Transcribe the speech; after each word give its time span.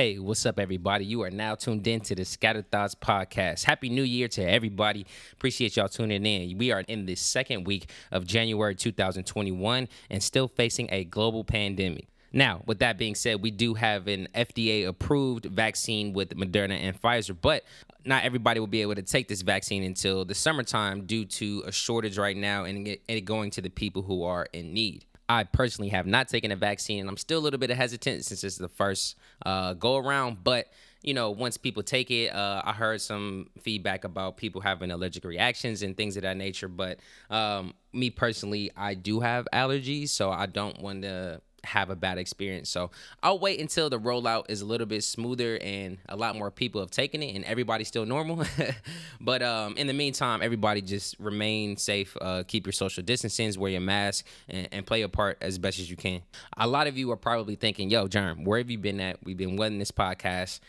Hey, 0.00 0.18
what's 0.18 0.46
up, 0.46 0.58
everybody? 0.58 1.04
You 1.04 1.20
are 1.24 1.30
now 1.30 1.54
tuned 1.54 1.86
in 1.86 2.00
to 2.00 2.14
the 2.14 2.24
Scattered 2.24 2.70
Thoughts 2.70 2.94
podcast. 2.94 3.64
Happy 3.64 3.90
New 3.90 4.02
Year 4.02 4.28
to 4.28 4.42
everybody. 4.42 5.04
Appreciate 5.34 5.76
y'all 5.76 5.90
tuning 5.90 6.24
in. 6.24 6.56
We 6.56 6.72
are 6.72 6.80
in 6.80 7.04
the 7.04 7.16
second 7.16 7.66
week 7.66 7.90
of 8.10 8.26
January 8.26 8.74
2021 8.74 9.88
and 10.08 10.22
still 10.22 10.48
facing 10.48 10.88
a 10.90 11.04
global 11.04 11.44
pandemic. 11.44 12.08
Now, 12.32 12.62
with 12.64 12.78
that 12.78 12.96
being 12.96 13.14
said, 13.14 13.42
we 13.42 13.50
do 13.50 13.74
have 13.74 14.08
an 14.08 14.28
FDA 14.34 14.88
approved 14.88 15.44
vaccine 15.44 16.14
with 16.14 16.30
Moderna 16.30 16.80
and 16.80 16.98
Pfizer, 16.98 17.36
but 17.38 17.64
not 18.02 18.24
everybody 18.24 18.58
will 18.58 18.68
be 18.68 18.80
able 18.80 18.94
to 18.94 19.02
take 19.02 19.28
this 19.28 19.42
vaccine 19.42 19.82
until 19.82 20.24
the 20.24 20.34
summertime 20.34 21.04
due 21.04 21.26
to 21.26 21.62
a 21.66 21.72
shortage 21.72 22.16
right 22.16 22.38
now 22.38 22.64
and 22.64 22.88
it 23.06 23.26
going 23.26 23.50
to 23.50 23.60
the 23.60 23.68
people 23.68 24.00
who 24.00 24.24
are 24.24 24.48
in 24.54 24.72
need. 24.72 25.04
I 25.30 25.44
personally 25.44 25.90
have 25.90 26.06
not 26.08 26.26
taken 26.26 26.50
a 26.50 26.56
vaccine, 26.56 26.98
and 26.98 27.08
I'm 27.08 27.16
still 27.16 27.38
a 27.38 27.44
little 27.44 27.60
bit 27.60 27.70
hesitant 27.70 28.24
since 28.24 28.42
it's 28.42 28.56
the 28.56 28.68
first 28.68 29.16
uh, 29.46 29.74
go 29.74 29.96
around. 29.96 30.42
But 30.42 30.72
you 31.02 31.14
know, 31.14 31.30
once 31.30 31.56
people 31.56 31.84
take 31.84 32.10
it, 32.10 32.34
uh, 32.34 32.62
I 32.64 32.72
heard 32.72 33.00
some 33.00 33.48
feedback 33.60 34.02
about 34.02 34.36
people 34.36 34.60
having 34.60 34.90
allergic 34.90 35.24
reactions 35.24 35.82
and 35.82 35.96
things 35.96 36.16
of 36.16 36.24
that 36.24 36.36
nature. 36.36 36.66
But 36.66 36.98
um, 37.30 37.74
me 37.92 38.10
personally, 38.10 38.72
I 38.76 38.94
do 38.94 39.20
have 39.20 39.46
allergies, 39.52 40.08
so 40.08 40.32
I 40.32 40.46
don't 40.46 40.82
want 40.82 41.02
to 41.02 41.40
have 41.64 41.90
a 41.90 41.96
bad 41.96 42.18
experience. 42.18 42.68
So 42.70 42.90
I'll 43.22 43.38
wait 43.38 43.60
until 43.60 43.90
the 43.90 43.98
rollout 43.98 44.44
is 44.48 44.60
a 44.60 44.66
little 44.66 44.86
bit 44.86 45.04
smoother 45.04 45.58
and 45.60 45.98
a 46.08 46.16
lot 46.16 46.36
more 46.36 46.50
people 46.50 46.80
have 46.80 46.90
taken 46.90 47.22
it 47.22 47.34
and 47.34 47.44
everybody's 47.44 47.88
still 47.88 48.06
normal. 48.06 48.44
but 49.20 49.42
um, 49.42 49.76
in 49.76 49.86
the 49.86 49.92
meantime, 49.92 50.42
everybody 50.42 50.82
just 50.82 51.16
remain 51.18 51.76
safe, 51.76 52.16
uh, 52.20 52.42
keep 52.46 52.66
your 52.66 52.72
social 52.72 53.02
distancing, 53.02 53.50
wear 53.58 53.70
your 53.70 53.80
mask, 53.80 54.26
and, 54.48 54.68
and, 54.72 54.86
play 54.86 54.98
your 55.00 55.08
part 55.08 55.38
as 55.40 55.58
best 55.58 55.78
as 55.78 55.90
you 55.90 55.96
can. 55.96 56.20
A 56.56 56.66
lot 56.66 56.86
of 56.86 56.98
you 56.98 57.10
are 57.10 57.16
probably 57.16 57.54
thinking, 57.54 57.90
yo, 57.90 58.08
Germ, 58.08 58.44
where 58.44 58.58
have 58.58 58.70
you 58.70 58.78
been 58.78 59.00
at? 59.00 59.18
We've 59.24 59.36
been 59.36 59.56
wedding 59.56 59.78
this 59.78 59.92
podcast 59.92 60.60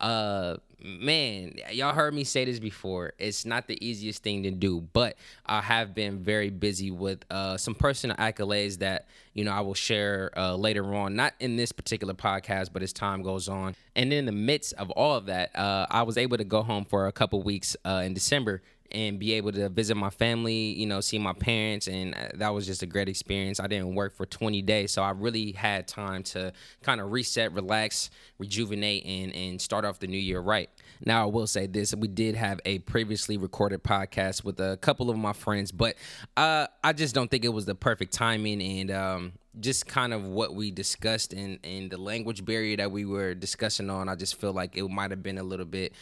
uh 0.00 0.56
man 0.82 1.54
y'all 1.72 1.92
heard 1.92 2.14
me 2.14 2.24
say 2.24 2.44
this 2.44 2.58
before. 2.58 3.12
It's 3.18 3.44
not 3.44 3.66
the 3.66 3.84
easiest 3.84 4.22
thing 4.22 4.44
to 4.44 4.50
do 4.50 4.80
but 4.92 5.16
i 5.46 5.60
have 5.60 5.94
been 5.94 6.18
very 6.22 6.50
busy 6.50 6.90
with 6.90 7.24
uh 7.30 7.56
some 7.56 7.74
personal 7.74 8.16
accolades 8.16 8.78
that 8.78 9.06
you 9.34 9.44
know 9.44 9.52
i 9.52 9.60
will 9.60 9.74
share 9.74 10.30
uh 10.36 10.54
later 10.54 10.94
on 10.94 11.14
not 11.14 11.34
in 11.40 11.56
this 11.56 11.72
particular 11.72 12.14
podcast 12.14 12.72
but 12.72 12.82
as 12.82 12.92
time 12.92 13.22
goes 13.22 13.48
on. 13.48 13.74
And 13.96 14.12
in 14.12 14.26
the 14.26 14.32
midst 14.32 14.74
of 14.74 14.90
all 14.90 15.16
of 15.16 15.26
that 15.26 15.54
uh 15.56 15.86
i 15.90 16.02
was 16.02 16.16
able 16.16 16.36
to 16.36 16.44
go 16.44 16.62
home 16.62 16.84
for 16.84 17.06
a 17.06 17.12
couple 17.12 17.42
weeks 17.42 17.76
uh 17.84 18.02
in 18.04 18.14
december 18.14 18.62
and 18.90 19.18
be 19.18 19.34
able 19.34 19.52
to 19.52 19.68
visit 19.68 19.96
my 19.96 20.10
family, 20.10 20.72
you 20.72 20.86
know, 20.86 21.00
see 21.00 21.18
my 21.18 21.32
parents. 21.32 21.88
And 21.88 22.14
uh, 22.14 22.28
that 22.34 22.54
was 22.54 22.66
just 22.66 22.82
a 22.82 22.86
great 22.86 23.08
experience. 23.08 23.60
I 23.60 23.66
didn't 23.66 23.94
work 23.94 24.14
for 24.14 24.26
20 24.26 24.62
days. 24.62 24.92
So 24.92 25.02
I 25.02 25.10
really 25.10 25.52
had 25.52 25.86
time 25.86 26.22
to 26.24 26.52
kind 26.82 27.00
of 27.00 27.12
reset, 27.12 27.52
relax, 27.52 28.10
rejuvenate, 28.38 29.04
and, 29.04 29.34
and 29.34 29.60
start 29.60 29.84
off 29.84 29.98
the 29.98 30.06
new 30.06 30.18
year 30.18 30.40
right. 30.40 30.70
Now, 31.04 31.24
I 31.24 31.26
will 31.26 31.46
say 31.46 31.66
this 31.66 31.94
we 31.94 32.08
did 32.08 32.34
have 32.34 32.60
a 32.64 32.78
previously 32.80 33.36
recorded 33.36 33.82
podcast 33.82 34.44
with 34.44 34.60
a 34.60 34.76
couple 34.78 35.10
of 35.10 35.18
my 35.18 35.32
friends, 35.32 35.70
but 35.72 35.96
uh, 36.36 36.66
I 36.82 36.92
just 36.92 37.14
don't 37.14 37.30
think 37.30 37.44
it 37.44 37.48
was 37.48 37.66
the 37.66 37.74
perfect 37.74 38.12
timing. 38.12 38.62
And, 38.62 38.90
um, 38.90 39.32
just 39.60 39.86
kind 39.86 40.14
of 40.14 40.24
what 40.24 40.54
we 40.54 40.70
discussed 40.70 41.32
and 41.32 41.58
in 41.62 41.88
the 41.88 41.96
language 41.96 42.44
barrier 42.44 42.76
that 42.76 42.92
we 42.92 43.04
were 43.04 43.34
discussing 43.34 43.90
on, 43.90 44.08
I 44.08 44.14
just 44.14 44.36
feel 44.36 44.52
like 44.52 44.76
it 44.76 44.88
might 44.88 45.10
have 45.10 45.22
been 45.22 45.38
a 45.38 45.42
little 45.42 45.66
bit 45.66 45.92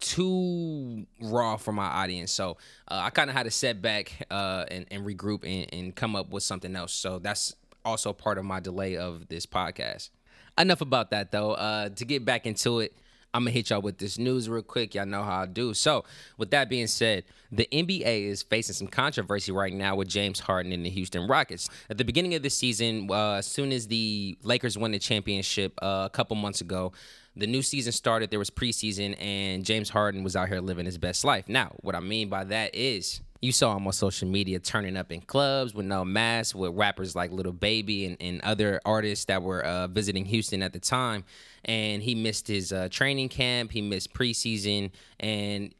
too 0.00 1.06
raw 1.20 1.56
for 1.56 1.72
my 1.72 1.86
audience. 1.86 2.32
So 2.32 2.58
uh, 2.88 3.00
I 3.04 3.10
kind 3.10 3.30
of 3.30 3.36
had 3.36 3.44
to 3.44 3.50
set 3.50 3.80
back 3.80 4.12
uh, 4.30 4.64
and, 4.70 4.86
and, 4.90 5.06
regroup 5.06 5.44
and, 5.44 5.72
and 5.72 5.94
come 5.94 6.16
up 6.16 6.30
with 6.30 6.42
something 6.42 6.74
else. 6.76 6.92
So 6.92 7.18
that's 7.18 7.54
also 7.84 8.12
part 8.12 8.38
of 8.38 8.44
my 8.44 8.60
delay 8.60 8.96
of 8.96 9.28
this 9.28 9.46
podcast. 9.46 10.10
Enough 10.58 10.80
about 10.80 11.10
that 11.10 11.32
though. 11.32 11.52
Uh, 11.52 11.88
to 11.90 12.04
get 12.04 12.24
back 12.24 12.46
into 12.46 12.80
it, 12.80 12.94
I'm 13.36 13.42
gonna 13.42 13.50
hit 13.50 13.68
y'all 13.68 13.82
with 13.82 13.98
this 13.98 14.16
news 14.16 14.48
real 14.48 14.62
quick. 14.62 14.94
Y'all 14.94 15.04
know 15.04 15.22
how 15.22 15.42
I 15.42 15.46
do. 15.46 15.74
So, 15.74 16.04
with 16.38 16.50
that 16.52 16.70
being 16.70 16.86
said, 16.86 17.24
the 17.52 17.68
NBA 17.70 18.28
is 18.28 18.42
facing 18.42 18.74
some 18.74 18.86
controversy 18.86 19.52
right 19.52 19.74
now 19.74 19.94
with 19.94 20.08
James 20.08 20.40
Harden 20.40 20.72
and 20.72 20.86
the 20.86 20.88
Houston 20.88 21.28
Rockets. 21.28 21.68
At 21.90 21.98
the 21.98 22.04
beginning 22.04 22.34
of 22.34 22.42
the 22.42 22.48
season, 22.48 23.08
uh, 23.10 23.34
as 23.34 23.46
soon 23.46 23.72
as 23.72 23.88
the 23.88 24.38
Lakers 24.42 24.78
won 24.78 24.92
the 24.92 24.98
championship 24.98 25.78
uh, 25.82 26.04
a 26.06 26.10
couple 26.10 26.34
months 26.36 26.62
ago, 26.62 26.92
the 27.36 27.46
new 27.46 27.62
season 27.62 27.92
started, 27.92 28.30
there 28.30 28.38
was 28.38 28.50
preseason, 28.50 29.20
and 29.20 29.64
James 29.64 29.90
Harden 29.90 30.22
was 30.22 30.36
out 30.36 30.48
here 30.48 30.60
living 30.60 30.86
his 30.86 30.96
best 30.96 31.24
life. 31.24 31.48
Now, 31.48 31.72
what 31.82 31.94
I 31.94 32.00
mean 32.00 32.28
by 32.28 32.44
that 32.44 32.74
is 32.74 33.20
you 33.42 33.52
saw 33.52 33.76
him 33.76 33.86
on 33.86 33.92
social 33.92 34.26
media 34.26 34.58
turning 34.58 34.96
up 34.96 35.12
in 35.12 35.20
clubs 35.20 35.74
with 35.74 35.84
no 35.84 36.04
mask, 36.04 36.56
with 36.56 36.74
rappers 36.74 37.14
like 37.14 37.30
Lil 37.30 37.52
Baby 37.52 38.06
and, 38.06 38.16
and 38.20 38.40
other 38.40 38.80
artists 38.84 39.26
that 39.26 39.42
were 39.42 39.62
uh, 39.64 39.86
visiting 39.88 40.24
Houston 40.24 40.62
at 40.62 40.72
the 40.72 40.80
time. 40.80 41.24
And 41.64 42.02
he 42.02 42.14
missed 42.14 42.48
his 42.48 42.72
uh, 42.72 42.88
training 42.90 43.28
camp, 43.28 43.70
he 43.70 43.82
missed 43.82 44.14
preseason, 44.14 44.90
and 45.20 45.74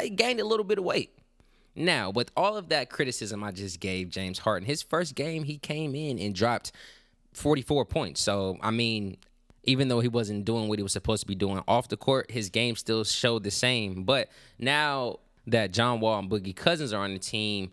he 0.00 0.10
gained 0.10 0.40
a 0.40 0.44
little 0.44 0.64
bit 0.64 0.78
of 0.78 0.84
weight. 0.84 1.18
Now, 1.74 2.10
with 2.10 2.30
all 2.36 2.56
of 2.56 2.68
that 2.68 2.88
criticism 2.88 3.42
I 3.42 3.50
just 3.50 3.80
gave 3.80 4.08
James 4.10 4.38
Harden, 4.38 4.66
his 4.66 4.80
first 4.80 5.16
game, 5.16 5.42
he 5.42 5.58
came 5.58 5.96
in 5.96 6.20
and 6.20 6.32
dropped 6.34 6.70
44 7.32 7.84
points. 7.84 8.20
So, 8.20 8.58
I 8.60 8.70
mean, 8.70 9.16
even 9.64 9.88
though 9.88 10.00
he 10.00 10.08
wasn't 10.08 10.44
doing 10.44 10.68
what 10.68 10.78
he 10.78 10.82
was 10.82 10.92
supposed 10.92 11.22
to 11.22 11.26
be 11.26 11.34
doing 11.34 11.62
off 11.66 11.88
the 11.88 11.96
court, 11.96 12.30
his 12.30 12.50
game 12.50 12.76
still 12.76 13.04
showed 13.04 13.44
the 13.44 13.50
same. 13.50 14.04
But 14.04 14.28
now 14.58 15.18
that 15.46 15.72
John 15.72 16.00
Wall 16.00 16.18
and 16.18 16.30
Boogie 16.30 16.56
Cousins 16.56 16.92
are 16.92 17.04
on 17.04 17.12
the 17.12 17.18
team, 17.18 17.70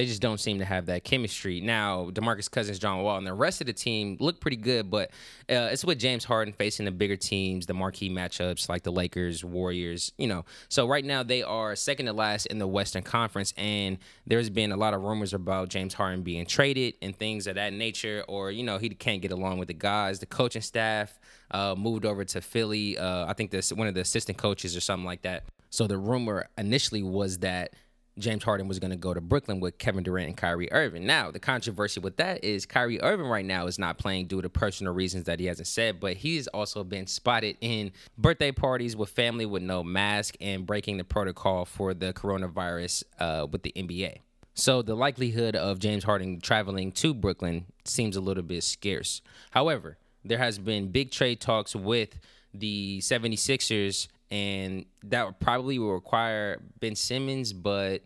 they 0.00 0.06
just 0.06 0.22
don't 0.22 0.40
seem 0.40 0.60
to 0.60 0.64
have 0.64 0.86
that 0.86 1.04
chemistry. 1.04 1.60
Now, 1.60 2.08
DeMarcus 2.10 2.50
Cousins, 2.50 2.78
John 2.78 3.02
Wall, 3.02 3.18
and 3.18 3.26
the 3.26 3.34
rest 3.34 3.60
of 3.60 3.66
the 3.66 3.74
team 3.74 4.16
look 4.18 4.40
pretty 4.40 4.56
good, 4.56 4.90
but 4.90 5.10
uh, 5.50 5.68
it's 5.70 5.84
with 5.84 5.98
James 5.98 6.24
Harden 6.24 6.54
facing 6.54 6.86
the 6.86 6.90
bigger 6.90 7.16
teams, 7.16 7.66
the 7.66 7.74
marquee 7.74 8.08
matchups 8.08 8.70
like 8.70 8.82
the 8.82 8.90
Lakers, 8.90 9.44
Warriors, 9.44 10.12
you 10.16 10.26
know. 10.26 10.46
So 10.70 10.88
right 10.88 11.04
now 11.04 11.22
they 11.22 11.42
are 11.42 11.76
second 11.76 12.06
to 12.06 12.14
last 12.14 12.46
in 12.46 12.58
the 12.58 12.66
Western 12.66 13.02
Conference, 13.02 13.52
and 13.58 13.98
there's 14.26 14.48
been 14.48 14.72
a 14.72 14.76
lot 14.78 14.94
of 14.94 15.02
rumors 15.02 15.34
about 15.34 15.68
James 15.68 15.92
Harden 15.92 16.22
being 16.22 16.46
traded 16.46 16.94
and 17.02 17.14
things 17.14 17.46
of 17.46 17.56
that 17.56 17.74
nature, 17.74 18.24
or 18.26 18.50
you 18.50 18.62
know 18.62 18.78
he 18.78 18.88
can't 18.88 19.20
get 19.20 19.32
along 19.32 19.58
with 19.58 19.68
the 19.68 19.74
guys. 19.74 20.18
The 20.18 20.24
coaching 20.24 20.62
staff 20.62 21.20
uh, 21.50 21.74
moved 21.76 22.06
over 22.06 22.24
to 22.24 22.40
Philly. 22.40 22.96
Uh, 22.96 23.26
I 23.26 23.34
think 23.34 23.50
this 23.50 23.70
one 23.70 23.86
of 23.86 23.92
the 23.92 24.00
assistant 24.00 24.38
coaches 24.38 24.74
or 24.74 24.80
something 24.80 25.04
like 25.04 25.20
that. 25.22 25.44
So 25.68 25.86
the 25.86 25.98
rumor 25.98 26.48
initially 26.56 27.02
was 27.02 27.38
that 27.40 27.74
James 28.18 28.44
Harden 28.44 28.68
was 28.68 28.78
going 28.78 28.90
to 28.90 28.96
go 28.96 29.14
to 29.14 29.20
Brooklyn 29.20 29.60
with 29.60 29.78
Kevin 29.78 30.02
Durant 30.02 30.28
and 30.28 30.36
Kyrie 30.36 30.70
Irving. 30.72 31.06
Now, 31.06 31.30
the 31.30 31.38
controversy 31.38 32.00
with 32.00 32.16
that 32.16 32.44
is 32.44 32.66
Kyrie 32.66 33.00
Irving 33.00 33.26
right 33.26 33.44
now 33.44 33.66
is 33.66 33.78
not 33.78 33.98
playing 33.98 34.26
due 34.26 34.42
to 34.42 34.48
personal 34.48 34.92
reasons 34.92 35.24
that 35.24 35.40
he 35.40 35.46
hasn't 35.46 35.68
said, 35.68 36.00
but 36.00 36.16
he's 36.16 36.46
also 36.48 36.84
been 36.84 37.06
spotted 37.06 37.56
in 37.60 37.92
birthday 38.18 38.52
parties 38.52 38.96
with 38.96 39.10
family 39.10 39.46
with 39.46 39.62
no 39.62 39.82
mask 39.82 40.36
and 40.40 40.66
breaking 40.66 40.96
the 40.96 41.04
protocol 41.04 41.64
for 41.64 41.94
the 41.94 42.12
coronavirus 42.12 43.04
uh, 43.18 43.46
with 43.50 43.62
the 43.62 43.72
NBA. 43.76 44.18
So 44.54 44.82
the 44.82 44.94
likelihood 44.94 45.56
of 45.56 45.78
James 45.78 46.04
Harden 46.04 46.40
traveling 46.40 46.92
to 46.92 47.14
Brooklyn 47.14 47.66
seems 47.84 48.16
a 48.16 48.20
little 48.20 48.42
bit 48.42 48.62
scarce. 48.62 49.22
However, 49.52 49.96
there 50.24 50.38
has 50.38 50.58
been 50.58 50.90
big 50.90 51.10
trade 51.10 51.40
talks 51.40 51.74
with 51.74 52.18
the 52.52 52.98
76ers 53.00 54.08
and 54.30 54.84
that 55.04 55.40
probably 55.40 55.78
will 55.78 55.92
require 55.92 56.60
Ben 56.78 56.94
Simmons, 56.94 57.52
but 57.52 58.02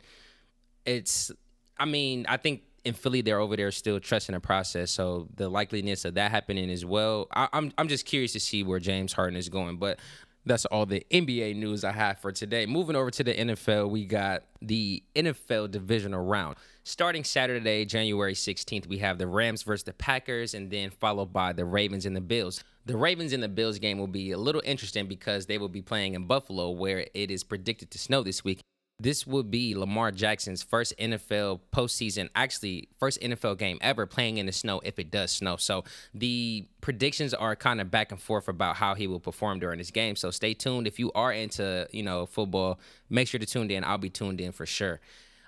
it's 0.84 1.30
I 1.78 1.84
mean, 1.84 2.26
I 2.28 2.36
think 2.36 2.62
in 2.84 2.94
Philly 2.94 3.22
they're 3.22 3.40
over 3.40 3.56
there 3.56 3.70
still 3.70 4.00
trusting 4.00 4.34
the 4.34 4.40
process, 4.40 4.90
so 4.90 5.28
the 5.34 5.50
likeliness 5.50 6.04
of 6.04 6.14
that 6.14 6.30
happening 6.30 6.70
as 6.70 6.84
well. 6.84 7.26
I, 7.32 7.48
I'm 7.52 7.72
I'm 7.78 7.88
just 7.88 8.06
curious 8.06 8.32
to 8.32 8.40
see 8.40 8.62
where 8.62 8.78
James 8.78 9.12
Harden 9.12 9.36
is 9.36 9.48
going, 9.48 9.76
but 9.78 9.98
that's 10.46 10.66
all 10.66 10.86
the 10.86 11.04
NBA 11.10 11.56
news 11.56 11.84
I 11.84 11.92
have 11.92 12.18
for 12.18 12.30
today. 12.30 12.66
Moving 12.66 12.96
over 12.96 13.10
to 13.10 13.24
the 13.24 13.32
NFL, 13.32 13.88
we 13.88 14.04
got 14.04 14.42
the 14.60 15.02
NFL 15.16 15.70
divisional 15.70 16.22
round. 16.22 16.56
Starting 16.82 17.24
Saturday, 17.24 17.86
January 17.86 18.34
16th, 18.34 18.86
we 18.86 18.98
have 18.98 19.16
the 19.16 19.26
Rams 19.26 19.62
versus 19.62 19.84
the 19.84 19.94
Packers, 19.94 20.52
and 20.52 20.70
then 20.70 20.91
followed 20.91 21.32
by 21.32 21.54
the 21.54 21.64
Ravens 21.64 22.04
and 22.04 22.14
the 22.14 22.20
Bills. 22.20 22.62
The 22.87 22.97
Ravens 22.97 23.33
and 23.33 23.43
the 23.43 23.49
Bills 23.49 23.78
game 23.78 23.99
will 23.99 24.06
be 24.06 24.33
a 24.33 24.39
little 24.39 24.62
interesting 24.65 25.06
because 25.06 25.47
they 25.47 25.57
will 25.57 25.71
be 25.71 25.81
playing 25.81 26.15
in 26.15 26.27
Buffalo, 26.27 26.71
where 26.71 27.07
it 27.15 27.31
is 27.31 27.42
predicted 27.42 27.91
to 27.92 27.98
snow 27.98 28.22
this 28.22 28.45
week. 28.45 28.60
This 29.01 29.27
would 29.27 29.51
be 29.51 29.75
Lamar 29.75 30.13
Jackson's 30.13 30.63
first 30.63 30.95
NFL 30.98 31.60
postseason, 31.72 32.28
actually, 32.36 32.89
first 33.01 33.21
NFL 33.21 33.59
game 33.59 33.78
ever 33.81 34.07
playing 34.07 34.39
in 34.39 34.47
the 34.47 34.53
snow 34.53 34.81
if 34.84 34.98
it 34.98 35.10
does 35.10 35.33
snow. 35.33 35.57
So 35.57 35.83
the 36.13 36.66
predictions 36.81 37.34
are 37.34 37.57
kind 37.57 37.81
of 37.81 37.91
back 37.91 38.13
and 38.13 38.21
forth 38.21 38.47
about 38.48 38.77
how 38.77 38.95
he 38.95 39.09
will 39.09 39.19
perform 39.19 39.59
during 39.59 39.78
this 39.78 39.91
game. 39.91 40.15
So 40.15 40.30
stay 40.30 40.54
tuned. 40.54 40.87
If 40.87 41.01
you 41.01 41.10
are 41.13 41.33
into, 41.33 41.89
you 41.91 42.04
know, 42.04 42.27
football, 42.27 42.78
make 43.10 43.27
sure 43.27 43.41
to 43.41 43.47
tune 43.47 43.71
in. 43.71 43.83
I'll 43.83 43.98
be 43.98 44.10
tuned 44.10 44.41
in 44.41 44.53
for 44.53 44.65
sure. 44.66 45.01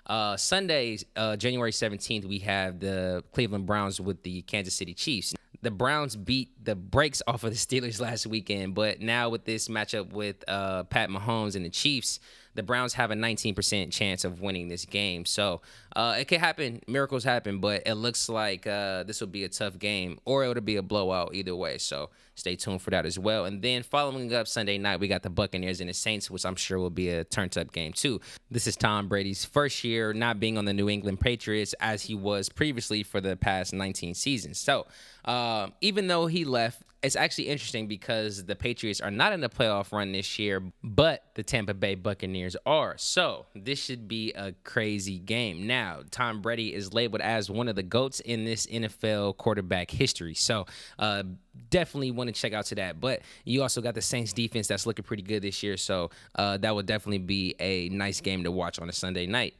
Uh, 0.07 0.37
Sunday, 0.37 0.97
uh, 1.17 1.35
January 1.35 1.71
17th, 1.71 2.25
we 2.25 2.39
have 2.39 2.79
the 2.79 3.23
Cleveland 3.33 3.65
Browns 3.65 3.99
with 3.99 4.23
the 4.23 4.41
Kansas 4.43 4.73
City 4.73 4.93
Chiefs. 4.93 5.35
The 5.61 5.71
Browns 5.71 6.15
beat 6.15 6.63
the 6.63 6.75
brakes 6.75 7.21
off 7.27 7.43
of 7.43 7.51
the 7.51 7.57
Steelers 7.57 7.99
last 8.01 8.25
weekend, 8.25 8.73
but 8.73 9.01
now 9.01 9.29
with 9.29 9.43
this 9.43 9.67
matchup 9.67 10.13
with 10.13 10.43
uh, 10.47 10.85
Pat 10.85 11.09
Mahomes 11.09 11.55
and 11.55 11.65
the 11.65 11.69
Chiefs, 11.69 12.21
the 12.57 12.63
Browns 12.63 12.95
have 12.95 13.11
a 13.11 13.13
19% 13.13 13.91
chance 13.91 14.25
of 14.25 14.41
winning 14.41 14.67
this 14.67 14.83
game. 14.83 15.25
So 15.25 15.61
uh, 15.95 16.15
it 16.19 16.27
could 16.27 16.39
happen. 16.39 16.81
Miracles 16.87 17.23
happen, 17.23 17.59
but 17.59 17.83
it 17.85 17.93
looks 17.93 18.27
like 18.27 18.65
uh, 18.65 19.03
this 19.03 19.21
will 19.21 19.27
be 19.27 19.43
a 19.43 19.49
tough 19.49 19.77
game 19.77 20.19
or 20.25 20.43
it'll 20.43 20.61
be 20.61 20.75
a 20.75 20.81
blowout 20.81 21.35
either 21.35 21.55
way. 21.55 21.77
So 21.77 22.09
stay 22.33 22.55
tuned 22.55 22.81
for 22.81 22.89
that 22.89 23.05
as 23.05 23.19
well. 23.19 23.45
And 23.45 23.61
then 23.61 23.83
following 23.83 24.33
up 24.33 24.47
Sunday 24.47 24.79
night, 24.79 24.99
we 24.99 25.07
got 25.07 25.21
the 25.21 25.29
Buccaneers 25.29 25.81
and 25.81 25.89
the 25.89 25.93
Saints, 25.93 26.31
which 26.31 26.45
I'm 26.45 26.55
sure 26.55 26.79
will 26.79 26.89
be 26.89 27.09
a 27.09 27.23
turned 27.23 27.55
up 27.59 27.71
game 27.71 27.93
too. 27.93 28.19
This 28.49 28.65
is 28.65 28.75
Tom 28.75 29.07
Brady's 29.07 29.45
first 29.45 29.83
year 29.83 30.11
not 30.11 30.39
being 30.39 30.57
on 30.57 30.65
the 30.65 30.73
New 30.73 30.89
England 30.89 31.19
Patriots 31.19 31.75
as 31.79 32.01
he 32.01 32.15
was 32.15 32.49
previously 32.49 33.03
for 33.03 33.21
the 33.21 33.35
past 33.35 33.71
19 33.71 34.15
seasons. 34.15 34.57
So 34.57 34.87
uh, 35.25 35.67
even 35.81 36.07
though 36.07 36.25
he 36.25 36.43
left, 36.43 36.81
it's 37.03 37.15
actually 37.15 37.47
interesting 37.47 37.87
because 37.87 38.45
the 38.45 38.55
Patriots 38.55 39.01
are 39.01 39.11
not 39.11 39.31
in 39.31 39.39
the 39.39 39.49
playoff 39.49 39.91
run 39.91 40.11
this 40.11 40.39
year, 40.39 40.63
but 40.83 41.23
the 41.35 41.43
Tampa 41.43 41.73
Bay 41.73 41.93
Buccaneers 41.95 42.55
are. 42.65 42.97
So 42.97 43.45
this 43.53 43.83
should 43.83 44.07
be 44.07 44.33
a 44.33 44.53
crazy 44.63 45.19
game. 45.19 45.67
Now, 45.67 46.01
Tom 46.09 46.41
Brady 46.41 46.73
is 46.73 46.93
labeled 46.93 47.21
as 47.21 47.51
one 47.51 47.67
of 47.67 47.75
the 47.75 47.83
GOATs 47.83 48.19
in 48.21 48.45
this 48.45 48.65
NFL 48.65 49.37
quarterback 49.37 49.91
history. 49.91 50.33
So 50.33 50.65
uh, 50.97 51.23
definitely 51.69 52.11
want 52.11 52.29
to 52.29 52.33
check 52.33 52.53
out 52.53 52.65
to 52.67 52.75
that. 52.75 52.99
But 52.99 53.21
you 53.45 53.61
also 53.61 53.79
got 53.79 53.93
the 53.93 54.01
Saints 54.01 54.33
defense 54.33 54.67
that's 54.67 54.87
looking 54.87 55.03
pretty 55.03 55.23
good 55.23 55.43
this 55.43 55.61
year. 55.61 55.77
So 55.77 56.09
uh, 56.35 56.57
that 56.57 56.73
would 56.73 56.87
definitely 56.87 57.19
be 57.19 57.55
a 57.59 57.89
nice 57.89 58.21
game 58.21 58.43
to 58.43 58.51
watch 58.51 58.79
on 58.79 58.89
a 58.89 58.93
Sunday 58.93 59.27
night. 59.27 59.53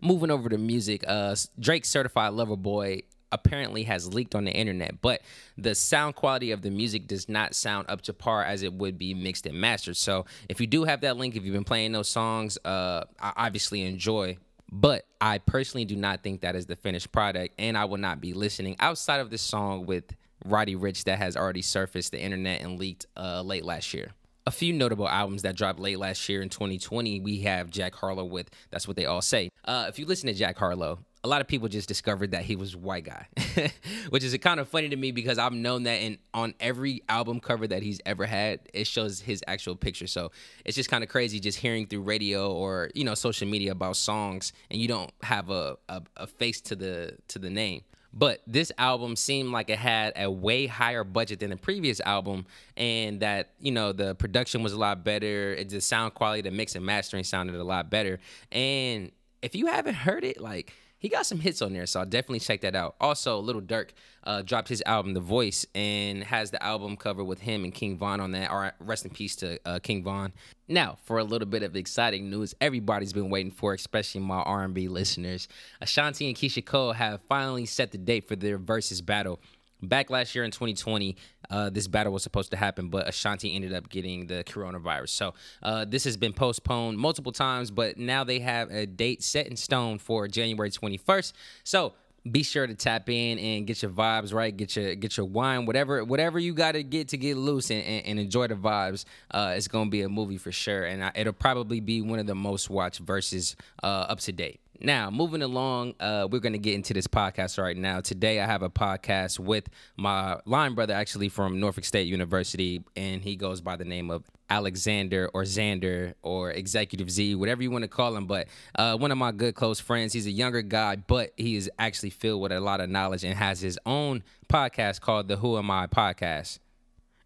Moving 0.00 0.30
over 0.30 0.48
to 0.48 0.56
music, 0.56 1.04
uh, 1.06 1.34
Drake 1.58 1.84
Certified 1.84 2.32
Lover 2.32 2.56
Boy 2.56 3.02
apparently 3.32 3.84
has 3.84 4.12
leaked 4.12 4.34
on 4.34 4.44
the 4.44 4.52
internet, 4.52 5.00
but 5.00 5.22
the 5.56 5.74
sound 5.74 6.14
quality 6.14 6.50
of 6.50 6.62
the 6.62 6.70
music 6.70 7.06
does 7.06 7.28
not 7.28 7.54
sound 7.54 7.86
up 7.88 8.02
to 8.02 8.12
par 8.12 8.44
as 8.44 8.62
it 8.62 8.72
would 8.72 8.98
be 8.98 9.14
mixed 9.14 9.46
and 9.46 9.60
mastered. 9.60 9.96
So 9.96 10.26
if 10.48 10.60
you 10.60 10.66
do 10.66 10.84
have 10.84 11.00
that 11.02 11.16
link, 11.16 11.36
if 11.36 11.44
you've 11.44 11.54
been 11.54 11.64
playing 11.64 11.92
those 11.92 12.08
songs, 12.08 12.58
uh, 12.64 13.04
I 13.20 13.32
obviously 13.36 13.82
enjoy. 13.82 14.38
But 14.70 15.06
I 15.20 15.38
personally 15.38 15.86
do 15.86 15.96
not 15.96 16.22
think 16.22 16.42
that 16.42 16.54
is 16.54 16.66
the 16.66 16.76
finished 16.76 17.10
product, 17.10 17.54
and 17.58 17.76
I 17.76 17.86
will 17.86 17.96
not 17.96 18.20
be 18.20 18.34
listening 18.34 18.76
outside 18.80 19.20
of 19.20 19.30
this 19.30 19.40
song 19.40 19.86
with 19.86 20.04
Roddy 20.44 20.76
Ricch 20.76 21.04
that 21.04 21.18
has 21.18 21.36
already 21.36 21.62
surfaced 21.62 22.12
the 22.12 22.20
internet 22.20 22.60
and 22.60 22.78
leaked 22.78 23.06
uh, 23.16 23.40
late 23.40 23.64
last 23.64 23.94
year 23.94 24.12
a 24.48 24.50
few 24.50 24.72
notable 24.72 25.06
albums 25.06 25.42
that 25.42 25.54
dropped 25.54 25.78
late 25.78 25.98
last 25.98 26.26
year 26.26 26.40
in 26.40 26.48
2020. 26.48 27.20
We 27.20 27.40
have 27.40 27.68
Jack 27.68 27.94
Harlow 27.94 28.24
with 28.24 28.48
That's 28.70 28.88
What 28.88 28.96
They 28.96 29.04
All 29.04 29.20
Say. 29.20 29.50
Uh, 29.62 29.86
if 29.90 29.98
you 29.98 30.06
listen 30.06 30.26
to 30.26 30.32
Jack 30.32 30.56
Harlow, 30.56 31.00
a 31.24 31.28
lot 31.28 31.40
of 31.40 31.48
people 31.48 31.68
just 31.68 31.88
discovered 31.88 32.30
that 32.30 32.42
he 32.42 32.54
was 32.54 32.76
white 32.76 33.04
guy, 33.04 33.26
which 34.10 34.22
is 34.22 34.36
kind 34.38 34.60
of 34.60 34.68
funny 34.68 34.88
to 34.88 34.96
me 34.96 35.10
because 35.10 35.38
I've 35.38 35.52
known 35.52 35.84
that 35.84 36.00
in 36.00 36.18
on 36.32 36.54
every 36.60 37.02
album 37.08 37.40
cover 37.40 37.66
that 37.66 37.82
he's 37.82 38.00
ever 38.06 38.24
had, 38.24 38.60
it 38.72 38.86
shows 38.86 39.20
his 39.20 39.42
actual 39.48 39.74
picture. 39.74 40.06
So 40.06 40.30
it's 40.64 40.76
just 40.76 40.90
kind 40.90 41.02
of 41.02 41.10
crazy 41.10 41.40
just 41.40 41.58
hearing 41.58 41.86
through 41.86 42.02
radio 42.02 42.52
or 42.52 42.90
you 42.94 43.04
know 43.04 43.14
social 43.14 43.48
media 43.48 43.72
about 43.72 43.96
songs 43.96 44.52
and 44.70 44.80
you 44.80 44.88
don't 44.88 45.10
have 45.22 45.50
a, 45.50 45.76
a, 45.88 46.02
a 46.16 46.26
face 46.26 46.60
to 46.62 46.76
the 46.76 47.16
to 47.28 47.38
the 47.38 47.50
name. 47.50 47.82
But 48.12 48.40
this 48.46 48.72
album 48.78 49.16
seemed 49.16 49.52
like 49.52 49.68
it 49.70 49.78
had 49.78 50.14
a 50.16 50.30
way 50.30 50.66
higher 50.66 51.04
budget 51.04 51.40
than 51.40 51.50
the 51.50 51.56
previous 51.56 52.00
album, 52.00 52.46
and 52.76 53.20
that 53.20 53.50
you 53.60 53.72
know 53.72 53.92
the 53.92 54.14
production 54.14 54.62
was 54.62 54.72
a 54.72 54.78
lot 54.78 55.04
better. 55.04 55.54
It, 55.54 55.68
the 55.68 55.80
sound 55.80 56.14
quality, 56.14 56.42
the 56.42 56.50
mix 56.50 56.74
and 56.74 56.86
mastering 56.86 57.24
sounded 57.24 57.54
a 57.54 57.64
lot 57.64 57.90
better. 57.90 58.18
And 58.50 59.12
if 59.42 59.54
you 59.54 59.66
haven't 59.66 59.94
heard 59.94 60.24
it, 60.24 60.40
like 60.40 60.72
he 60.98 61.08
got 61.08 61.26
some 61.26 61.38
hits 61.38 61.62
on 61.62 61.72
there, 61.72 61.86
so 61.86 62.00
I'll 62.00 62.06
definitely 62.06 62.40
check 62.40 62.62
that 62.62 62.74
out. 62.74 62.96
Also, 63.00 63.38
Lil 63.38 63.60
Durk 63.60 63.90
uh, 64.24 64.42
dropped 64.42 64.68
his 64.68 64.82
album 64.84 65.14
The 65.14 65.20
Voice 65.20 65.64
and 65.74 66.24
has 66.24 66.50
the 66.50 66.62
album 66.62 66.96
cover 66.96 67.22
with 67.22 67.40
him 67.40 67.64
and 67.64 67.72
King 67.72 67.96
Von 67.96 68.20
on 68.20 68.32
that. 68.32 68.50
All 68.50 68.58
right, 68.58 68.72
rest 68.80 69.04
in 69.04 69.12
peace 69.12 69.36
to 69.36 69.58
uh, 69.64 69.78
King 69.78 70.02
Von. 70.02 70.32
Now, 70.66 70.98
for 71.04 71.18
a 71.18 71.24
little 71.24 71.46
bit 71.46 71.62
of 71.62 71.76
exciting 71.76 72.30
news, 72.30 72.54
everybody's 72.60 73.12
been 73.12 73.30
waiting 73.30 73.52
for, 73.52 73.74
especially 73.74 74.20
my 74.22 74.40
R&B 74.40 74.88
listeners. 74.88 75.46
Ashanti 75.80 76.26
and 76.26 76.36
Keyshia 76.36 76.64
Cole 76.64 76.92
have 76.92 77.20
finally 77.28 77.64
set 77.64 77.92
the 77.92 77.98
date 77.98 78.26
for 78.26 78.34
their 78.34 78.58
versus 78.58 79.00
battle 79.00 79.40
back 79.82 80.10
last 80.10 80.34
year 80.34 80.44
in 80.44 80.50
2020, 80.50 81.16
uh, 81.50 81.70
this 81.70 81.86
battle 81.86 82.12
was 82.12 82.22
supposed 82.22 82.50
to 82.50 82.56
happen, 82.56 82.88
but 82.88 83.08
Ashanti 83.08 83.54
ended 83.54 83.72
up 83.72 83.88
getting 83.88 84.26
the 84.26 84.44
coronavirus. 84.44 85.10
So 85.10 85.34
uh, 85.62 85.84
this 85.84 86.04
has 86.04 86.16
been 86.16 86.32
postponed 86.32 86.98
multiple 86.98 87.32
times, 87.32 87.70
but 87.70 87.98
now 87.98 88.24
they 88.24 88.40
have 88.40 88.70
a 88.70 88.86
date 88.86 89.22
set 89.22 89.46
in 89.46 89.56
stone 89.56 89.98
for 89.98 90.28
January 90.28 90.70
21st. 90.70 91.32
So 91.64 91.94
be 92.30 92.42
sure 92.42 92.66
to 92.66 92.74
tap 92.74 93.08
in 93.08 93.38
and 93.38 93.66
get 93.66 93.82
your 93.82 93.90
vibes 93.90 94.34
right, 94.34 94.54
get 94.54 94.76
your 94.76 94.94
get 94.94 95.16
your 95.16 95.26
wine, 95.26 95.66
whatever 95.66 96.04
whatever 96.04 96.38
you 96.38 96.52
got 96.52 96.72
to 96.72 96.82
get 96.82 97.08
to 97.08 97.16
get 97.16 97.36
loose 97.36 97.70
and, 97.70 97.82
and, 97.82 98.06
and 98.06 98.18
enjoy 98.18 98.46
the 98.46 98.54
vibes. 98.54 99.04
Uh, 99.30 99.54
it's 99.56 99.68
gonna 99.68 99.88
be 99.88 100.02
a 100.02 100.08
movie 100.08 100.36
for 100.36 100.52
sure, 100.52 100.84
and 100.84 101.04
I, 101.04 101.12
it'll 101.14 101.32
probably 101.32 101.80
be 101.80 102.02
one 102.02 102.18
of 102.18 102.26
the 102.26 102.34
most 102.34 102.70
watched 102.70 103.00
verses 103.00 103.56
uh, 103.82 103.86
up 103.86 104.20
to 104.20 104.32
date. 104.32 104.60
Now, 104.80 105.10
moving 105.10 105.42
along, 105.42 105.94
uh, 105.98 106.28
we're 106.30 106.38
going 106.38 106.52
to 106.52 106.58
get 106.58 106.74
into 106.74 106.94
this 106.94 107.08
podcast 107.08 107.60
right 107.60 107.76
now. 107.76 108.00
Today, 108.00 108.40
I 108.40 108.46
have 108.46 108.62
a 108.62 108.70
podcast 108.70 109.40
with 109.40 109.68
my 109.96 110.38
line 110.44 110.76
brother, 110.76 110.94
actually 110.94 111.28
from 111.28 111.58
Norfolk 111.58 111.84
State 111.84 112.06
University, 112.06 112.84
and 112.94 113.20
he 113.20 113.34
goes 113.34 113.60
by 113.60 113.74
the 113.74 113.84
name 113.84 114.08
of 114.08 114.30
Alexander 114.48 115.30
or 115.34 115.42
Xander 115.42 116.14
or 116.22 116.52
Executive 116.52 117.10
Z, 117.10 117.34
whatever 117.34 117.60
you 117.60 117.72
want 117.72 117.82
to 117.82 117.88
call 117.88 118.14
him. 118.14 118.26
But 118.26 118.46
uh, 118.76 118.96
one 118.96 119.10
of 119.10 119.18
my 119.18 119.32
good 119.32 119.56
close 119.56 119.80
friends. 119.80 120.12
He's 120.12 120.26
a 120.26 120.30
younger 120.30 120.62
guy, 120.62 120.94
but 120.94 121.32
he 121.36 121.56
is 121.56 121.68
actually 121.80 122.10
filled 122.10 122.40
with 122.40 122.52
a 122.52 122.60
lot 122.60 122.80
of 122.80 122.88
knowledge 122.88 123.24
and 123.24 123.34
has 123.34 123.60
his 123.60 123.80
own 123.84 124.22
podcast 124.48 125.00
called 125.00 125.26
the 125.26 125.36
Who 125.36 125.58
Am 125.58 125.72
I 125.72 125.88
podcast. 125.88 126.60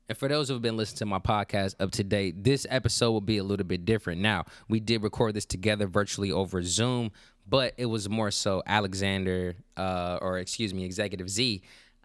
And 0.09 0.19
for 0.19 0.29
those 0.29 0.49
who 0.49 0.55
have 0.55 0.63
been 0.63 0.77
listening 0.77 0.99
to 0.99 1.07
my 1.07 1.21
podcast 1.21 1.75
up 1.81 1.91
to 1.93 2.05
date, 2.05 2.45
this 2.45 2.67
episode 2.69 3.13
will 3.13 3.23
be 3.23 3.39
a 3.39 3.45
little 3.45 3.65
bit 3.65 3.87
different. 3.87 4.21
Now, 4.21 4.45
we 4.69 4.79
did 4.79 5.03
record 5.03 5.33
this 5.33 5.47
together 5.47 5.87
virtually 5.87 6.31
over 6.31 6.63
Zoom, 6.63 7.13
but 7.53 7.75
it 7.77 7.85
was 7.85 8.09
more 8.09 8.31
so 8.31 8.63
Alexander, 8.67 9.55
uh, 9.77 10.19
or 10.23 10.39
excuse 10.39 10.73
me, 10.73 10.87
Executive 10.87 11.29
Z 11.29 11.63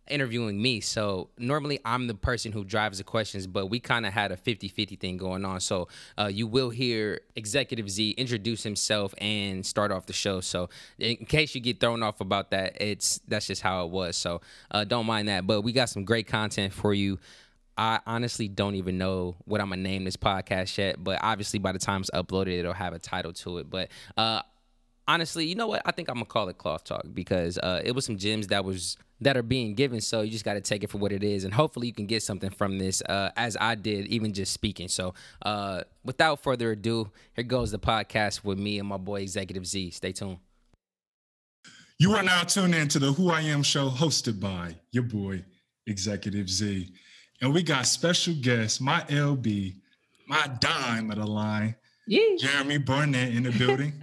interviewing 0.09 0.61
me. 0.61 0.81
So 0.81 1.29
normally 1.37 1.79
I'm 1.85 2.07
the 2.07 2.15
person 2.15 2.51
who 2.51 2.65
drives 2.65 2.97
the 2.97 3.05
questions, 3.05 3.47
but 3.47 3.67
we 3.67 3.79
kind 3.79 4.05
of 4.05 4.11
had 4.11 4.33
a 4.33 4.35
50 4.35 4.67
50 4.67 4.97
thing 4.97 5.15
going 5.15 5.45
on. 5.45 5.61
So 5.61 5.87
uh, 6.17 6.25
you 6.25 6.47
will 6.47 6.69
hear 6.69 7.21
Executive 7.37 7.89
Z 7.89 8.11
introduce 8.11 8.61
himself 8.61 9.13
and 9.19 9.65
start 9.65 9.89
off 9.89 10.05
the 10.05 10.11
show. 10.11 10.41
So 10.41 10.67
in 10.99 11.15
case 11.15 11.55
you 11.55 11.61
get 11.61 11.79
thrown 11.79 12.03
off 12.03 12.19
about 12.19 12.51
that, 12.51 12.81
it's 12.81 13.21
that's 13.25 13.47
just 13.47 13.61
how 13.61 13.85
it 13.85 13.89
was. 13.89 14.17
So 14.17 14.41
uh, 14.71 14.83
don't 14.83 15.05
mind 15.05 15.29
that. 15.29 15.47
But 15.47 15.61
we 15.61 15.71
got 15.71 15.87
some 15.87 16.03
great 16.03 16.27
content 16.27 16.73
for 16.73 16.93
you. 16.93 17.19
I 17.77 18.01
honestly 18.05 18.49
don't 18.49 18.75
even 18.75 18.97
know 18.97 19.37
what 19.45 19.61
I'm 19.61 19.69
gonna 19.69 19.81
name 19.81 20.03
this 20.03 20.17
podcast 20.17 20.77
yet, 20.77 21.01
but 21.01 21.19
obviously 21.21 21.59
by 21.59 21.71
the 21.71 21.79
time 21.79 22.01
it's 22.01 22.11
uploaded, 22.11 22.59
it'll 22.59 22.73
have 22.73 22.91
a 22.91 22.99
title 22.99 23.31
to 23.31 23.59
it. 23.59 23.69
But 23.69 23.91
uh, 24.17 24.41
honestly, 25.07 25.45
you 25.45 25.55
know 25.55 25.67
what? 25.67 25.81
I 25.85 25.91
think 25.91 26.09
I'm 26.09 26.15
gonna 26.15 26.25
call 26.25 26.49
it 26.49 26.57
cloth 26.57 26.83
talk 26.83 27.05
because 27.13 27.57
uh, 27.57 27.81
it 27.83 27.93
was 27.93 28.05
some 28.05 28.17
gems 28.17 28.47
that 28.47 28.65
was 28.65 28.97
that 29.21 29.37
are 29.37 29.43
being 29.43 29.73
given. 29.73 30.01
So 30.01 30.21
you 30.21 30.31
just 30.31 30.45
got 30.45 30.53
to 30.53 30.61
take 30.61 30.83
it 30.83 30.89
for 30.89 30.97
what 30.97 31.11
it 31.11 31.23
is, 31.23 31.43
and 31.43 31.53
hopefully 31.53 31.87
you 31.87 31.93
can 31.93 32.05
get 32.05 32.21
something 32.23 32.49
from 32.49 32.77
this, 32.77 33.01
uh, 33.01 33.31
as 33.35 33.57
I 33.59 33.75
did, 33.75 34.07
even 34.07 34.33
just 34.33 34.53
speaking. 34.53 34.87
So 34.87 35.13
uh, 35.41 35.83
without 36.03 36.41
further 36.41 36.71
ado, 36.71 37.11
here 37.35 37.43
goes 37.43 37.71
the 37.71 37.79
podcast 37.79 38.43
with 38.43 38.59
me 38.59 38.79
and 38.79 38.87
my 38.87 38.97
boy 38.97 39.21
Executive 39.21 39.65
Z. 39.65 39.91
Stay 39.91 40.11
tuned. 40.11 40.37
You 41.99 42.13
are 42.13 42.23
now 42.23 42.43
tuned 42.43 42.75
in 42.75 42.87
to 42.89 42.99
the 42.99 43.11
Who 43.13 43.31
I 43.31 43.41
Am 43.41 43.63
show, 43.63 43.89
hosted 43.89 44.39
by 44.39 44.75
your 44.91 45.03
boy 45.03 45.43
Executive 45.87 46.49
Z, 46.49 46.91
and 47.41 47.53
we 47.53 47.63
got 47.63 47.87
special 47.87 48.35
guest, 48.39 48.81
my 48.81 49.01
LB, 49.01 49.75
my 50.27 50.47
dime 50.59 51.09
of 51.09 51.17
the 51.17 51.25
line, 51.25 51.75
yeah. 52.07 52.35
Jeremy 52.37 52.77
Barnett 52.77 53.33
in 53.33 53.43
the 53.43 53.51
building. 53.57 53.93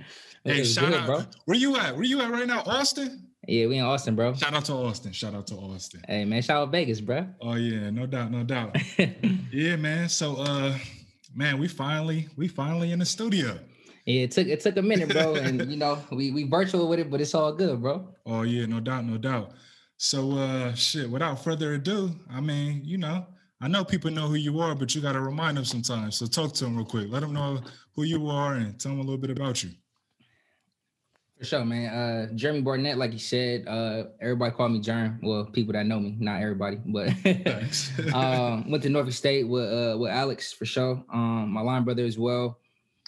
Hey, 0.45 0.63
shout 0.63 0.91
good, 0.91 0.95
out. 0.95 1.07
Bro. 1.07 1.23
Where 1.47 1.57
you 1.57 1.77
at? 1.77 1.95
Where 1.95 2.05
you 2.05 2.21
at 2.21 2.31
right 2.31 2.47
now? 2.47 2.63
Austin? 2.67 3.29
Yeah, 3.49 3.67
we 3.67 3.79
in 3.79 3.85
Austin, 3.85 4.15
bro. 4.15 4.35
Shout 4.35 4.53
out 4.53 4.65
to 4.67 4.75
Austin. 4.75 5.13
Shout 5.13 5.35
out 5.35 5.47
to 5.49 5.55
Austin. 5.55 6.03
Hey 6.07 6.25
man, 6.25 6.43
shout 6.43 6.63
out 6.63 6.73
Vegas, 6.73 7.01
bro. 7.01 7.27
Oh 7.41 7.55
yeah, 7.55 7.91
no 7.91 8.07
doubt, 8.07 8.31
no 8.31 8.43
doubt. 8.43 8.77
yeah, 9.53 9.77
man. 9.77 10.09
So 10.09 10.37
uh 10.37 10.77
man, 11.35 11.59
we 11.59 11.69
finally 11.69 12.29
we 12.37 12.49
finally 12.49 12.93
in 12.93 12.99
the 12.99 13.05
studio. 13.07 13.59
Yeah, 14.07 14.23
it 14.23 14.33
took 14.33 14.47
it 14.47 14.61
took 14.61 14.77
a 14.77 14.83
minute, 14.83 15.11
bro. 15.11 15.35
and 15.43 15.71
you 15.71 15.77
know, 15.77 15.99
we 16.13 16.31
we 16.31 16.45
virtual 16.45 16.89
with 16.89 16.99
it, 16.99 17.11
but 17.11 17.21
it's 17.21 17.35
all 17.35 17.53
good, 17.53 17.81
bro. 17.83 18.09
Oh 18.27 18.43
yeah, 18.43 18.67
no 18.67 18.81
doubt, 18.81 19.05
no 19.05 19.19
doubt. 19.19 19.53
So 19.97 20.33
uh 20.33 20.75
shit, 20.75 21.11
without 21.11 21.43
further 21.43 21.75
ado, 21.75 22.15
I 22.31 22.41
mean, 22.41 22.83
you 22.85 22.99
know, 22.99 23.27
I 23.61 23.69
know 23.69 23.85
people 23.85 24.11
know 24.11 24.29
who 24.29 24.35
you 24.35 24.61
are, 24.61 24.75
but 24.75 24.95
you 24.95 25.01
gotta 25.01 25.21
remind 25.21 25.57
them 25.57 25.65
sometimes. 25.65 26.17
So 26.17 26.27
talk 26.27 26.55
to 26.55 26.65
them 26.65 26.77
real 26.77 26.87
quick. 26.87 27.09
Let 27.11 27.21
them 27.21 27.35
know 27.35 27.61
who 27.95 28.05
you 28.05 28.29
are 28.29 28.55
and 28.55 28.79
tell 28.79 28.93
them 28.93 29.01
a 29.01 29.05
little 29.05 29.19
bit 29.19 29.31
about 29.31 29.63
you. 29.63 29.71
For 31.39 31.45
sure, 31.45 31.65
man. 31.65 31.93
Uh, 31.93 32.33
Jeremy 32.35 32.61
Barnett, 32.61 32.97
like 32.97 33.13
you 33.13 33.19
said, 33.19 33.67
uh, 33.67 34.05
everybody 34.21 34.55
call 34.55 34.69
me 34.69 34.81
Jerm. 34.81 35.19
Well, 35.23 35.47
people 35.47 35.73
that 35.73 35.87
know 35.87 35.99
me, 35.99 36.17
not 36.21 36.41
everybody, 36.41 36.79
but 36.87 37.09
um, 38.15 38.71
went 38.71 38.83
to 38.85 38.89
Norfolk 38.89 39.13
State 39.13 39.49
with 39.49 39.65
uh, 39.65 39.99
with 39.99 40.11
Alex 40.11 40.53
for 40.53 40.65
sure. 40.65 41.05
Um, 41.13 41.51
my 41.51 41.61
line 41.61 41.85
brother 41.85 42.05
as 42.05 42.19
well. 42.19 42.59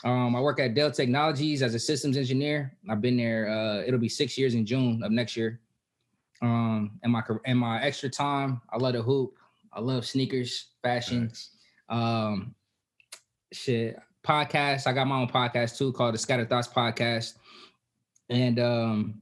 Um, 0.04 0.37
I 0.37 0.40
work 0.40 0.61
at 0.61 0.75
Dell 0.75 0.90
Technologies 0.90 1.62
as 1.62 1.75
a 1.75 1.78
systems 1.78 2.16
engineer. 2.16 2.76
I've 2.90 3.00
been 3.00 3.16
there. 3.16 3.49
Uh, 3.49 3.83
it'll 3.87 4.00
be 4.00 4.09
six 4.09 4.37
years 4.37 4.54
in 4.54 4.66
June 4.66 5.02
of 5.02 5.12
next 5.12 5.37
year. 5.37 5.61
Um, 6.42 6.99
and 7.02 7.12
my 7.12 7.23
and 7.45 7.59
my 7.59 7.83
extra 7.83 8.11
time, 8.11 8.61
I 8.71 8.76
love 8.76 8.95
to 8.95 9.02
hoop. 9.02 9.35
I 9.73 9.80
love 9.80 10.04
sneakers, 10.04 10.66
fashion. 10.83 11.30
Um, 11.88 12.54
shit, 13.52 13.99
podcast. 14.25 14.87
I 14.87 14.92
got 14.92 15.06
my 15.06 15.21
own 15.21 15.28
podcast 15.28 15.78
too 15.78 15.92
called 15.92 16.14
the 16.14 16.18
Scattered 16.18 16.49
Thoughts 16.49 16.68
Podcast. 16.68 17.35
And 18.28 18.59
um, 18.59 19.21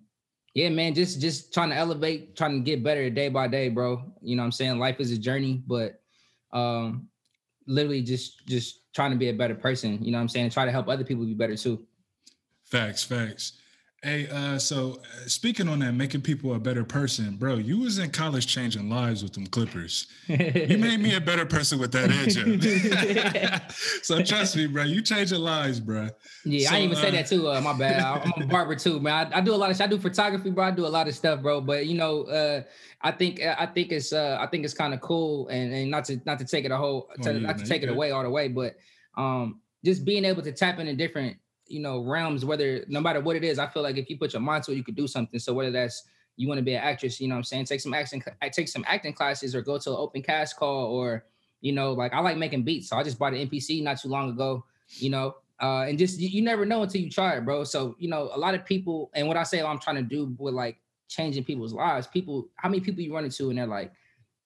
yeah, 0.54 0.68
man, 0.68 0.94
just 0.94 1.20
just 1.20 1.52
trying 1.52 1.70
to 1.70 1.76
elevate, 1.76 2.36
trying 2.36 2.52
to 2.52 2.60
get 2.60 2.82
better 2.84 3.10
day 3.10 3.28
by 3.28 3.48
day, 3.48 3.68
bro. 3.68 4.02
You 4.22 4.36
know 4.36 4.42
what 4.42 4.46
I'm 4.46 4.52
saying? 4.52 4.78
Life 4.78 5.00
is 5.00 5.12
a 5.12 5.18
journey, 5.18 5.62
but 5.66 6.00
um 6.52 7.08
literally 7.66 8.02
just 8.02 8.46
just 8.46 8.92
trying 8.94 9.10
to 9.10 9.16
be 9.16 9.28
a 9.28 9.34
better 9.34 9.54
person, 9.54 10.02
you 10.02 10.12
know 10.12 10.18
what 10.18 10.22
I'm 10.22 10.28
saying? 10.28 10.50
Try 10.50 10.64
to 10.64 10.70
help 10.70 10.88
other 10.88 11.04
people 11.04 11.24
be 11.24 11.34
better 11.34 11.56
too. 11.56 11.84
Facts, 12.64 13.02
facts. 13.02 13.54
Hey, 14.04 14.28
uh, 14.28 14.58
so 14.58 15.00
uh, 15.00 15.28
speaking 15.28 15.66
on 15.66 15.78
that, 15.78 15.94
making 15.94 16.20
people 16.20 16.52
a 16.52 16.58
better 16.58 16.84
person, 16.84 17.36
bro. 17.36 17.54
You 17.54 17.78
was 17.78 17.98
in 17.98 18.10
college 18.10 18.46
changing 18.46 18.90
lives 18.90 19.22
with 19.22 19.32
them 19.32 19.46
Clippers. 19.46 20.08
you 20.26 20.76
made 20.76 21.00
me 21.00 21.14
a 21.14 21.20
better 21.22 21.46
person 21.46 21.78
with 21.78 21.90
that 21.92 22.10
edge. 22.10 23.72
so 24.02 24.22
trust 24.22 24.56
me, 24.56 24.66
bro. 24.66 24.82
You 24.82 25.00
changing 25.00 25.38
lives, 25.38 25.80
bro. 25.80 26.10
Yeah, 26.44 26.68
so, 26.68 26.76
I 26.76 26.80
even 26.80 26.98
uh, 26.98 27.00
say 27.00 27.10
that 27.12 27.26
too. 27.28 27.48
Uh, 27.48 27.62
my 27.62 27.72
bad. 27.72 28.02
I'm 28.36 28.42
a 28.42 28.46
barber 28.46 28.74
too, 28.76 29.00
man. 29.00 29.32
I, 29.32 29.38
I, 29.38 29.40
do 29.40 29.54
a 29.54 29.56
lot 29.56 29.70
of. 29.70 29.80
I 29.80 29.86
do 29.86 29.96
photography, 29.96 30.50
bro. 30.50 30.64
I 30.66 30.70
do 30.70 30.84
a 30.84 30.88
lot 30.88 31.08
of 31.08 31.14
stuff, 31.14 31.40
bro. 31.40 31.62
But 31.62 31.86
you 31.86 31.96
know, 31.96 32.24
uh, 32.24 32.62
I 33.00 33.10
think 33.10 33.42
uh, 33.42 33.56
I 33.58 33.64
think 33.64 33.90
it's 33.90 34.12
uh, 34.12 34.36
I 34.38 34.48
think 34.48 34.66
it's 34.66 34.74
kind 34.74 34.92
of 34.92 35.00
cool, 35.00 35.48
and, 35.48 35.72
and 35.72 35.90
not 35.90 36.04
to 36.06 36.20
not 36.26 36.38
to 36.40 36.44
take 36.44 36.66
it 36.66 36.70
a 36.70 36.76
whole, 36.76 37.08
to, 37.22 37.30
oh, 37.30 37.32
yeah, 37.32 37.38
not 37.38 37.56
to 37.56 37.64
take 37.64 37.82
it 37.82 37.88
away 37.88 38.10
all 38.10 38.22
the 38.22 38.28
way, 38.28 38.48
but 38.48 38.76
um, 39.16 39.62
just 39.82 40.04
being 40.04 40.26
able 40.26 40.42
to 40.42 40.52
tap 40.52 40.78
into 40.78 40.94
different 40.94 41.38
you 41.66 41.80
know 41.80 42.00
realms 42.00 42.44
whether 42.44 42.84
no 42.88 43.00
matter 43.00 43.20
what 43.20 43.36
it 43.36 43.44
is 43.44 43.58
i 43.58 43.66
feel 43.66 43.82
like 43.82 43.96
if 43.96 44.10
you 44.10 44.18
put 44.18 44.32
your 44.32 44.42
mind 44.42 44.64
to 44.64 44.72
it 44.72 44.76
you 44.76 44.84
could 44.84 44.96
do 44.96 45.06
something. 45.06 45.40
So 45.40 45.54
whether 45.54 45.70
that's 45.70 46.04
you 46.36 46.48
want 46.48 46.58
to 46.58 46.64
be 46.64 46.74
an 46.74 46.82
actress 46.82 47.20
you 47.20 47.28
know 47.28 47.34
what 47.34 47.38
i'm 47.38 47.44
saying? 47.44 47.66
Take 47.66 47.80
some 47.80 47.94
acting 47.94 48.22
take 48.52 48.68
some 48.68 48.84
acting 48.86 49.12
classes 49.12 49.54
or 49.54 49.62
go 49.62 49.78
to 49.78 49.90
an 49.90 49.96
open 49.98 50.22
cast 50.22 50.56
call 50.56 50.86
or 50.86 51.24
you 51.60 51.72
know 51.72 51.92
like 51.92 52.12
i 52.12 52.20
like 52.20 52.36
making 52.36 52.62
beats. 52.62 52.88
So 52.88 52.96
i 52.96 53.02
just 53.02 53.18
bought 53.18 53.34
an 53.34 53.48
mpc 53.48 53.82
not 53.82 54.00
too 54.00 54.08
long 54.08 54.30
ago 54.30 54.64
you 54.88 55.10
know 55.10 55.36
uh, 55.62 55.82
and 55.82 55.96
just 55.96 56.18
you, 56.18 56.28
you 56.28 56.42
never 56.42 56.66
know 56.66 56.82
until 56.82 57.00
you 57.00 57.08
try 57.08 57.36
it 57.36 57.44
bro. 57.44 57.64
So 57.64 57.94
you 57.98 58.08
know 58.08 58.30
a 58.34 58.38
lot 58.38 58.54
of 58.54 58.64
people 58.64 59.10
and 59.14 59.26
what 59.26 59.36
i 59.36 59.42
say 59.42 59.62
i'm 59.62 59.78
trying 59.78 59.96
to 59.96 60.02
do 60.02 60.34
with 60.38 60.54
like 60.54 60.78
changing 61.08 61.44
people's 61.44 61.72
lives 61.72 62.06
people 62.06 62.48
how 62.56 62.68
many 62.68 62.80
people 62.80 63.00
you 63.00 63.14
run 63.14 63.24
into 63.24 63.50
and 63.50 63.58
they're 63.58 63.66
like 63.66 63.92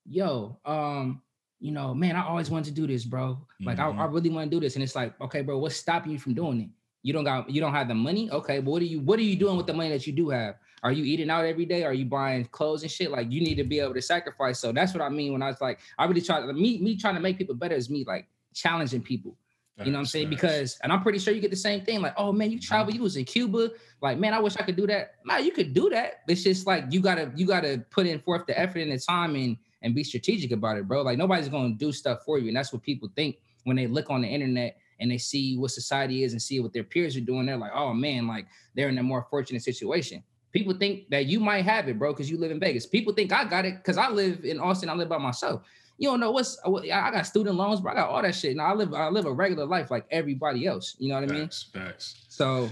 yo 0.06 0.58
um 0.66 1.22
you 1.60 1.72
know 1.72 1.94
man 1.94 2.14
i 2.14 2.22
always 2.22 2.50
wanted 2.50 2.66
to 2.66 2.80
do 2.80 2.86
this 2.86 3.04
bro. 3.04 3.38
Like 3.60 3.78
mm-hmm. 3.78 3.98
I, 3.98 4.04
I 4.04 4.06
really 4.06 4.30
want 4.30 4.50
to 4.50 4.56
do 4.56 4.60
this. 4.60 4.74
And 4.74 4.82
it's 4.82 4.94
like 4.94 5.18
okay 5.20 5.42
bro 5.42 5.58
what's 5.58 5.76
stopping 5.76 6.12
you 6.12 6.18
from 6.18 6.34
doing 6.34 6.60
it 6.60 6.68
you 7.02 7.12
don't 7.12 7.24
got 7.24 7.48
you 7.48 7.60
don't 7.60 7.72
have 7.72 7.88
the 7.88 7.94
money. 7.94 8.30
Okay, 8.30 8.60
but 8.60 8.70
what 8.70 8.82
are 8.82 8.86
you 8.86 9.00
what 9.00 9.18
are 9.18 9.22
you 9.22 9.36
doing 9.36 9.56
with 9.56 9.66
the 9.66 9.74
money 9.74 9.90
that 9.90 10.06
you 10.06 10.12
do 10.12 10.30
have? 10.30 10.56
Are 10.82 10.92
you 10.92 11.04
eating 11.04 11.30
out 11.30 11.44
every 11.44 11.64
day? 11.64 11.84
Are 11.84 11.94
you 11.94 12.04
buying 12.04 12.44
clothes 12.46 12.82
and 12.82 12.90
shit? 12.90 13.10
Like 13.10 13.30
you 13.30 13.40
need 13.40 13.56
to 13.56 13.64
be 13.64 13.80
able 13.80 13.94
to 13.94 14.02
sacrifice. 14.02 14.58
So 14.58 14.72
that's 14.72 14.92
what 14.92 15.02
I 15.02 15.08
mean 15.08 15.32
when 15.32 15.42
I 15.42 15.48
was 15.48 15.60
like, 15.60 15.80
I 15.98 16.04
really 16.06 16.20
try 16.20 16.40
to 16.40 16.52
me 16.52 16.78
me 16.78 16.96
trying 16.96 17.14
to 17.14 17.20
make 17.20 17.38
people 17.38 17.54
better 17.54 17.74
is 17.74 17.90
me 17.90 18.04
like 18.06 18.28
challenging 18.54 19.02
people. 19.02 19.36
you 19.78 19.86
know 19.86 19.92
what 19.92 19.98
I'm 20.00 20.06
saying? 20.06 20.30
Nice. 20.30 20.40
Because 20.40 20.78
and 20.82 20.92
I'm 20.92 21.02
pretty 21.02 21.20
sure 21.20 21.32
you 21.32 21.40
get 21.40 21.50
the 21.50 21.56
same 21.56 21.84
thing. 21.84 22.00
Like, 22.00 22.14
oh 22.16 22.32
man, 22.32 22.50
you 22.50 22.58
travel, 22.60 22.92
you 22.92 23.02
was 23.02 23.16
in 23.16 23.24
Cuba. 23.24 23.70
Like, 24.02 24.18
man, 24.18 24.34
I 24.34 24.40
wish 24.40 24.56
I 24.56 24.62
could 24.62 24.76
do 24.76 24.86
that. 24.88 25.14
Nah, 25.24 25.36
you 25.36 25.52
could 25.52 25.72
do 25.72 25.88
that. 25.90 26.22
It's 26.26 26.42
just 26.42 26.66
like 26.66 26.84
you 26.90 27.00
gotta 27.00 27.32
you 27.36 27.46
gotta 27.46 27.84
put 27.90 28.06
in 28.06 28.18
forth 28.20 28.46
the 28.46 28.58
effort 28.58 28.80
and 28.80 28.90
the 28.90 28.98
time 28.98 29.36
and 29.36 29.56
and 29.82 29.94
be 29.94 30.02
strategic 30.02 30.50
about 30.50 30.78
it, 30.78 30.88
bro. 30.88 31.02
Like 31.02 31.18
nobody's 31.18 31.48
gonna 31.48 31.74
do 31.74 31.92
stuff 31.92 32.24
for 32.24 32.38
you. 32.38 32.48
And 32.48 32.56
that's 32.56 32.72
what 32.72 32.82
people 32.82 33.08
think 33.14 33.36
when 33.64 33.76
they 33.76 33.86
look 33.86 34.10
on 34.10 34.22
the 34.22 34.28
internet 34.28 34.78
and 35.00 35.10
they 35.10 35.18
see 35.18 35.56
what 35.56 35.70
society 35.70 36.24
is 36.24 36.32
and 36.32 36.42
see 36.42 36.60
what 36.60 36.72
their 36.72 36.84
peers 36.84 37.16
are 37.16 37.20
doing, 37.20 37.46
they're 37.46 37.56
like, 37.56 37.72
oh 37.74 37.92
man, 37.94 38.26
like 38.26 38.46
they're 38.74 38.88
in 38.88 38.98
a 38.98 39.02
more 39.02 39.26
fortunate 39.30 39.62
situation. 39.62 40.22
People 40.52 40.74
think 40.74 41.08
that 41.10 41.26
you 41.26 41.40
might 41.40 41.64
have 41.64 41.88
it, 41.88 41.98
bro, 41.98 42.12
because 42.12 42.30
you 42.30 42.38
live 42.38 42.50
in 42.50 42.58
Vegas. 42.58 42.86
People 42.86 43.12
think 43.12 43.32
I 43.32 43.44
got 43.44 43.64
it 43.64 43.76
because 43.76 43.98
I 43.98 44.08
live 44.08 44.44
in 44.44 44.58
Austin. 44.58 44.88
I 44.88 44.94
live 44.94 45.08
by 45.08 45.18
myself. 45.18 45.62
You 45.98 46.08
don't 46.08 46.20
know 46.20 46.30
what's 46.30 46.58
I 46.64 47.10
got 47.10 47.26
student 47.26 47.56
loans, 47.56 47.80
bro. 47.80 47.92
I 47.92 47.96
got 47.96 48.08
all 48.08 48.22
that 48.22 48.34
shit. 48.34 48.56
Now 48.56 48.66
I 48.66 48.74
live 48.74 48.94
I 48.94 49.08
live 49.08 49.26
a 49.26 49.32
regular 49.32 49.66
life 49.66 49.90
like 49.90 50.06
everybody 50.10 50.66
else. 50.66 50.96
You 50.98 51.08
know 51.08 51.20
what 51.20 51.28
facts, 51.28 51.70
I 51.74 51.78
mean? 51.78 51.86
Facts. 51.86 52.26
So, 52.28 52.68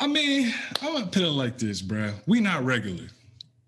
I 0.00 0.06
mean, 0.06 0.52
I 0.80 1.00
to 1.00 1.06
put 1.06 1.22
it 1.22 1.30
like 1.30 1.58
this, 1.58 1.80
bro. 1.82 2.12
We 2.26 2.40
not 2.40 2.64
regular. 2.64 3.08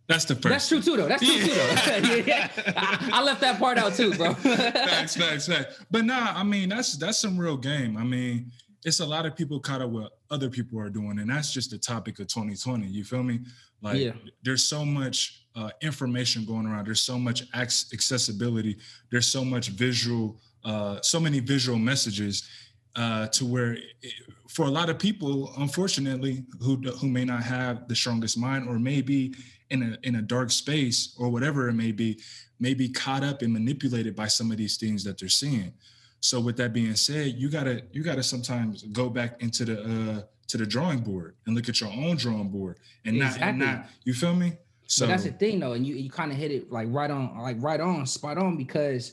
That's 0.07 0.27
the 0.27 0.35
first. 0.35 0.49
That's 0.49 0.69
true 0.69 0.83
too, 0.83 0.97
though. 0.97 1.09
That's 1.09 1.25
true 1.25 1.35
yeah. 1.35 1.45
too, 1.45 2.01
though. 2.01 2.15
yeah, 2.27 2.49
I, 2.77 3.11
I, 3.15 3.23
left 3.23 3.41
that 3.41 3.59
part 3.59 3.79
out 3.79 3.95
too, 3.95 4.13
bro. 4.15 4.35
facts, 4.35 5.17
facts, 5.17 5.47
facts. 5.47 5.85
But 5.91 6.05
nah, 6.05 6.33
I 6.35 6.43
mean 6.43 6.69
that's 6.69 6.97
that's 6.97 7.19
some 7.19 7.39
real 7.39 7.57
game. 7.57 7.97
I 7.97 8.05
mean, 8.05 8.53
it's 8.85 9.01
a 9.01 9.07
lot 9.07 9.25
of 9.25 9.35
people 9.35 9.59
caught 9.61 9.81
up 9.81 9.91
what 9.91 10.13
other 10.31 10.51
people 10.51 10.79
are 10.79 10.91
doing, 10.91 11.19
and 11.19 11.31
that's 11.31 11.53
just 11.53 11.71
the 11.71 11.79
topic 11.79 12.19
of 12.19 12.27
2020. 12.27 12.87
You 12.87 13.05
feel 13.05 13.23
me? 13.23 13.41
Like, 13.81 13.99
yeah. 13.99 14.13
there's 14.43 14.63
so 14.63 14.85
much 14.85 15.47
uh, 15.55 15.71
information 15.83 16.45
going 16.45 16.67
around. 16.67 16.87
There's 16.87 17.03
so 17.03 17.19
much 17.19 17.45
accessibility. 17.55 18.79
There's 19.11 19.27
so 19.27 19.45
much 19.45 19.69
visual, 19.69 20.41
uh, 20.65 21.01
so 21.03 21.21
many 21.21 21.41
visual 21.41 21.79
messages. 21.79 22.49
Uh, 22.97 23.27
to 23.27 23.45
where, 23.45 23.73
it, 23.73 24.13
for 24.49 24.67
a 24.67 24.71
lot 24.71 24.89
of 24.89 25.01
people, 25.01 25.53
unfortunately, 25.59 26.45
who 26.61 26.77
who 27.01 27.09
may 27.09 27.25
not 27.25 27.43
have 27.43 27.89
the 27.89 27.97
strongest 27.97 28.39
mind, 28.39 28.69
or 28.69 28.79
maybe 28.79 29.35
in 29.75 29.83
a 29.93 30.07
in 30.07 30.17
a 30.17 30.23
dark 30.23 30.51
space 30.51 31.15
or 31.19 31.29
whatever 31.29 31.69
it 31.69 31.75
may 31.75 31.93
be, 31.93 32.19
may 32.59 32.75
be 32.75 32.89
caught 32.89 33.23
up 33.23 33.43
and 33.43 33.53
manipulated 33.53 34.17
by 34.17 34.27
some 34.27 34.51
of 34.51 34.57
these 34.57 34.77
things 34.77 35.05
that 35.05 35.19
they're 35.19 35.29
seeing. 35.29 35.73
So 36.21 36.41
with 36.41 36.57
that 36.57 36.73
being 36.73 36.95
said, 36.95 37.35
you 37.37 37.51
gotta 37.51 37.83
you 37.93 38.03
gotta 38.03 38.23
sometimes 38.23 38.83
go 38.85 39.11
back 39.11 39.43
into 39.43 39.65
the 39.67 39.83
uh 39.83 40.23
to 40.49 40.57
the 40.57 40.67
drawing 40.67 41.01
board 41.01 41.37
and 41.47 41.55
look 41.55 41.69
at 41.69 41.81
your 41.81 41.91
own 41.91 42.17
drawing 42.17 42.49
board 42.49 42.79
and 43.05 43.17
exactly. 43.17 43.41
not 43.41 43.49
and 43.49 43.59
not 43.59 43.87
you 44.05 44.15
feel 44.15 44.35
me? 44.35 44.55
So 44.87 45.07
but 45.07 45.13
that's 45.13 45.25
the 45.25 45.33
thing 45.33 45.61
though, 45.61 45.73
and 45.73 45.87
you 45.87 45.95
you 45.95 46.11
kind 46.11 46.31
of 46.31 46.39
hit 46.39 46.51
it 46.51 46.71
like 46.71 46.89
right 46.91 47.11
on, 47.11 47.39
like 47.39 47.57
right 47.61 47.81
on, 47.81 48.07
spot 48.07 48.39
on 48.39 48.57
because 48.57 49.13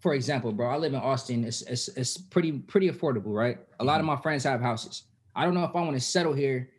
for 0.00 0.14
example, 0.14 0.52
bro, 0.52 0.68
I 0.68 0.76
live 0.76 0.94
in 0.94 1.00
Austin. 1.00 1.44
It's 1.44 1.62
it's, 1.62 1.88
it's 1.88 2.18
pretty 2.18 2.52
pretty 2.52 2.90
affordable, 2.90 3.34
right? 3.34 3.58
A 3.78 3.84
lot 3.84 4.00
mm-hmm. 4.00 4.10
of 4.10 4.16
my 4.18 4.22
friends 4.22 4.44
have 4.44 4.60
houses. 4.60 5.04
I 5.34 5.44
don't 5.44 5.54
know 5.54 5.64
if 5.64 5.74
I 5.74 5.80
want 5.80 5.94
to 5.94 6.00
settle 6.00 6.34
here 6.34 6.70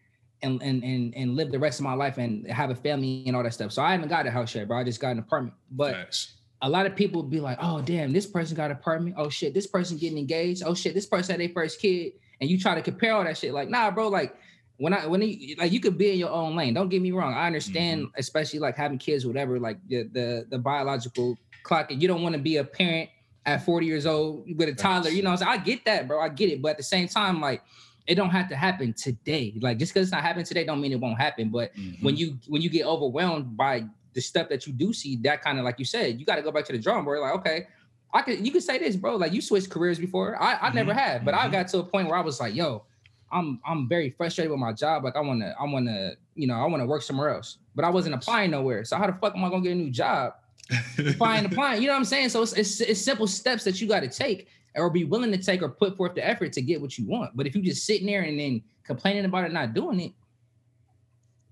and, 0.43 0.61
and 0.61 0.83
and 0.83 1.15
and 1.15 1.35
live 1.35 1.51
the 1.51 1.59
rest 1.59 1.79
of 1.79 1.83
my 1.83 1.93
life 1.93 2.17
and 2.17 2.45
have 2.47 2.69
a 2.69 2.75
family 2.75 3.23
and 3.25 3.35
all 3.35 3.43
that 3.43 3.53
stuff. 3.53 3.71
So 3.71 3.81
I 3.81 3.91
haven't 3.91 4.09
got 4.09 4.27
a 4.27 4.31
house 4.31 4.53
yet, 4.53 4.67
bro. 4.67 4.77
I 4.77 4.83
just 4.83 4.99
got 4.99 5.11
an 5.11 5.19
apartment. 5.19 5.55
But 5.71 5.93
nice. 5.93 6.33
a 6.61 6.69
lot 6.69 6.85
of 6.85 6.95
people 6.95 7.23
be 7.23 7.39
like, 7.39 7.57
oh 7.61 7.81
damn, 7.81 8.13
this 8.13 8.27
person 8.27 8.55
got 8.55 8.65
an 8.65 8.77
apartment. 8.77 9.15
Oh 9.17 9.29
shit, 9.29 9.53
this 9.53 9.67
person 9.67 9.97
getting 9.97 10.17
engaged. 10.17 10.63
Oh 10.65 10.75
shit, 10.75 10.93
this 10.93 11.05
person 11.05 11.33
had 11.33 11.41
their 11.41 11.53
first 11.53 11.81
kid. 11.81 12.13
And 12.41 12.49
you 12.49 12.59
try 12.59 12.75
to 12.75 12.81
compare 12.81 13.13
all 13.13 13.23
that 13.23 13.37
shit. 13.37 13.53
Like, 13.53 13.69
nah, 13.69 13.89
bro, 13.89 14.09
like 14.09 14.35
when 14.77 14.93
I 14.93 15.07
when 15.07 15.21
he, 15.21 15.55
like 15.57 15.71
you 15.71 15.79
could 15.79 15.97
be 15.97 16.11
in 16.11 16.19
your 16.19 16.31
own 16.31 16.55
lane. 16.55 16.73
Don't 16.73 16.89
get 16.89 17.01
me 17.01 17.11
wrong. 17.11 17.33
I 17.33 17.47
understand, 17.47 18.01
mm-hmm. 18.01 18.19
especially 18.19 18.59
like 18.59 18.75
having 18.75 18.97
kids, 18.97 19.25
whatever, 19.25 19.59
like 19.59 19.77
the 19.87 20.03
the, 20.11 20.45
the 20.49 20.57
biological 20.57 21.37
clock. 21.63 21.89
You 21.89 22.07
don't 22.07 22.21
want 22.21 22.33
to 22.33 22.41
be 22.41 22.57
a 22.57 22.63
parent 22.63 23.09
at 23.45 23.63
40 23.63 23.85
years 23.85 24.05
old 24.05 24.45
with 24.57 24.69
a 24.69 24.73
toddler. 24.73 25.11
You 25.11 25.21
know, 25.21 25.35
so 25.35 25.45
I 25.45 25.57
get 25.57 25.85
that, 25.85 26.07
bro. 26.07 26.19
I 26.19 26.29
get 26.29 26.49
it. 26.49 26.61
But 26.61 26.71
at 26.71 26.77
the 26.77 26.83
same 26.83 27.07
time, 27.07 27.39
like 27.39 27.61
it 28.07 28.15
don't 28.15 28.29
have 28.29 28.49
to 28.49 28.55
happen 28.55 28.93
today. 28.93 29.53
Like 29.61 29.77
just 29.77 29.93
because 29.93 30.07
it's 30.07 30.11
not 30.11 30.21
happening 30.21 30.45
today, 30.45 30.65
don't 30.65 30.81
mean 30.81 30.91
it 30.91 30.99
won't 30.99 31.19
happen. 31.19 31.49
But 31.49 31.75
mm-hmm. 31.75 32.03
when 32.05 32.15
you 32.15 32.37
when 32.47 32.61
you 32.61 32.69
get 32.69 32.85
overwhelmed 32.85 33.55
by 33.55 33.85
the 34.13 34.21
stuff 34.21 34.49
that 34.49 34.67
you 34.67 34.73
do 34.73 34.93
see, 34.93 35.15
that 35.17 35.41
kind 35.41 35.57
of 35.57 35.65
like 35.65 35.79
you 35.79 35.85
said, 35.85 36.19
you 36.19 36.25
got 36.25 36.35
to 36.35 36.41
go 36.41 36.51
back 36.51 36.65
to 36.65 36.73
the 36.73 36.79
drawing 36.79 37.05
board. 37.05 37.19
Like, 37.19 37.35
okay, 37.35 37.67
I 38.13 38.21
could 38.21 38.45
you 38.45 38.51
could 38.51 38.63
say 38.63 38.77
this, 38.77 38.95
bro. 38.95 39.15
Like 39.15 39.33
you 39.33 39.41
switched 39.41 39.69
careers 39.69 39.99
before. 39.99 40.41
I, 40.41 40.53
I 40.53 40.55
mm-hmm. 40.55 40.75
never 40.75 40.93
have, 40.93 41.23
but 41.23 41.33
mm-hmm. 41.33 41.47
I 41.47 41.51
got 41.51 41.67
to 41.69 41.79
a 41.79 41.83
point 41.83 42.07
where 42.07 42.17
I 42.17 42.21
was 42.21 42.39
like, 42.39 42.53
yo, 42.53 42.83
I'm 43.31 43.59
I'm 43.65 43.87
very 43.87 44.09
frustrated 44.11 44.51
with 44.51 44.59
my 44.59 44.73
job. 44.73 45.03
Like 45.03 45.15
I 45.15 45.21
wanna, 45.21 45.55
I 45.59 45.63
wanna, 45.63 46.11
you 46.35 46.47
know, 46.47 46.55
I 46.55 46.65
wanna 46.65 46.85
work 46.85 47.01
somewhere 47.01 47.29
else. 47.29 47.57
But 47.75 47.85
I 47.85 47.89
wasn't 47.89 48.15
applying 48.15 48.51
nowhere. 48.51 48.83
So 48.83 48.97
how 48.97 49.07
the 49.07 49.13
fuck 49.13 49.35
am 49.35 49.43
I 49.43 49.49
gonna 49.49 49.63
get 49.63 49.71
a 49.71 49.75
new 49.75 49.89
job? 49.89 50.33
applying, 50.97 51.45
applying. 51.45 51.81
You 51.81 51.87
know 51.87 51.93
what 51.93 51.99
I'm 51.99 52.05
saying? 52.05 52.29
So 52.29 52.41
it's, 52.41 52.53
it's, 52.53 52.81
it's 52.81 53.01
simple 53.01 53.27
steps 53.27 53.63
that 53.65 53.81
you 53.81 53.87
got 53.87 54.01
to 54.01 54.07
take 54.07 54.47
or 54.75 54.89
be 54.89 55.03
willing 55.03 55.31
to 55.31 55.37
take 55.37 55.61
or 55.61 55.69
put 55.69 55.95
forth 55.95 56.15
the 56.15 56.25
effort 56.25 56.53
to 56.53 56.61
get 56.61 56.81
what 56.81 56.97
you 56.97 57.05
want. 57.07 57.35
But 57.35 57.47
if 57.47 57.55
you 57.55 57.61
just 57.61 57.85
sitting 57.85 58.07
there 58.07 58.21
and 58.21 58.39
then 58.39 58.61
complaining 58.83 59.25
about 59.25 59.45
it, 59.45 59.53
not 59.53 59.73
doing 59.73 59.99
it, 59.99 60.13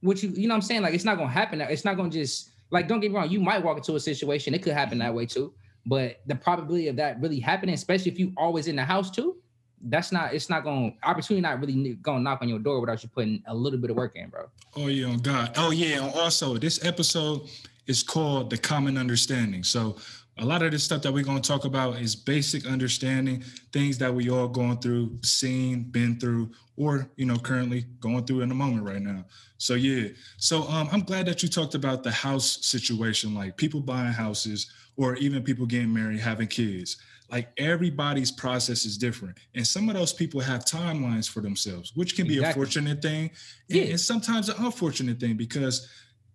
what 0.01 0.21
you 0.23 0.29
you 0.29 0.47
know 0.47 0.53
what 0.53 0.57
I'm 0.57 0.61
saying? 0.63 0.81
Like 0.81 0.93
it's 0.93 1.05
not 1.05 1.17
gonna 1.17 1.29
happen. 1.29 1.61
It's 1.61 1.85
not 1.85 1.97
gonna 1.97 2.09
just 2.09 2.49
like 2.71 2.87
don't 2.87 2.99
get 2.99 3.11
me 3.11 3.17
wrong, 3.17 3.29
you 3.29 3.39
might 3.39 3.63
walk 3.63 3.77
into 3.77 3.95
a 3.95 3.99
situation, 3.99 4.53
it 4.53 4.63
could 4.63 4.73
happen 4.73 4.97
that 4.99 5.13
way 5.13 5.25
too. 5.25 5.53
But 5.85 6.21
the 6.27 6.35
probability 6.35 6.87
of 6.87 6.95
that 6.97 7.19
really 7.19 7.39
happening, 7.39 7.73
especially 7.75 8.11
if 8.11 8.19
you 8.19 8.33
always 8.37 8.67
in 8.67 8.75
the 8.75 8.85
house 8.85 9.09
too, 9.09 9.37
that's 9.85 10.11
not 10.11 10.33
it's 10.33 10.49
not 10.49 10.63
gonna 10.63 10.93
opportunity 11.03 11.41
not 11.41 11.59
really 11.59 11.93
gonna 11.95 12.19
knock 12.19 12.41
on 12.41 12.49
your 12.49 12.59
door 12.59 12.79
without 12.79 13.01
you 13.03 13.09
putting 13.09 13.43
a 13.47 13.55
little 13.55 13.79
bit 13.79 13.89
of 13.89 13.95
work 13.95 14.15
in, 14.15 14.29
bro. 14.29 14.49
Oh 14.75 14.87
yeah, 14.87 15.07
on 15.07 15.17
God. 15.17 15.53
Oh 15.57 15.71
yeah, 15.71 15.99
also 16.15 16.57
this 16.57 16.83
episode 16.85 17.49
is 17.87 18.03
called 18.03 18.49
the 18.49 18.57
common 18.57 18.97
understanding. 18.97 19.63
So 19.63 19.97
a 20.37 20.45
lot 20.45 20.61
of 20.61 20.71
the 20.71 20.79
stuff 20.79 21.01
that 21.01 21.11
we're 21.11 21.23
going 21.23 21.41
to 21.41 21.47
talk 21.47 21.65
about 21.65 21.99
is 21.99 22.15
basic 22.15 22.65
understanding 22.65 23.43
things 23.73 23.97
that 23.97 24.13
we 24.13 24.29
all 24.29 24.47
going 24.47 24.77
through 24.77 25.19
seen 25.23 25.83
been 25.83 26.19
through 26.19 26.51
or 26.77 27.09
you 27.17 27.25
know 27.25 27.37
currently 27.37 27.85
going 27.99 28.25
through 28.25 28.41
in 28.41 28.49
the 28.49 28.55
moment 28.55 28.83
right 28.83 29.01
now. 29.01 29.25
So 29.57 29.75
yeah. 29.75 30.09
So 30.37 30.63
um, 30.63 30.89
i'm 30.91 31.01
glad 31.01 31.25
that 31.27 31.43
you 31.43 31.49
talked 31.49 31.75
about 31.75 32.03
the 32.03 32.11
house 32.11 32.65
situation 32.65 33.35
like 33.35 33.57
people 33.57 33.81
buying 33.81 34.13
houses 34.13 34.71
or 34.97 35.15
even 35.17 35.43
people 35.43 35.65
getting 35.65 35.93
married 35.93 36.19
having 36.19 36.47
kids. 36.47 36.97
Like 37.29 37.49
everybody's 37.57 38.31
process 38.31 38.83
is 38.83 38.97
different 38.97 39.37
and 39.55 39.65
some 39.65 39.89
of 39.89 39.95
those 39.95 40.11
people 40.11 40.41
have 40.41 40.65
timelines 40.65 41.29
for 41.29 41.39
themselves 41.39 41.93
which 41.95 42.15
can 42.17 42.27
be 42.27 42.39
a 42.39 42.53
fortunate 42.53 43.01
thing 43.01 43.31
yeah. 43.69 43.83
and, 43.83 43.91
and 43.91 43.99
sometimes 43.99 44.49
an 44.49 44.55
unfortunate 44.59 45.17
thing 45.17 45.37
because 45.37 45.87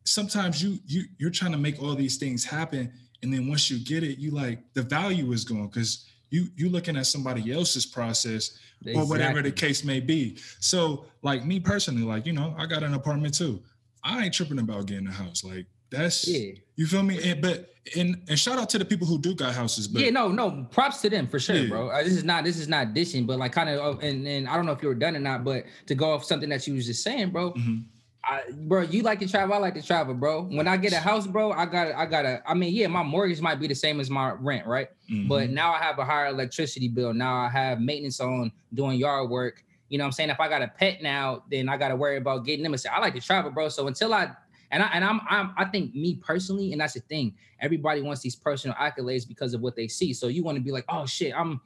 sometimes 0.07 0.63
you 0.63 0.79
you 0.87 1.05
you're 1.19 1.31
trying 1.31 1.53
to 1.53 1.59
make 1.59 1.83
all 1.83 1.95
these 1.95 2.17
things 2.17 2.45
happen 2.45 2.91
and 3.23 3.33
then 3.33 3.49
once 3.49 3.71
you 3.71 3.79
get 3.79 4.03
it, 4.03 4.19
you 4.19 4.31
like 4.31 4.59
the 4.75 4.83
value 4.83 5.33
is 5.33 5.45
gone 5.45 5.69
because 5.69 6.07
you 6.31 6.49
you 6.57 6.69
looking 6.69 6.97
at 6.97 7.07
somebody 7.07 7.53
else's 7.53 7.87
process 7.87 8.59
exactly. 8.81 9.03
or 9.03 9.07
whatever 9.07 9.43
the 9.43 9.51
case 9.51 9.85
may 9.85 10.01
be. 10.01 10.37
So 10.61 11.07
like 11.23 11.45
me 11.45 11.61
personally, 11.61 12.03
like 12.03 12.27
you 12.27 12.33
know, 12.33 12.55
I 12.59 12.67
got 12.67 12.83
an 12.83 12.95
apartment 12.95 13.35
too. 13.35 13.63
I 14.03 14.25
ain't 14.25 14.35
tripping 14.35 14.59
about 14.59 14.87
getting 14.87 15.07
a 15.07 15.13
house. 15.13 15.45
Like 15.45 15.67
that's 15.91 16.27
yeah. 16.27 16.53
you 16.77 16.87
feel 16.87 17.03
me? 17.03 17.31
And, 17.31 17.41
but 17.41 17.75
and 17.97 18.23
and 18.29 18.39
shout 18.39 18.59
out 18.59 18.69
to 18.71 18.79
the 18.79 18.85
people 18.85 19.07
who 19.07 19.19
do 19.19 19.35
got 19.35 19.55
houses. 19.55 19.87
But 19.87 20.03
yeah, 20.03 20.11
no, 20.11 20.29
no, 20.29 20.67
props 20.71 21.01
to 21.03 21.11
them 21.11 21.27
for 21.27 21.39
sure, 21.39 21.57
yeah. 21.57 21.69
bro. 21.69 21.89
Uh, 21.89 22.03
this 22.03 22.15
is 22.15 22.25
not 22.25 22.45
this 22.45 22.59
is 22.59 22.69
not 22.69 22.95
dishing, 22.95 23.27
but 23.27 23.39
like 23.39 23.53
kind 23.53 23.69
of 23.69 24.03
and 24.03 24.27
and 24.27 24.49
I 24.49 24.57
don't 24.57 24.67
know 24.67 24.73
if 24.73 24.83
you 24.83 24.89
were 24.89 24.95
done 24.95 25.17
or 25.17 25.21
not, 25.21 25.45
but 25.45 25.65
to 25.87 25.95
go 25.95 26.13
off 26.13 26.25
something 26.25 26.49
that 26.49 26.67
you 26.67 26.75
was 26.75 26.87
just 26.87 27.03
saying, 27.03 27.31
bro. 27.31 27.53
Mm-hmm. 27.53 27.79
I, 28.29 28.43
bro, 28.51 28.83
you 28.83 29.03
like 29.03 29.21
to 29.21 29.29
travel. 29.29 29.55
I 29.55 29.59
like 29.59 29.75
to 29.75 29.83
travel, 29.83 30.13
bro. 30.13 30.43
When 30.43 30.67
I 30.67 30.77
get 30.77 30.93
a 30.93 30.99
house, 30.99 31.29
bro, 31.29 31.53
I 31.53 31.65
got, 31.65 31.95
I 31.95 32.07
got 32.07 32.23
to. 32.23 32.43
I 32.45 32.55
mean, 32.55 32.75
yeah, 32.75 32.89
my 32.89 33.05
mortgage 33.05 33.41
might 33.41 33.61
be 33.61 33.69
the 33.69 33.75
same 33.75 34.01
as 34.01 34.11
my 34.11 34.33
rent, 34.33 34.67
right? 34.67 34.89
Mm-hmm. 35.09 35.29
But 35.29 35.51
now 35.51 35.73
I 35.73 35.79
have 35.79 35.99
a 36.01 36.05
higher 36.05 36.27
electricity 36.27 36.89
bill. 36.89 37.15
Now 37.15 37.37
I 37.37 37.49
have 37.49 37.81
maintenance 37.81 38.19
on 38.21 38.51
doing 38.75 38.99
yard 38.99 39.31
work. 39.31 39.63
You 39.89 39.99
know 39.99 40.05
what 40.05 40.09
I'm 40.09 40.13
saying? 40.13 40.31
If 40.31 40.41
I 40.41 40.49
got 40.49 40.63
a 40.63 40.69
pet 40.69 41.03
now, 41.03 41.45
then 41.51 41.69
I 41.69 41.77
got 41.77 41.89
to 41.89 41.97
worry 41.97 42.17
about 42.17 42.45
getting 42.45 42.65
them. 42.65 42.73
And 42.73 42.81
say, 42.81 42.89
I 42.89 42.99
like 42.99 43.15
to 43.15 43.21
travel, 43.21 43.53
bro. 43.53 43.69
So 43.69 43.87
until 43.87 44.13
I 44.13 44.33
and 44.73 44.83
I 44.83 44.89
and 44.89 45.05
I'm, 45.05 45.21
I'm 45.31 45.55
I 45.57 45.67
think 45.67 45.95
me 45.95 46.17
personally, 46.17 46.73
and 46.73 46.81
that's 46.81 46.95
the 46.95 47.01
thing. 47.01 47.33
Everybody 47.61 48.03
wants 48.03 48.23
these 48.23 48.35
personal 48.35 48.77
accolades 48.77 49.27
because 49.27 49.55
of 49.55 49.61
what 49.61 49.77
they 49.77 49.87
see. 49.87 50.13
So 50.13 50.27
you 50.27 50.43
want 50.43 50.57
to 50.59 50.63
be 50.63 50.73
like, 50.73 50.85
oh 50.89 51.07
shit, 51.07 51.33
I'm 51.35 51.61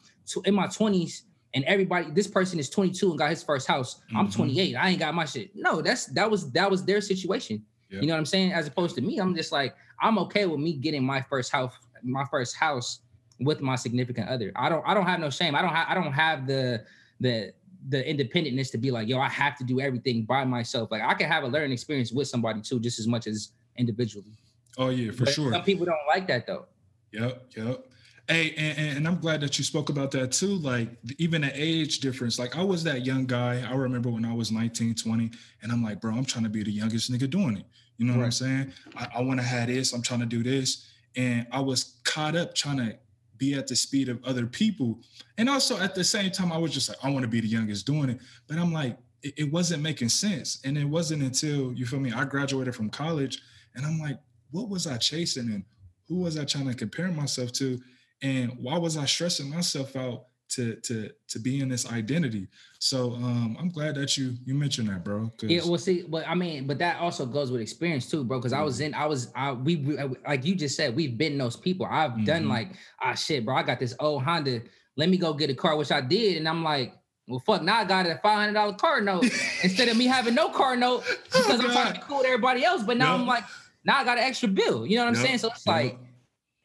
in 0.44 0.54
my 0.54 0.66
20s 0.66 1.22
and 1.54 1.64
everybody 1.64 2.10
this 2.12 2.26
person 2.26 2.58
is 2.58 2.70
22 2.70 3.10
and 3.10 3.18
got 3.18 3.30
his 3.30 3.42
first 3.42 3.66
house. 3.66 4.00
I'm 4.14 4.26
mm-hmm. 4.26 4.36
28 4.36 4.76
i 4.76 4.88
ain't 4.90 4.98
got 4.98 5.14
my 5.14 5.24
shit. 5.24 5.50
No 5.54 5.82
that's 5.82 6.06
that 6.06 6.30
was 6.30 6.50
that 6.52 6.70
was 6.70 6.84
their 6.84 7.00
situation. 7.00 7.64
You 7.88 8.02
know 8.02 8.12
what 8.12 8.20
i'm 8.20 8.26
saying? 8.26 8.52
As 8.52 8.66
opposed 8.66 8.94
to 8.96 9.00
me 9.00 9.18
i'm 9.18 9.34
just 9.34 9.52
like 9.52 9.74
i'm 10.00 10.18
okay 10.18 10.46
with 10.46 10.60
me 10.60 10.74
getting 10.74 11.04
my 11.04 11.20
first 11.20 11.50
house 11.50 11.74
my 12.02 12.24
first 12.30 12.56
house 12.56 13.00
with 13.40 13.60
my 13.60 13.76
significant 13.76 14.28
other. 14.28 14.52
I 14.54 14.68
don't 14.68 14.84
i 14.86 14.94
don't 14.94 15.06
have 15.06 15.20
no 15.20 15.30
shame. 15.30 15.54
I 15.54 15.62
don't 15.62 15.74
have 15.74 15.86
i 15.88 15.94
don't 15.94 16.12
have 16.12 16.46
the 16.46 16.84
the 17.20 17.52
the 17.88 18.08
independentness 18.08 18.70
to 18.70 18.78
be 18.78 18.90
like 18.90 19.08
yo 19.08 19.18
i 19.18 19.28
have 19.28 19.56
to 19.56 19.64
do 19.64 19.80
everything 19.80 20.24
by 20.24 20.44
myself. 20.44 20.90
Like 20.90 21.02
i 21.02 21.14
can 21.14 21.28
have 21.28 21.42
a 21.42 21.48
learning 21.48 21.72
experience 21.72 22.12
with 22.12 22.28
somebody 22.28 22.60
too 22.60 22.78
just 22.78 23.00
as 23.00 23.06
much 23.08 23.26
as 23.26 23.50
individually. 23.76 24.38
Oh 24.78 24.90
yeah 24.90 25.10
for 25.10 25.24
but 25.24 25.34
sure. 25.34 25.52
some 25.52 25.62
people 25.62 25.84
don't 25.84 25.98
like 26.06 26.28
that 26.28 26.46
though. 26.46 26.66
Yep 27.12 27.46
yep 27.56 27.86
Hey, 28.30 28.54
and, 28.56 28.96
and, 28.96 29.08
I'm 29.08 29.18
glad 29.18 29.40
that 29.40 29.58
you 29.58 29.64
spoke 29.64 29.88
about 29.88 30.12
that 30.12 30.30
too. 30.30 30.54
Like 30.54 30.88
even 31.18 31.42
the 31.42 31.50
age 31.52 31.98
difference. 31.98 32.38
Like 32.38 32.56
I 32.56 32.62
was 32.62 32.84
that 32.84 33.04
young 33.04 33.26
guy. 33.26 33.68
I 33.68 33.74
remember 33.74 34.08
when 34.08 34.24
I 34.24 34.32
was 34.32 34.52
19, 34.52 34.94
20, 34.94 35.32
and 35.62 35.72
I'm 35.72 35.82
like, 35.82 36.00
bro, 36.00 36.14
I'm 36.14 36.24
trying 36.24 36.44
to 36.44 36.50
be 36.50 36.62
the 36.62 36.70
youngest 36.70 37.10
nigga 37.10 37.28
doing 37.28 37.56
it. 37.56 37.64
You 37.96 38.06
know 38.06 38.12
right. 38.12 38.18
what 38.18 38.24
I'm 38.26 38.30
saying? 38.30 38.72
I, 38.94 39.08
I 39.16 39.22
want 39.22 39.40
to 39.40 39.44
have 39.44 39.66
this. 39.66 39.92
I'm 39.92 40.00
trying 40.00 40.20
to 40.20 40.26
do 40.26 40.44
this. 40.44 40.86
And 41.16 41.44
I 41.50 41.58
was 41.58 41.96
caught 42.04 42.36
up 42.36 42.54
trying 42.54 42.76
to 42.76 42.96
be 43.36 43.54
at 43.54 43.66
the 43.66 43.74
speed 43.74 44.08
of 44.08 44.22
other 44.24 44.46
people. 44.46 45.00
And 45.36 45.48
also 45.48 45.80
at 45.80 45.96
the 45.96 46.04
same 46.04 46.30
time, 46.30 46.52
I 46.52 46.58
was 46.58 46.72
just 46.72 46.88
like, 46.88 46.98
I 47.02 47.10
want 47.10 47.24
to 47.24 47.28
be 47.28 47.40
the 47.40 47.48
youngest 47.48 47.84
doing 47.84 48.10
it. 48.10 48.20
But 48.46 48.58
I'm 48.58 48.72
like, 48.72 48.96
it, 49.24 49.34
it 49.38 49.52
wasn't 49.52 49.82
making 49.82 50.08
sense. 50.10 50.60
And 50.64 50.78
it 50.78 50.84
wasn't 50.84 51.24
until 51.24 51.72
you 51.72 51.84
feel 51.84 51.98
me, 51.98 52.12
I 52.12 52.24
graduated 52.26 52.76
from 52.76 52.90
college 52.90 53.42
and 53.74 53.84
I'm 53.84 53.98
like, 53.98 54.20
what 54.52 54.68
was 54.68 54.86
I 54.86 54.98
chasing 54.98 55.50
and 55.50 55.64
who 56.06 56.20
was 56.20 56.38
I 56.38 56.44
trying 56.44 56.68
to 56.68 56.74
compare 56.74 57.08
myself 57.08 57.50
to? 57.54 57.80
And 58.22 58.52
why 58.58 58.78
was 58.78 58.96
I 58.96 59.04
stressing 59.04 59.48
myself 59.48 59.96
out 59.96 60.26
to 60.50 60.74
to 60.76 61.10
to 61.28 61.38
be 61.38 61.60
in 61.60 61.68
this 61.68 61.90
identity? 61.90 62.48
So 62.78 63.12
um, 63.14 63.56
I'm 63.58 63.70
glad 63.70 63.94
that 63.96 64.16
you 64.16 64.34
you 64.44 64.54
mentioned 64.54 64.88
that, 64.88 65.04
bro. 65.04 65.30
Yeah, 65.42 65.62
well, 65.64 65.78
see, 65.78 66.02
but 66.02 66.26
I 66.28 66.34
mean, 66.34 66.66
but 66.66 66.78
that 66.78 67.00
also 67.00 67.24
goes 67.24 67.50
with 67.50 67.60
experience 67.60 68.10
too, 68.10 68.24
bro. 68.24 68.38
Because 68.38 68.52
I 68.52 68.62
was 68.62 68.80
in, 68.80 68.94
I 68.94 69.06
was, 69.06 69.32
I 69.34 69.52
we 69.52 69.76
like 70.26 70.44
you 70.44 70.54
just 70.54 70.76
said, 70.76 70.94
we've 70.94 71.16
been 71.16 71.38
those 71.38 71.56
people. 71.56 71.86
I've 71.86 72.12
mm-hmm. 72.12 72.24
done 72.24 72.48
like, 72.48 72.72
ah, 73.00 73.14
shit, 73.14 73.44
bro. 73.44 73.56
I 73.56 73.62
got 73.62 73.78
this 73.78 73.94
old 73.98 74.22
Honda. 74.22 74.62
Let 74.96 75.08
me 75.08 75.16
go 75.16 75.32
get 75.32 75.50
a 75.50 75.54
car, 75.54 75.76
which 75.76 75.92
I 75.92 76.00
did, 76.00 76.36
and 76.36 76.48
I'm 76.48 76.62
like, 76.62 76.94
well, 77.26 77.40
fuck, 77.40 77.62
now 77.62 77.76
I 77.76 77.84
got 77.84 78.06
a 78.06 78.18
five 78.22 78.38
hundred 78.38 78.54
dollar 78.54 78.74
car 78.74 79.00
note 79.00 79.24
instead 79.62 79.88
of 79.88 79.96
me 79.96 80.06
having 80.06 80.34
no 80.34 80.50
car 80.50 80.76
note 80.76 81.04
because 81.24 81.46
oh, 81.48 81.52
I'm 81.52 81.60
trying 81.60 81.94
to 81.94 82.00
be 82.00 82.06
cool 82.06 82.18
with 82.18 82.26
everybody 82.26 82.64
else. 82.64 82.82
But 82.82 82.96
now. 82.98 83.14
I'm 83.14 83.26
like, 83.26 83.44
now 83.84 83.98
I 83.98 84.04
got 84.04 84.18
an 84.18 84.24
extra 84.24 84.48
bill. 84.48 84.86
You 84.86 84.96
know 84.96 85.04
what 85.04 85.16
I'm 85.16 85.22
saying? 85.22 85.38
So 85.38 85.48
it's 85.48 85.66
like 85.66 85.98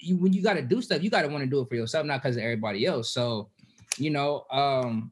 you 0.05 0.17
when 0.17 0.33
you 0.33 0.41
got 0.41 0.53
to 0.53 0.61
do 0.61 0.81
stuff, 0.81 1.03
you 1.03 1.09
got 1.09 1.23
to 1.23 1.27
want 1.27 1.43
to 1.43 1.49
do 1.49 1.61
it 1.61 1.69
for 1.69 1.75
yourself, 1.75 2.05
not 2.05 2.21
because 2.21 2.37
of 2.37 2.43
everybody 2.43 2.85
else. 2.85 3.09
So, 3.09 3.49
you 3.97 4.09
know, 4.09 4.45
um, 4.51 5.11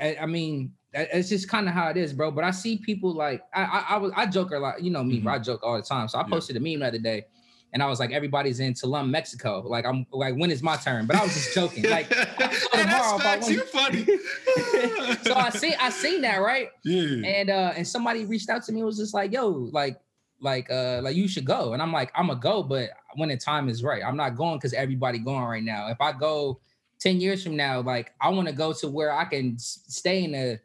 I, 0.00 0.16
I 0.22 0.26
mean, 0.26 0.72
it's 0.94 1.28
just 1.28 1.48
kind 1.48 1.68
of 1.68 1.74
how 1.74 1.88
it 1.88 1.96
is, 1.96 2.12
bro. 2.12 2.30
But 2.30 2.44
I 2.44 2.50
see 2.50 2.78
people 2.78 3.14
like 3.14 3.42
I 3.54 3.62
I, 3.62 3.84
I 3.90 3.96
was 3.98 4.12
I 4.14 4.26
joke 4.26 4.50
a 4.52 4.58
lot, 4.58 4.82
you 4.82 4.90
know 4.90 5.02
me, 5.02 5.18
mm-hmm. 5.18 5.28
I 5.28 5.38
joke 5.38 5.60
all 5.62 5.76
the 5.76 5.82
time. 5.82 6.08
So 6.08 6.18
I 6.18 6.24
posted 6.24 6.56
yeah. 6.56 6.60
a 6.60 6.62
meme 6.62 6.80
the 6.80 6.86
other 6.86 6.98
day, 6.98 7.26
and 7.72 7.82
I 7.82 7.86
was 7.86 7.98
like, 7.98 8.12
everybody's 8.12 8.60
in 8.60 8.74
Tulum, 8.74 9.08
Mexico. 9.08 9.62
Like 9.66 9.86
I'm 9.86 10.06
like, 10.12 10.34
when 10.36 10.50
is 10.50 10.62
my 10.62 10.76
turn? 10.76 11.06
But 11.06 11.16
I 11.16 11.22
was 11.22 11.32
just 11.32 11.54
joking. 11.54 11.88
Like 11.88 12.08
tomorrow, 12.72 13.46
you 13.46 13.64
funny. 13.66 14.04
so 15.22 15.34
I 15.34 15.50
see 15.50 15.74
I 15.74 15.90
seen 15.90 16.22
that 16.22 16.38
right. 16.38 16.68
Yeah. 16.84 17.26
And 17.26 17.50
uh 17.50 17.72
and 17.76 17.86
somebody 17.86 18.24
reached 18.24 18.50
out 18.50 18.62
to 18.64 18.72
me 18.72 18.82
was 18.84 18.98
just 18.98 19.14
like, 19.14 19.32
yo, 19.32 19.48
like 19.48 19.98
like 20.42 20.70
uh 20.70 21.00
like 21.02 21.16
you 21.16 21.28
should 21.28 21.44
go. 21.44 21.72
And 21.72 21.80
i'm 21.80 21.92
like 21.92 22.12
i'm 22.14 22.26
gonna 22.26 22.40
go 22.40 22.62
but 22.62 22.90
when 23.14 23.28
the 23.28 23.36
time 23.36 23.68
is 23.68 23.82
right. 23.82 24.02
I'm 24.04 24.16
not 24.16 24.36
going 24.36 24.58
because 24.58 24.72
everybody 24.72 25.18
going 25.18 25.44
right 25.44 25.62
now. 25.62 25.88
If 25.88 26.00
i 26.00 26.12
go 26.12 26.60
10 27.02 27.20
years 27.20 27.42
from 27.42 27.56
now 27.56 27.80
like 27.80 28.12
i 28.20 28.28
want 28.28 28.46
to 28.46 28.54
go 28.54 28.72
to 28.72 28.88
where 28.88 29.12
i 29.12 29.24
can 29.24 29.58
stay 29.58 30.22
in 30.22 30.34
a 30.34 30.58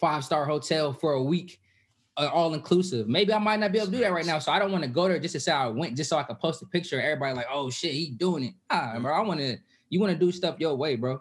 five 0.00 0.24
star 0.24 0.46
hotel 0.46 0.94
for 0.94 1.12
a 1.12 1.22
week 1.22 1.60
uh, 2.16 2.28
all 2.32 2.54
inclusive 2.54 3.06
maybe 3.06 3.34
i 3.34 3.38
might 3.38 3.60
not 3.60 3.70
be 3.70 3.78
able 3.78 3.86
to 3.86 3.92
do 3.92 3.98
that 3.98 4.12
right 4.12 4.24
now 4.24 4.38
so 4.38 4.50
i 4.50 4.58
don't 4.58 4.72
want 4.72 4.82
to 4.82 4.88
go 4.88 5.06
there 5.08 5.18
just 5.18 5.32
to 5.32 5.40
say 5.40 5.52
i 5.52 5.66
went 5.66 5.94
just 5.94 6.08
so 6.08 6.16
i 6.16 6.22
can 6.22 6.36
post 6.36 6.62
a 6.62 6.66
picture 6.66 7.00
everybody 7.00 7.34
like 7.36 7.46
oh 7.52 7.68
shit 7.68 7.92
he 7.92 8.10
doing 8.10 8.44
it. 8.44 8.54
Ah, 8.70 8.96
bro 8.98 9.12
i 9.14 9.20
want 9.20 9.40
to 9.40 9.58
you 9.90 10.00
want 10.00 10.10
to 10.10 10.18
do 10.18 10.32
stuff 10.32 10.58
your 10.58 10.74
way 10.74 10.96
bro. 10.96 11.20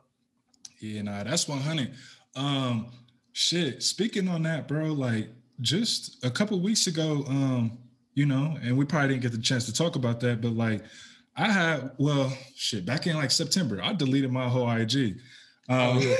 Yeah 0.80 1.02
nah 1.02 1.24
that's 1.24 1.48
100 1.48 1.94
um 2.36 2.88
shit 3.34 3.84
speaking 3.84 4.30
on 4.30 4.44
that 4.44 4.68
bro 4.68 4.94
like 4.94 5.30
just 5.60 6.24
a 6.24 6.30
couple 6.30 6.60
weeks 6.60 6.88
ago, 6.88 7.24
um, 7.28 7.78
you 8.14 8.26
know, 8.26 8.58
and 8.62 8.78
we 8.78 8.86
probably 8.86 9.10
didn't 9.10 9.22
get 9.22 9.32
the 9.32 9.38
chance 9.38 9.66
to 9.66 9.74
talk 9.74 9.96
about 9.96 10.20
that, 10.22 10.42
but 10.42 10.52
like 10.52 10.84
I 11.36 11.52
had, 11.52 11.92
well, 11.98 12.32
shit, 12.56 12.86
back 12.86 13.08
in 13.08 13.16
like 13.16 13.32
September, 13.32 13.82
I 13.82 13.94
deleted 13.94 14.32
my 14.32 14.48
whole 14.48 14.70
IG. 14.70 15.18
Um, 15.70 15.98
oh, 15.98 16.00
yeah. 16.00 16.16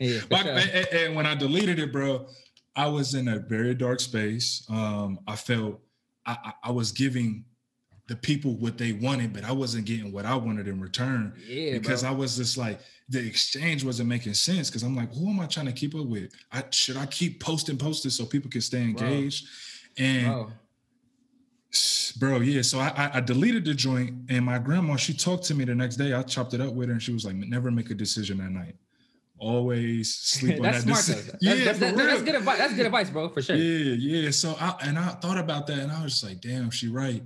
yeah 0.00 0.20
sure. 0.20 0.52
and, 0.52 0.88
and, 0.92 1.16
when 1.16 1.26
I 1.26 1.34
deleted 1.34 1.78
it, 1.78 1.92
bro, 1.92 2.26
I 2.74 2.86
was 2.88 3.14
in 3.14 3.28
a 3.28 3.38
very 3.38 3.74
dark 3.74 4.00
space. 4.00 4.64
Um, 4.70 5.18
I 5.26 5.36
felt 5.36 5.80
I, 6.26 6.52
I 6.62 6.70
was 6.70 6.92
giving 6.92 7.44
the 8.08 8.16
people 8.16 8.54
what 8.54 8.78
they 8.78 8.92
wanted, 8.92 9.32
but 9.32 9.44
I 9.44 9.52
wasn't 9.52 9.84
getting 9.84 10.12
what 10.12 10.24
I 10.24 10.34
wanted 10.36 10.68
in 10.68 10.80
return. 10.80 11.32
Yeah, 11.46 11.72
because 11.72 12.02
bro. 12.02 12.10
I 12.10 12.14
was 12.14 12.36
just 12.36 12.56
like 12.56 12.80
the 13.08 13.24
exchange 13.24 13.84
wasn't 13.84 14.08
making 14.08 14.34
sense. 14.34 14.70
Because 14.70 14.82
I'm 14.82 14.94
like, 14.94 15.12
who 15.12 15.28
am 15.28 15.40
I 15.40 15.46
trying 15.46 15.66
to 15.66 15.72
keep 15.72 15.94
up 15.94 16.06
with? 16.06 16.32
I 16.52 16.64
should 16.70 16.96
I 16.96 17.06
keep 17.06 17.42
posting 17.42 17.76
posting 17.76 18.10
so 18.10 18.24
people 18.24 18.50
can 18.50 18.60
stay 18.60 18.82
engaged? 18.82 19.46
Bro. 19.96 20.06
And 20.06 20.26
bro. 20.26 20.52
bro, 22.18 22.40
yeah. 22.40 22.62
So 22.62 22.78
I, 22.78 23.10
I 23.14 23.20
deleted 23.20 23.64
the 23.64 23.74
joint, 23.74 24.14
and 24.28 24.44
my 24.44 24.58
grandma 24.58 24.96
she 24.96 25.12
talked 25.12 25.44
to 25.44 25.54
me 25.54 25.64
the 25.64 25.74
next 25.74 25.96
day. 25.96 26.12
I 26.12 26.22
chopped 26.22 26.54
it 26.54 26.60
up 26.60 26.74
with 26.74 26.88
her, 26.88 26.92
and 26.92 27.02
she 27.02 27.12
was 27.12 27.24
like, 27.24 27.34
never 27.34 27.70
make 27.70 27.90
a 27.90 27.94
decision 27.94 28.40
at 28.40 28.50
night 28.50 28.76
always 29.38 30.14
sleep 30.14 30.56
on 30.56 30.62
that 30.62 30.80
smart 30.80 31.04
decision. 31.04 31.38
yeah, 31.42 31.56
that's, 31.56 31.78
that's, 31.78 31.94
that's, 31.94 32.22
good 32.22 32.36
advice. 32.36 32.56
That's 32.56 32.74
good 32.74 32.86
advice, 32.86 33.10
bro, 33.10 33.28
for 33.28 33.42
sure. 33.42 33.56
Yeah, 33.56 33.94
yeah. 34.22 34.30
So 34.30 34.56
I 34.58 34.74
and 34.84 34.98
I 34.98 35.08
thought 35.08 35.36
about 35.36 35.66
that 35.66 35.78
and 35.78 35.92
I 35.92 36.02
was 36.02 36.12
just 36.12 36.24
like, 36.24 36.40
damn, 36.40 36.70
she 36.70 36.88
right 36.88 37.22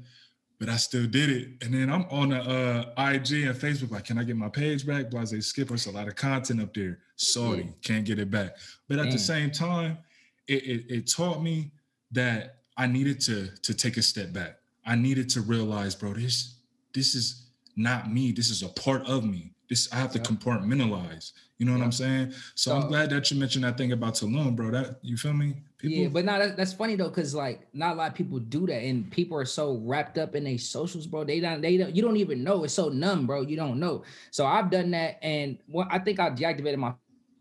but 0.61 0.69
I 0.69 0.77
still 0.77 1.07
did 1.07 1.31
it. 1.31 1.49
And 1.63 1.73
then 1.73 1.91
I'm 1.91 2.05
on 2.11 2.29
the 2.29 2.39
uh, 2.39 3.11
IG 3.11 3.47
and 3.47 3.57
Facebook, 3.57 3.91
like, 3.91 4.05
can 4.05 4.19
I 4.19 4.25
get 4.25 4.37
my 4.37 4.51
page 4.51 4.87
back? 4.87 5.11
Blase 5.11 5.45
Skipper, 5.45 5.75
it's 5.75 5.87
a 5.87 5.91
lot 5.91 6.07
of 6.07 6.15
content 6.15 6.61
up 6.61 6.75
there. 6.75 6.99
Sorry, 7.17 7.63
yeah. 7.63 7.71
can't 7.83 8.05
get 8.05 8.19
it 8.19 8.31
back. 8.31 8.57
But 8.87 8.99
at 8.99 9.05
Damn. 9.05 9.13
the 9.13 9.19
same 9.19 9.51
time, 9.51 9.99
it, 10.47 10.63
it, 10.65 10.85
it 10.89 11.11
taught 11.11 11.43
me 11.43 11.73
that 12.13 12.59
I 12.77 12.87
needed 12.87 13.21
to 13.23 13.49
to 13.63 13.75
take 13.75 13.97
a 13.97 14.03
step 14.03 14.33
back. 14.33 14.59
I 14.85 14.97
needed 14.97 15.31
to 15.31 15.41
realize, 15.41 15.95
bro, 15.95 16.13
this 16.13 16.57
this 16.93 17.15
is 17.15 17.47
not 17.77 18.13
me. 18.13 18.31
This 18.31 18.51
is 18.51 18.63
a 18.63 18.69
part 18.69 19.07
of 19.07 19.25
me. 19.25 19.53
This 19.71 19.91
I 19.93 19.97
have 19.97 20.13
to 20.13 20.19
compartmentalize. 20.19 21.33
You 21.59 21.67
know 21.67 21.73
what 21.73 21.83
I'm 21.83 21.93
saying? 21.93 22.33
So, 22.33 22.73
so, 22.73 22.77
I'm 22.77 22.89
glad 22.89 23.11
that 23.11 23.31
you 23.31 23.39
mentioned 23.39 23.65
that 23.65 23.79
thing 23.79 23.93
about 23.93 24.15
Tulum, 24.15 24.57
bro. 24.57 24.71
That 24.73 24.99
you 25.03 25.17
feel 25.17 25.33
me? 25.33 25.63
People, 25.79 25.97
yeah, 25.97 26.09
but 26.09 26.25
now 26.25 26.39
that, 26.39 26.57
that's 26.57 26.73
funny 26.73 26.97
though, 26.97 27.09
because 27.09 27.35
like 27.35 27.69
not 27.73 27.95
a 27.95 27.97
lot 27.97 28.11
of 28.11 28.15
people 28.17 28.39
do 28.39 28.67
that, 28.67 28.83
and 28.83 29.11
people 29.11 29.39
are 29.39 29.45
so 29.45 29.81
wrapped 29.85 30.19
up 30.19 30.35
in 30.35 30.45
their 30.45 30.59
socials, 30.59 31.07
bro. 31.07 31.23
They 31.23 31.39
don't, 31.39 31.61
they 31.61 31.77
don't, 31.77 31.95
you 31.95 32.03
don't 32.03 32.17
even 32.17 32.43
know. 32.43 32.65
It's 32.65 32.75
so 32.75 32.89
numb, 32.89 33.27
bro. 33.27 33.43
You 33.43 33.57
don't 33.57 33.79
know. 33.79 34.03
So 34.33 34.45
I've 34.45 34.71
done 34.71 34.91
that, 34.91 35.19
and 35.23 35.59
what 35.67 35.87
I 35.91 36.01
think 36.01 36.19
I 36.19 36.31
deactivated 36.31 36.77
my 36.77 36.95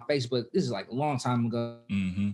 Facebook. 0.10 0.46
This 0.54 0.64
is 0.64 0.72
like 0.72 0.90
a 0.90 0.94
long 0.94 1.18
time 1.18 1.48
ago. 1.48 1.80
Mm-hmm. 1.92 2.30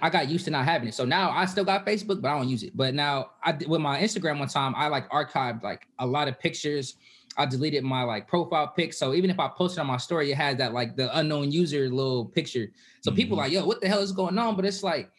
I 0.00 0.10
got 0.10 0.28
used 0.28 0.44
to 0.44 0.50
not 0.50 0.64
having 0.64 0.88
it, 0.88 0.94
so 0.94 1.04
now 1.04 1.30
I 1.30 1.46
still 1.46 1.64
got 1.64 1.84
Facebook, 1.84 2.20
but 2.20 2.28
I 2.30 2.38
don't 2.38 2.48
use 2.48 2.62
it. 2.62 2.76
But 2.76 2.94
now 2.94 3.30
I 3.42 3.52
with 3.66 3.80
my 3.80 4.00
Instagram 4.00 4.38
one 4.38 4.48
time, 4.48 4.74
I 4.76 4.86
like 4.88 5.08
archived 5.10 5.62
like 5.62 5.86
a 5.98 6.06
lot 6.06 6.28
of 6.28 6.38
pictures 6.38 6.96
I 7.36 7.46
deleted 7.46 7.84
my 7.84 8.02
like 8.02 8.28
profile 8.28 8.68
pic. 8.68 8.92
So 8.92 9.14
even 9.14 9.30
if 9.30 9.38
I 9.38 9.48
posted 9.48 9.80
on 9.80 9.86
my 9.86 9.96
story, 9.96 10.30
it 10.32 10.36
had 10.36 10.58
that 10.58 10.72
like 10.72 10.96
the 10.96 11.16
unknown 11.18 11.50
user 11.50 11.88
little 11.88 12.26
picture. 12.26 12.70
So 13.00 13.10
mm-hmm. 13.10 13.16
people 13.16 13.36
like, 13.36 13.52
yo, 13.52 13.64
what 13.64 13.80
the 13.80 13.88
hell 13.88 14.00
is 14.00 14.12
going 14.12 14.38
on? 14.38 14.56
But 14.56 14.64
it's 14.64 14.82
like, 14.82 15.10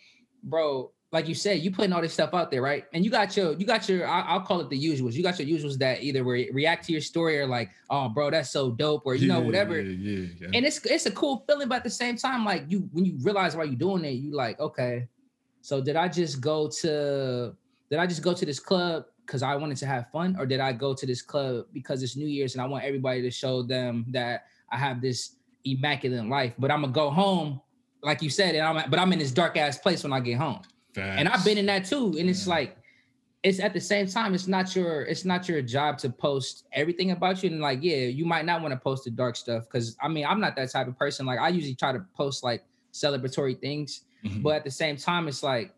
bro, 0.44 0.92
like 1.12 1.28
you 1.28 1.36
said, 1.36 1.60
you 1.60 1.71
putting 1.71 1.91
all 1.91 2.02
this 2.02 2.13
stuff 2.13 2.34
out 2.34 2.52
there, 2.52 2.62
right? 2.62 2.86
And 2.93 3.04
you 3.04 3.12
got 3.12 3.36
your, 3.36 3.54
you 3.54 3.65
got 3.65 3.89
your, 3.89 4.08
I, 4.08 4.34
will 4.34 4.41
call 4.41 4.62
it 4.62 4.69
the 4.69 4.82
usuals. 4.82 5.12
You 5.13 5.24
got 5.24 5.38
your 5.39 5.60
usuals 5.60 5.78
that 5.80 6.02
either 6.02 6.24
re- 6.24 6.50
react 6.54 6.86
to 6.86 6.93
your 6.93 7.02
story 7.02 7.38
or 7.38 7.47
like, 7.47 7.69
oh, 7.89 8.08
bro, 8.08 8.32
that's 8.32 8.50
so 8.50 8.71
dope, 8.71 9.04
or 9.06 9.15
you 9.15 9.28
yeah, 9.28 9.34
know, 9.34 9.41
whatever. 9.41 9.82
Yeah, 9.82 10.12
yeah, 10.12 10.28
yeah, 10.39 10.47
And 10.54 10.65
it's 10.65 10.86
it's 10.86 11.06
a 11.08 11.12
cool 11.12 11.43
feeling, 11.47 11.67
but 11.67 11.76
at 11.76 11.84
the 11.84 11.89
same 11.89 12.15
time, 12.15 12.45
like 12.45 12.63
you 12.69 12.89
when 12.93 13.04
you 13.04 13.17
realize 13.21 13.58
why 13.58 13.65
you're 13.65 13.76
doing 13.76 14.06
it, 14.06 14.12
you 14.12 14.34
like, 14.34 14.58
okay, 14.62 15.08
so 15.62 15.82
did 15.82 15.97
I 15.97 16.08
just 16.08 16.39
go 16.39 16.69
to, 16.82 17.54
did 17.89 18.00
I 18.00 18.08
just 18.08 18.21
go 18.21 18.34
to 18.34 18.45
this 18.45 18.60
club 18.60 19.04
because 19.26 19.43
I 19.43 19.56
wanted 19.58 19.78
to 19.78 19.86
have 19.88 20.10
fun, 20.12 20.38
or 20.39 20.45
did 20.45 20.62
I 20.62 20.71
go 20.71 20.93
to 20.93 21.06
this 21.06 21.21
club 21.21 21.65
because 21.74 22.04
it's 22.04 22.15
New 22.15 22.28
Year's 22.28 22.56
and 22.56 22.62
I 22.62 22.67
want 22.67 22.86
everybody 22.86 23.21
to 23.21 23.32
show 23.32 23.63
them 23.63 24.06
that 24.12 24.45
I 24.71 24.78
have 24.78 25.02
this 25.02 25.36
immaculate 25.65 26.26
life? 26.26 26.54
But 26.58 26.71
I'm 26.71 26.82
gonna 26.82 26.93
go 26.93 27.10
home, 27.10 27.60
like 28.02 28.21
you 28.21 28.30
said, 28.30 28.56
and 28.56 28.65
I'm 28.65 28.89
but 28.89 28.97
I'm 28.97 29.12
in 29.12 29.19
this 29.19 29.32
dark 29.32 29.58
ass 29.58 29.78
place 29.78 30.04
when 30.04 30.13
I 30.13 30.21
get 30.21 30.38
home. 30.38 30.62
Facts. 30.93 31.19
And 31.19 31.27
I've 31.27 31.45
been 31.45 31.58
in 31.58 31.65
that 31.67 31.86
too. 31.86 32.15
And 32.19 32.30
it's 32.30 32.47
like, 32.47 32.77
it's 33.43 33.60
at 33.60 33.73
the 33.73 33.82
same 33.82 34.08
time, 34.08 34.36
it's 34.36 34.47
not 34.47 34.75
your 34.75 35.01
it's 35.04 35.25
not 35.25 35.49
your 35.49 35.62
job 35.62 35.97
to 35.99 36.10
post 36.10 36.65
everything 36.73 37.12
about 37.12 37.41
you. 37.41 37.49
And 37.49 37.60
like, 37.60 37.80
yeah, 37.82 37.97
you 37.97 38.25
might 38.25 38.45
not 38.45 38.62
want 38.62 38.73
to 38.73 38.80
post 38.80 39.06
the 39.06 39.10
dark 39.10 39.36
stuff. 39.36 39.67
Cause 39.69 39.97
I 40.01 40.08
mean, 40.08 40.25
I'm 40.25 40.39
not 40.39 40.56
that 40.58 40.69
type 40.71 40.88
of 40.88 40.97
person. 40.97 41.25
Like 41.25 41.39
I 41.39 41.49
usually 41.49 41.75
try 41.75 41.91
to 41.91 42.06
post 42.15 42.43
like 42.43 42.63
celebratory 42.93 43.60
things. 43.60 44.01
Mm-hmm. 44.23 44.41
But 44.41 44.58
at 44.58 44.63
the 44.63 44.71
same 44.71 44.97
time, 44.97 45.27
it's 45.27 45.41
like, 45.41 45.73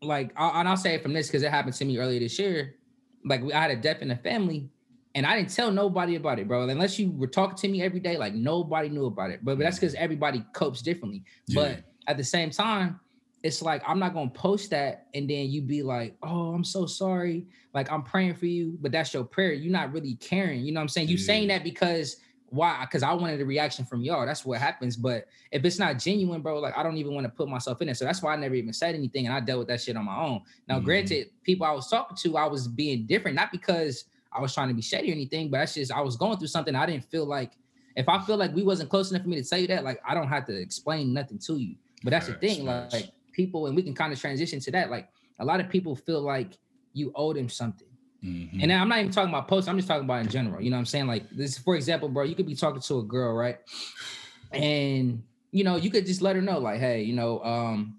like, 0.00 0.32
I, 0.36 0.60
and 0.60 0.68
I'll 0.68 0.76
say 0.76 0.94
it 0.94 1.02
from 1.02 1.12
this 1.12 1.26
because 1.26 1.42
it 1.42 1.50
happened 1.50 1.74
to 1.74 1.84
me 1.84 1.98
earlier 1.98 2.20
this 2.20 2.38
year. 2.38 2.76
Like 3.24 3.42
I 3.52 3.60
had 3.60 3.70
a 3.70 3.76
death 3.76 4.02
in 4.02 4.08
the 4.08 4.16
family, 4.16 4.68
and 5.14 5.26
I 5.26 5.36
didn't 5.36 5.54
tell 5.54 5.70
nobody 5.70 6.16
about 6.16 6.38
it, 6.38 6.48
bro. 6.48 6.68
Unless 6.68 6.98
you 6.98 7.10
were 7.12 7.26
talking 7.26 7.56
to 7.56 7.68
me 7.68 7.82
every 7.82 8.00
day, 8.00 8.16
like 8.16 8.34
nobody 8.34 8.88
knew 8.88 9.06
about 9.06 9.30
it. 9.30 9.44
But, 9.44 9.58
but 9.58 9.64
that's 9.64 9.78
because 9.78 9.94
mm-hmm. 9.94 10.04
everybody 10.04 10.44
copes 10.52 10.82
differently. 10.82 11.24
Yeah. 11.46 11.62
But 11.62 11.84
at 12.08 12.16
the 12.16 12.24
same 12.24 12.50
time, 12.50 13.00
it's 13.42 13.60
like 13.60 13.82
I'm 13.86 13.98
not 13.98 14.14
gonna 14.14 14.30
post 14.30 14.70
that 14.70 15.08
and 15.14 15.28
then 15.28 15.50
you 15.50 15.62
be 15.62 15.82
like, 15.82 16.16
oh, 16.22 16.54
I'm 16.54 16.64
so 16.64 16.86
sorry. 16.86 17.46
Like 17.74 17.90
I'm 17.90 18.02
praying 18.02 18.34
for 18.34 18.46
you, 18.46 18.78
but 18.80 18.92
that's 18.92 19.12
your 19.12 19.24
prayer. 19.24 19.52
You're 19.52 19.72
not 19.72 19.92
really 19.92 20.14
caring. 20.14 20.64
You 20.64 20.72
know 20.72 20.78
what 20.78 20.82
I'm 20.82 20.88
saying? 20.88 21.08
You 21.08 21.18
saying 21.18 21.48
that 21.48 21.64
because 21.64 22.18
why? 22.50 22.82
Because 22.82 23.02
I 23.02 23.12
wanted 23.14 23.40
a 23.40 23.46
reaction 23.46 23.84
from 23.84 24.02
y'all. 24.02 24.26
That's 24.26 24.44
what 24.44 24.60
happens. 24.60 24.96
But 24.96 25.26
if 25.50 25.64
it's 25.64 25.78
not 25.78 25.98
genuine, 25.98 26.42
bro, 26.42 26.60
like 26.60 26.76
I 26.76 26.82
don't 26.82 26.98
even 26.98 27.14
want 27.14 27.24
to 27.24 27.30
put 27.30 27.48
myself 27.48 27.80
in 27.80 27.88
it. 27.88 27.96
So 27.96 28.04
that's 28.04 28.22
why 28.22 28.34
I 28.34 28.36
never 28.36 28.54
even 28.54 28.72
said 28.72 28.94
anything 28.94 29.26
and 29.26 29.34
I 29.34 29.40
dealt 29.40 29.60
with 29.60 29.68
that 29.68 29.80
shit 29.80 29.96
on 29.96 30.04
my 30.04 30.16
own. 30.16 30.42
Now, 30.68 30.76
mm-hmm. 30.76 30.84
granted, 30.84 31.30
people 31.42 31.66
I 31.66 31.72
was 31.72 31.88
talking 31.88 32.16
to, 32.16 32.36
I 32.36 32.46
was 32.46 32.68
being 32.68 33.06
different, 33.06 33.36
not 33.36 33.50
because 33.50 34.04
I 34.30 34.40
was 34.40 34.54
trying 34.54 34.68
to 34.68 34.74
be 34.74 34.82
shady 34.82 35.10
or 35.10 35.14
anything, 35.14 35.50
but 35.50 35.58
that's 35.58 35.74
just 35.74 35.90
I 35.90 36.00
was 36.00 36.16
going 36.16 36.38
through 36.38 36.48
something. 36.48 36.74
I 36.74 36.86
didn't 36.86 37.04
feel 37.06 37.24
like 37.24 37.52
if 37.96 38.08
I 38.08 38.20
feel 38.20 38.36
like 38.36 38.54
we 38.54 38.62
wasn't 38.62 38.90
close 38.90 39.10
enough 39.10 39.22
for 39.22 39.28
me 39.28 39.42
to 39.42 39.48
tell 39.48 39.58
you 39.58 39.66
that, 39.68 39.82
like 39.82 40.00
I 40.06 40.14
don't 40.14 40.28
have 40.28 40.44
to 40.46 40.54
explain 40.54 41.12
nothing 41.12 41.38
to 41.40 41.56
you. 41.56 41.76
But 42.04 42.10
that's 42.10 42.26
the 42.26 42.34
thing, 42.34 42.64
like 42.64 43.12
people, 43.32 43.66
and 43.66 43.76
we 43.76 43.82
can 43.82 43.94
kind 43.94 44.12
of 44.12 44.20
transition 44.20 44.60
to 44.60 44.70
that. 44.72 44.90
Like 44.90 45.08
a 45.38 45.44
lot 45.44 45.60
of 45.60 45.68
people 45.68 45.96
feel 45.96 46.20
like 46.20 46.58
you 46.92 47.12
owe 47.14 47.32
them 47.32 47.48
something. 47.48 47.88
Mm-hmm. 48.24 48.60
And 48.60 48.72
I'm 48.72 48.88
not 48.88 49.00
even 49.00 49.10
talking 49.10 49.30
about 49.30 49.48
posts, 49.48 49.68
I'm 49.68 49.76
just 49.76 49.88
talking 49.88 50.04
about 50.04 50.20
in 50.20 50.28
general. 50.28 50.60
You 50.60 50.70
know 50.70 50.76
what 50.76 50.80
I'm 50.80 50.86
saying? 50.86 51.06
Like 51.06 51.28
this, 51.30 51.58
for 51.58 51.74
example, 51.74 52.08
bro, 52.08 52.24
you 52.24 52.34
could 52.34 52.46
be 52.46 52.54
talking 52.54 52.80
to 52.80 52.98
a 52.98 53.02
girl, 53.02 53.34
right? 53.34 53.58
And 54.52 55.22
you 55.50 55.64
know, 55.64 55.76
you 55.76 55.90
could 55.90 56.06
just 56.06 56.22
let 56.22 56.34
her 56.34 56.42
know, 56.42 56.58
like, 56.58 56.80
hey, 56.80 57.02
you 57.02 57.14
know, 57.14 57.42
um, 57.44 57.96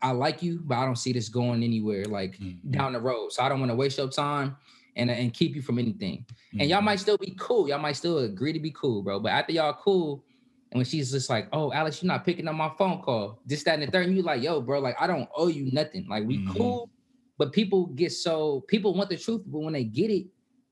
I 0.00 0.12
like 0.12 0.42
you, 0.42 0.60
but 0.64 0.78
I 0.78 0.84
don't 0.84 0.96
see 0.96 1.12
this 1.12 1.28
going 1.28 1.62
anywhere 1.62 2.04
like 2.04 2.38
mm-hmm. 2.38 2.70
down 2.70 2.92
the 2.92 3.00
road. 3.00 3.32
So 3.32 3.42
I 3.42 3.48
don't 3.48 3.58
want 3.58 3.70
to 3.70 3.76
waste 3.76 3.98
your 3.98 4.08
time 4.08 4.56
and, 4.94 5.10
and 5.10 5.34
keep 5.34 5.56
you 5.56 5.62
from 5.62 5.78
anything. 5.78 6.24
Mm-hmm. 6.28 6.60
And 6.60 6.70
y'all 6.70 6.78
mm-hmm. 6.78 6.86
might 6.86 7.00
still 7.00 7.18
be 7.18 7.34
cool. 7.38 7.68
Y'all 7.68 7.78
might 7.78 7.96
still 7.96 8.18
agree 8.18 8.52
to 8.52 8.60
be 8.60 8.70
cool, 8.70 9.02
bro. 9.02 9.18
But 9.18 9.32
after 9.32 9.52
y'all 9.52 9.74
cool, 9.74 10.24
and 10.70 10.78
when 10.78 10.84
she's 10.84 11.10
just 11.10 11.30
like, 11.30 11.48
"Oh, 11.52 11.72
Alex, 11.72 12.02
you're 12.02 12.08
not 12.08 12.24
picking 12.24 12.46
up 12.46 12.54
my 12.54 12.70
phone 12.76 13.00
call," 13.00 13.40
this, 13.46 13.62
that, 13.64 13.74
and 13.74 13.82
the 13.82 13.90
third, 13.90 14.06
and 14.06 14.14
you're 14.14 14.24
like, 14.24 14.42
"Yo, 14.42 14.60
bro, 14.60 14.80
like 14.80 14.96
I 15.00 15.06
don't 15.06 15.28
owe 15.34 15.48
you 15.48 15.70
nothing. 15.72 16.06
Like 16.08 16.26
we 16.26 16.38
mm-hmm. 16.38 16.56
cool." 16.56 16.90
But 17.38 17.52
people 17.52 17.86
get 17.86 18.12
so 18.12 18.62
people 18.68 18.94
want 18.94 19.10
the 19.10 19.16
truth, 19.16 19.42
but 19.46 19.60
when 19.60 19.72
they 19.72 19.84
get 19.84 20.10
it, 20.10 20.26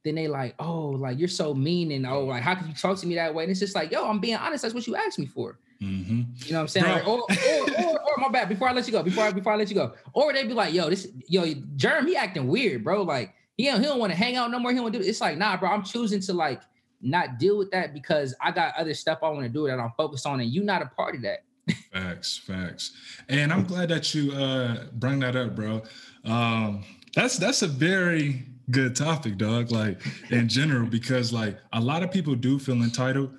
then 0.04 0.16
they 0.16 0.28
like, 0.28 0.54
"Oh, 0.58 0.88
like 0.88 1.18
you're 1.18 1.28
so 1.28 1.54
mean," 1.54 1.92
and 1.92 2.06
oh, 2.06 2.24
like 2.24 2.42
how 2.42 2.54
could 2.54 2.66
you 2.66 2.74
talk 2.74 2.98
to 2.98 3.06
me 3.06 3.14
that 3.14 3.34
way? 3.34 3.44
And 3.44 3.50
it's 3.50 3.60
just 3.60 3.74
like, 3.74 3.90
"Yo, 3.90 4.06
I'm 4.06 4.20
being 4.20 4.36
honest. 4.36 4.62
That's 4.62 4.74
what 4.74 4.86
you 4.86 4.96
asked 4.96 5.18
me 5.18 5.26
for." 5.26 5.58
Mm-hmm. 5.80 6.22
You 6.46 6.52
know 6.52 6.58
what 6.58 6.62
I'm 6.62 6.68
saying? 6.68 6.86
Like, 6.86 7.06
or, 7.06 7.20
or, 7.20 7.84
or, 7.84 8.00
or, 8.00 8.16
my 8.18 8.28
bad. 8.30 8.48
Before 8.48 8.68
I 8.68 8.72
let 8.72 8.86
you 8.86 8.92
go, 8.92 9.02
before 9.02 9.24
I, 9.24 9.32
before 9.32 9.52
I 9.52 9.56
let 9.56 9.68
you 9.68 9.74
go, 9.74 9.94
or 10.12 10.32
they'd 10.32 10.48
be 10.48 10.54
like, 10.54 10.74
"Yo, 10.74 10.90
this, 10.90 11.08
yo, 11.26 11.46
Jeremy 11.76 12.12
he 12.12 12.16
acting 12.16 12.48
weird, 12.48 12.84
bro. 12.84 13.02
Like 13.02 13.34
he 13.56 13.66
don't, 13.66 13.80
he 13.80 13.86
don't 13.86 13.98
want 13.98 14.12
to 14.12 14.16
hang 14.16 14.36
out 14.36 14.50
no 14.50 14.58
more. 14.58 14.72
He 14.72 14.76
don't 14.76 14.92
do 14.92 15.00
it. 15.00 15.06
It's 15.06 15.20
like, 15.20 15.38
nah, 15.38 15.56
bro. 15.56 15.70
I'm 15.70 15.82
choosing 15.82 16.20
to 16.20 16.34
like." 16.34 16.60
Not 17.06 17.38
deal 17.38 17.56
with 17.56 17.70
that 17.70 17.94
because 17.94 18.34
I 18.40 18.50
got 18.50 18.74
other 18.76 18.94
stuff 18.94 19.20
I 19.22 19.28
want 19.28 19.44
to 19.44 19.48
do 19.48 19.66
that 19.66 19.78
I'm 19.78 19.92
focused 19.96 20.26
on, 20.26 20.40
and 20.40 20.50
you're 20.50 20.64
not 20.64 20.82
a 20.82 20.86
part 20.86 21.14
of 21.14 21.22
that. 21.22 21.44
facts, 21.92 22.38
facts. 22.38 22.92
And 23.28 23.52
I'm 23.52 23.64
glad 23.64 23.88
that 23.88 24.14
you 24.14 24.32
uh 24.32 24.84
bring 24.92 25.20
that 25.20 25.36
up, 25.36 25.56
bro. 25.56 25.82
Um 26.24 26.84
that's 27.14 27.38
that's 27.38 27.62
a 27.62 27.68
very 27.68 28.44
good 28.70 28.94
topic, 28.96 29.38
dog. 29.38 29.70
Like 29.70 30.00
in 30.30 30.48
general, 30.58 30.86
because 30.86 31.32
like 31.32 31.58
a 31.72 31.80
lot 31.80 32.02
of 32.02 32.10
people 32.10 32.34
do 32.34 32.58
feel 32.58 32.82
entitled, 32.82 33.30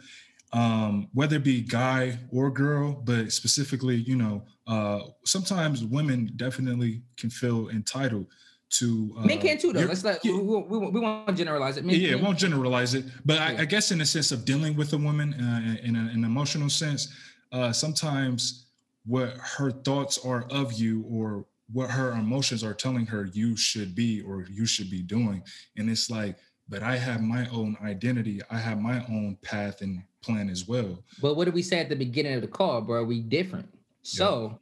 um, 0.53 1.09
whether 1.13 1.37
it 1.37 1.43
be 1.43 1.61
guy 1.61 2.17
or 2.31 2.49
girl, 2.49 2.93
but 3.05 3.31
specifically, 3.31 3.95
you 3.95 4.15
know, 4.15 4.43
uh, 4.65 4.99
sometimes 5.25 5.83
women 5.83 6.31
definitely 6.35 7.01
can 7.17 7.29
feel 7.29 7.69
entitled 7.69 8.27
to 8.69 9.15
uh, 9.17 9.21
men 9.21 9.39
can 9.39 9.57
too 9.57 9.71
though. 9.71 9.81
Let's 9.81 10.03
let 10.03 10.23
we, 10.23 10.31
we, 10.31 10.77
we, 10.77 10.99
won't 10.99 11.37
generalize 11.37 11.77
it. 11.77 11.85
Men 11.85 11.99
yeah, 11.99 12.15
won't 12.15 12.37
generalize 12.37 12.93
it, 12.93 13.05
but 13.25 13.35
yeah. 13.35 13.57
I, 13.59 13.61
I, 13.61 13.65
guess 13.65 13.91
in 13.91 13.99
the 13.99 14.05
sense 14.05 14.31
of 14.31 14.45
dealing 14.45 14.75
with 14.75 14.93
a 14.93 14.97
woman 14.97 15.33
uh, 15.33 15.77
in, 15.83 15.95
a, 15.95 15.99
in, 15.99 16.07
an 16.09 16.23
emotional 16.25 16.69
sense, 16.69 17.13
uh, 17.51 17.71
sometimes 17.71 18.65
what 19.05 19.37
her 19.37 19.71
thoughts 19.71 20.17
are 20.25 20.45
of 20.49 20.73
you 20.73 21.05
or 21.09 21.45
what 21.71 21.89
her 21.89 22.11
emotions 22.11 22.63
are 22.63 22.73
telling 22.73 23.05
her 23.05 23.25
you 23.25 23.55
should 23.55 23.95
be 23.95 24.21
or 24.21 24.45
you 24.49 24.65
should 24.65 24.89
be 24.89 25.01
doing, 25.01 25.41
and 25.77 25.89
it's 25.89 26.09
like, 26.09 26.37
but 26.67 26.83
I 26.83 26.97
have 26.97 27.21
my 27.21 27.47
own 27.49 27.77
identity, 27.81 28.41
I 28.51 28.57
have 28.57 28.79
my 28.79 28.99
own 29.05 29.37
path 29.41 29.81
and 29.81 30.03
plan 30.21 30.49
as 30.49 30.67
well. 30.67 31.03
But 31.21 31.35
what 31.35 31.45
did 31.45 31.53
we 31.53 31.61
say 31.61 31.79
at 31.79 31.87
the 31.87 31.95
beginning 31.95 32.33
of 32.33 32.41
the 32.41 32.47
call, 32.47 32.81
bro? 32.81 33.05
We 33.05 33.21
different. 33.21 33.69
So 34.01 34.59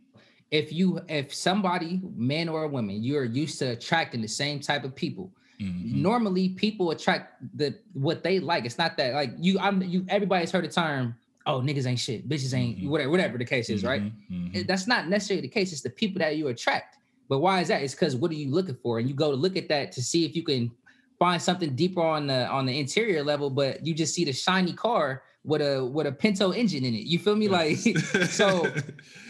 if 0.51 0.71
you 0.71 0.99
if 1.09 1.33
somebody 1.33 2.01
man 2.15 2.49
or 2.49 2.63
a 2.63 2.67
woman 2.67 3.03
you're 3.03 3.25
used 3.25 3.59
to 3.59 3.71
attracting 3.71 4.21
the 4.21 4.27
same 4.27 4.59
type 4.59 4.83
of 4.83 4.95
people. 4.95 5.31
Mm-hmm. 5.61 6.01
normally 6.01 6.49
people 6.49 6.91
attract 6.91 7.41
the 7.57 7.79
what 7.93 8.23
they 8.23 8.39
like. 8.39 8.65
It's 8.65 8.77
not 8.77 8.97
that 8.97 9.13
like 9.13 9.31
you 9.37 9.57
i'm 9.59 9.81
you 9.81 10.05
everybody's 10.09 10.51
heard 10.51 10.65
the 10.65 10.69
term 10.69 11.15
oh 11.45 11.61
niggas 11.61 11.87
ain't 11.87 11.99
shit. 11.99 12.27
Bitches 12.27 12.53
ain't 12.53 12.77
mm-hmm. 12.77 12.89
whatever 12.89 13.09
whatever 13.09 13.37
the 13.37 13.45
case 13.45 13.69
is 13.69 13.83
right? 13.83 14.03
Mm-hmm. 14.03 14.63
that's 14.67 14.85
not 14.85 15.07
necessarily 15.07 15.41
the 15.41 15.53
case. 15.53 15.71
It's 15.71 15.81
the 15.81 15.89
people 15.89 16.19
that 16.19 16.35
you 16.35 16.49
attract. 16.49 16.97
But 17.29 17.39
why 17.39 17.61
is 17.61 17.69
that? 17.69 17.81
It's 17.81 17.95
because 17.95 18.15
what 18.15 18.29
are 18.31 18.35
you 18.35 18.51
looking 18.51 18.77
for? 18.83 18.99
And 18.99 19.09
you 19.09 19.15
go 19.15 19.31
to 19.31 19.37
look 19.37 19.57
at 19.57 19.67
that 19.69 19.91
to 19.93 20.03
see 20.03 20.25
if 20.25 20.35
you 20.35 20.43
can 20.43 20.71
find 21.19 21.41
something 21.41 21.75
deeper 21.75 22.01
on 22.01 22.27
the 22.27 22.47
on 22.47 22.65
the 22.65 22.79
interior 22.79 23.23
level 23.23 23.49
but 23.49 23.85
you 23.85 23.93
just 23.93 24.13
see 24.13 24.25
the 24.25 24.33
shiny 24.33 24.73
car 24.73 25.23
with 25.45 25.61
a 25.61 25.85
with 25.85 26.07
a 26.07 26.11
Pinto 26.11 26.51
engine 26.51 26.83
in 26.83 26.93
it. 26.95 27.05
You 27.05 27.19
feel 27.19 27.35
me? 27.35 27.47
Like 27.47 27.77
so 28.29 28.71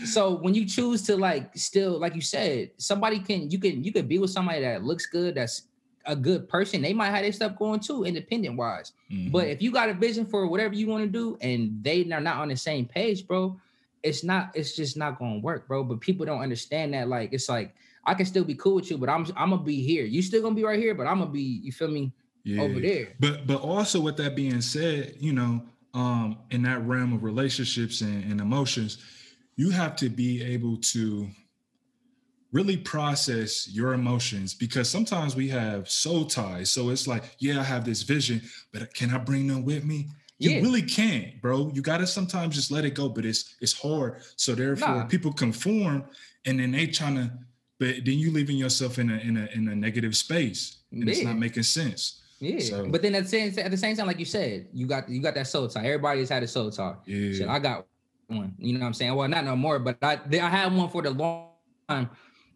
so 0.06 0.36
when 0.36 0.56
you 0.56 0.66
choose 0.66 1.02
to 1.04 1.18
like 1.18 1.56
still 1.56 2.00
like 2.00 2.16
you 2.16 2.22
said, 2.22 2.72
somebody 2.78 3.20
can 3.20 3.52
you 3.52 3.60
can 3.60 3.84
you 3.84 3.92
could 3.92 4.08
be 4.08 4.18
with 4.18 4.32
somebody 4.32 4.62
that 4.62 4.84
looks 4.84 5.06
good, 5.06 5.36
that's 5.36 5.64
a 6.06 6.16
good 6.16 6.48
person. 6.48 6.82
They 6.82 6.94
might 6.94 7.10
have 7.10 7.24
their 7.24 7.32
stuff 7.34 7.58
going 7.58 7.80
too, 7.80 8.04
independent 8.06 8.56
wise. 8.56 8.94
Mm-hmm. 9.12 9.32
But 9.32 9.48
if 9.48 9.62
you 9.62 9.72
got 9.72 9.90
a 9.90 9.94
vision 9.94 10.26
for 10.26 10.48
whatever 10.48 10.74
you 10.74 10.88
want 10.88 11.04
to 11.04 11.10
do 11.10 11.38
and 11.42 11.84
they 11.84 12.10
are 12.12 12.22
not 12.22 12.38
on 12.38 12.48
the 12.48 12.56
same 12.56 12.86
page, 12.86 13.28
bro, 13.28 13.60
it's 14.04 14.24
not 14.24 14.52
it's 14.54 14.76
just 14.76 14.96
not 14.96 15.20
gonna 15.20 15.40
work, 15.40 15.68
bro. 15.68 15.84
But 15.84 16.00
people 16.00 16.26
don't 16.26 16.42
understand 16.42 16.94
that. 16.94 17.10
Like 17.10 17.34
it's 17.34 17.50
like 17.50 17.76
I 18.06 18.14
can 18.14 18.26
still 18.26 18.44
be 18.44 18.56
cool 18.56 18.76
with 18.76 18.90
you, 18.90 18.98
but 18.98 19.10
I'm 19.10 19.26
I'm 19.36 19.50
gonna 19.50 19.64
be 19.64 19.82
here. 19.82 20.06
You 20.06 20.22
still 20.22 20.42
gonna 20.42 20.56
be 20.56 20.64
right 20.64 20.80
here, 20.80 20.96
but 20.96 21.08
I'm 21.08 21.20
gonna 21.20 21.32
be, 21.32 21.60
you 21.64 21.72
feel 21.72 21.90
me? 21.90 22.14
Yeah. 22.44 22.62
Over 22.62 22.80
there. 22.80 23.08
But 23.20 23.48
but 23.48 23.62
also 23.62 24.00
with 24.00 24.18
that 24.18 24.36
being 24.36 24.62
said, 24.62 25.16
you 25.20 25.34
know, 25.34 25.64
um, 25.96 26.38
in 26.52 26.62
that 26.64 26.86
realm 26.86 27.14
of 27.14 27.24
relationships 27.24 28.02
and, 28.02 28.24
and 28.30 28.42
emotions, 28.42 28.98
you 29.56 29.72
have 29.72 29.96
to 29.96 30.10
be 30.10 30.44
able 30.44 30.78
to 30.78 31.28
really 32.52 32.78
process 32.78 33.68
your 33.70 33.94
emotions 33.94 34.54
because 34.54 34.90
sometimes 34.90 35.36
we 35.36 35.48
have 35.48 35.90
soul 35.90 36.26
ties. 36.26 36.70
So 36.70 36.90
it's 36.90 37.08
like, 37.08 37.24
yeah, 37.40 37.62
I 37.62 37.64
have 37.64 37.86
this 37.86 38.04
vision, 38.04 38.42
but 38.74 38.94
can 38.94 39.10
I 39.10 39.18
bring 39.18 39.48
them 39.48 39.64
with 39.66 39.86
me? 39.86 40.10
You 40.38 40.52
yeah. 40.52 40.62
really 40.62 40.82
can't, 40.82 41.42
bro. 41.42 41.72
You 41.74 41.82
gotta 41.82 42.06
sometimes 42.06 42.56
just 42.56 42.72
let 42.72 42.84
it 42.84 42.94
go, 42.94 43.08
but 43.08 43.26
it's 43.26 43.56
it's 43.62 43.72
hard. 43.72 44.22
So 44.36 44.54
therefore, 44.54 44.96
nah. 44.96 45.06
people 45.06 45.32
conform, 45.32 46.04
and 46.46 46.60
then 46.60 46.72
they 46.72 46.88
trying 46.88 47.16
to, 47.16 47.32
but 47.80 48.04
then 48.04 48.20
you 48.20 48.32
leaving 48.32 48.58
yourself 48.58 49.00
in 49.00 49.10
a 49.10 49.18
in 49.20 49.38
a 49.38 49.46
in 49.56 49.70
a 49.70 49.76
negative 49.76 50.14
space, 50.18 50.84
and 50.92 51.06
yeah. 51.06 51.12
it's 51.12 51.24
not 51.24 51.38
making 51.38 51.64
sense. 51.64 52.22
Yeah, 52.46 52.60
so, 52.60 52.88
but 52.88 53.02
then 53.02 53.16
at 53.16 53.24
the 53.24 53.30
same 53.30 53.54
at 53.58 53.72
the 53.72 53.78
same 53.78 53.96
time, 53.96 54.08
like 54.08 54.20
you 54.20 54.26
said, 54.26 54.68
you 54.74 54.86
got 54.86 55.10
you 55.10 55.22
got 55.22 55.36
that 55.36 55.48
soul 55.48 55.68
tie. 55.68 55.86
Everybody's 55.86 56.30
had 56.30 56.44
a 56.44 56.48
soul 56.48 56.70
tie. 56.70 56.96
Yeah, 57.06 57.40
so 57.40 57.50
I 57.50 57.60
got 57.60 57.88
one. 58.28 58.54
You 58.60 58.74
know 58.74 58.82
what 58.82 58.88
I'm 58.88 58.94
saying? 58.94 59.16
Well, 59.16 59.28
not 59.28 59.46
no 59.46 59.56
more, 59.56 59.80
but 59.80 59.98
I 60.02 60.20
I 60.34 60.50
had 60.50 60.74
one 60.74 60.90
for 60.90 61.02
the 61.02 61.10
long 61.10 61.50
time, 61.90 62.10